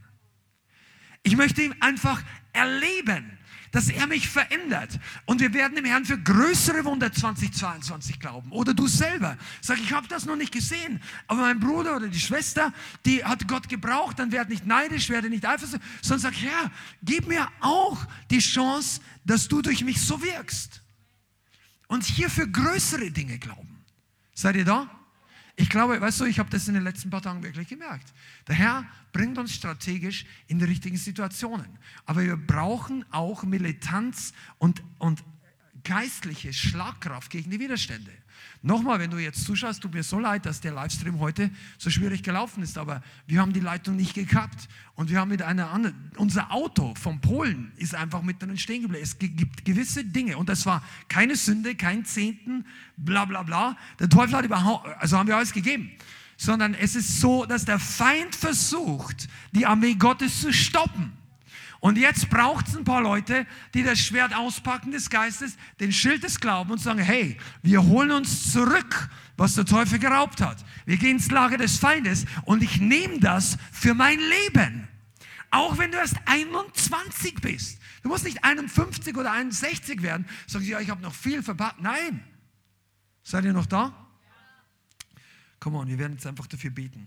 [1.22, 2.22] Ich möchte ihn einfach
[2.52, 3.35] erleben,
[3.76, 4.98] dass er mich verändert.
[5.26, 8.50] Und wir werden dem Herrn für größere Wunder 2022 glauben.
[8.50, 9.36] Oder du selber.
[9.60, 10.98] Sag, ich habe das noch nicht gesehen.
[11.26, 12.72] Aber mein Bruder oder die Schwester,
[13.04, 16.70] die hat Gott gebraucht, dann werde nicht neidisch, werde nicht eifersüchtig, sondern sag, Herr,
[17.02, 17.98] gib mir auch
[18.30, 20.80] die Chance, dass du durch mich so wirkst.
[21.86, 23.84] Und hier für größere Dinge glauben.
[24.32, 24.88] Seid ihr da?
[25.58, 28.12] Ich glaube, weißt du, ich habe das in den letzten paar Tagen wirklich gemerkt.
[28.46, 31.78] Der Herr bringt uns strategisch in die richtigen Situationen.
[32.04, 35.24] Aber wir brauchen auch Militanz und, und
[35.82, 38.12] geistliche Schlagkraft gegen die Widerstände.
[38.66, 42.24] Nochmal, wenn du jetzt zuschaust, tut mir so leid, dass der Livestream heute so schwierig
[42.24, 44.66] gelaufen ist, aber wir haben die Leitung nicht gekappt
[44.96, 48.82] und wir haben mit einer anderen, unser Auto vom Polen ist einfach mit drin stehen
[48.82, 49.04] geblieben.
[49.04, 52.66] Es gibt gewisse Dinge und das war keine Sünde, kein Zehnten,
[52.96, 53.76] bla bla bla.
[54.00, 55.92] Der Teufel hat überhaupt, also haben wir alles gegeben.
[56.36, 61.12] Sondern es ist so, dass der Feind versucht, die Armee Gottes zu stoppen.
[61.86, 66.24] Und jetzt braucht es ein paar Leute, die das Schwert auspacken des Geistes, den Schild
[66.24, 70.64] des Glaubens und sagen, hey, wir holen uns zurück, was der Teufel geraubt hat.
[70.84, 74.88] Wir gehen ins Lager des Feindes und ich nehme das für mein Leben.
[75.52, 77.78] Auch wenn du erst 21 bist.
[78.02, 80.26] Du musst nicht 51 oder 61 werden.
[80.48, 81.76] Sagst du, ja, ich habe noch viel verpasst.
[81.78, 82.24] Nein.
[83.22, 83.94] Seid ihr noch da?
[85.60, 87.06] Komm on, wir werden jetzt einfach dafür beten.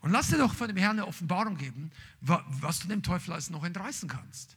[0.00, 1.90] Und lass dir doch von dem Herrn eine Offenbarung geben,
[2.20, 4.56] was du dem Teufel alles noch entreißen kannst.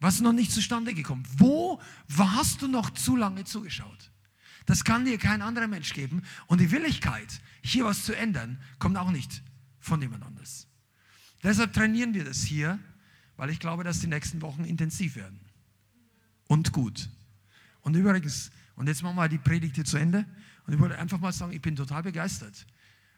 [0.00, 1.26] Was noch nicht zustande gekommen?
[1.38, 1.80] Wo
[2.18, 4.10] hast du noch zu lange zugeschaut?
[4.66, 6.22] Das kann dir kein anderer Mensch geben.
[6.46, 9.42] Und die Willigkeit, hier was zu ändern, kommt auch nicht
[9.80, 10.66] von jemand anders.
[11.42, 12.78] Deshalb trainieren wir das hier,
[13.36, 15.40] weil ich glaube, dass die nächsten Wochen intensiv werden.
[16.46, 17.08] Und gut.
[17.82, 20.24] Und übrigens, und jetzt machen wir die Predigt hier zu Ende.
[20.66, 22.66] Und ich wollte einfach mal sagen, ich bin total begeistert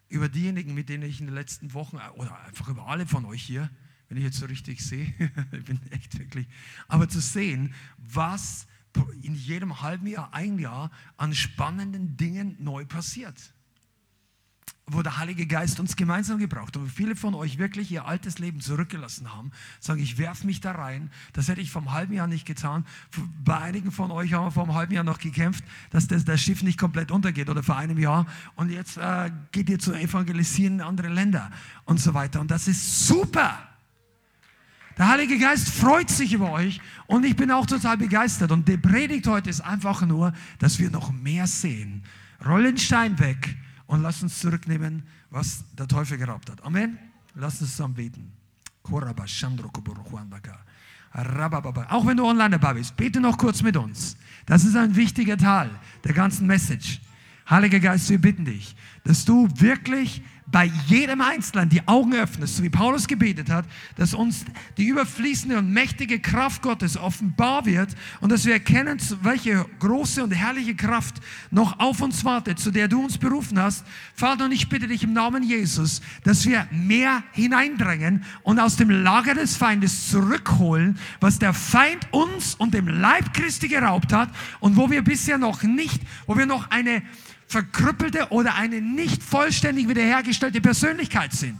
[0.09, 3.43] über diejenigen, mit denen ich in den letzten Wochen, oder einfach über alle von euch
[3.43, 3.69] hier,
[4.09, 5.13] wenn ich jetzt so richtig sehe,
[5.51, 6.47] ich bin echt wirklich,
[6.87, 8.67] aber zu sehen, was
[9.21, 13.53] in jedem halben Jahr, ein Jahr an spannenden Dingen neu passiert
[14.89, 18.61] wo der Heilige Geist uns gemeinsam gebraucht und viele von euch wirklich ihr altes Leben
[18.61, 19.51] zurückgelassen haben,
[19.81, 21.11] sagen, ich werfe mich da rein.
[21.33, 22.85] Das hätte ich vor einem halben Jahr nicht getan.
[23.43, 26.41] Bei einigen von euch haben wir vor einem halben Jahr noch gekämpft, dass das, das
[26.41, 28.27] Schiff nicht komplett untergeht oder vor einem Jahr.
[28.55, 31.51] Und jetzt äh, geht ihr zu evangelisieren in andere Länder
[31.83, 32.39] und so weiter.
[32.39, 33.59] Und das ist super.
[34.97, 38.51] Der Heilige Geist freut sich über euch und ich bin auch total begeistert.
[38.53, 42.03] Und die Predigt heute ist einfach nur, dass wir noch mehr sehen.
[42.45, 43.57] Rollen Stein weg
[43.87, 46.63] und lass uns zurücknehmen, was der Teufel geraubt hat.
[46.63, 46.97] Amen.
[47.35, 48.31] Lass uns zusammen beten.
[51.89, 54.15] Auch wenn du online dabei bist, bete noch kurz mit uns.
[54.45, 55.69] Das ist ein wichtiger Teil
[56.03, 57.01] der ganzen Message.
[57.49, 62.63] Heiliger Geist, wir bitten dich, dass du wirklich bei jedem Einzelnen die Augen öffnest, so
[62.63, 63.65] wie Paulus gebetet hat,
[63.97, 64.45] dass uns
[64.77, 67.89] die überfließende und mächtige Kraft Gottes offenbar wird
[68.21, 71.15] und dass wir erkennen, welche große und herrliche Kraft
[71.51, 73.85] noch auf uns wartet, zu der du uns berufen hast.
[74.15, 78.89] Vater, und ich bitte dich im Namen Jesus, dass wir mehr hineindrängen und aus dem
[78.89, 84.29] Lager des Feindes zurückholen, was der Feind uns und dem Leib Christi geraubt hat
[84.61, 87.01] und wo wir bisher noch nicht, wo wir noch eine
[87.47, 91.59] verkrüppelte oder eine nicht vollständig wiederhergestellte Persönlichkeit sind.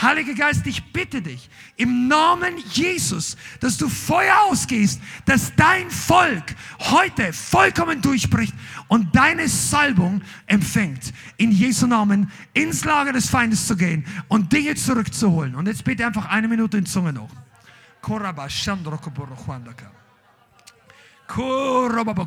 [0.00, 6.54] Heiliger Geist, ich bitte dich im Namen Jesus, dass du Feuer ausgehst, dass dein Volk
[6.78, 8.52] heute vollkommen durchbricht
[8.88, 11.14] und deine Salbung empfängt.
[11.38, 15.54] In Jesu Namen ins Lager des Feindes zu gehen und Dinge zurückzuholen.
[15.54, 17.30] Und jetzt bitte einfach eine Minute in Zunge noch.
[21.26, 22.26] Koraba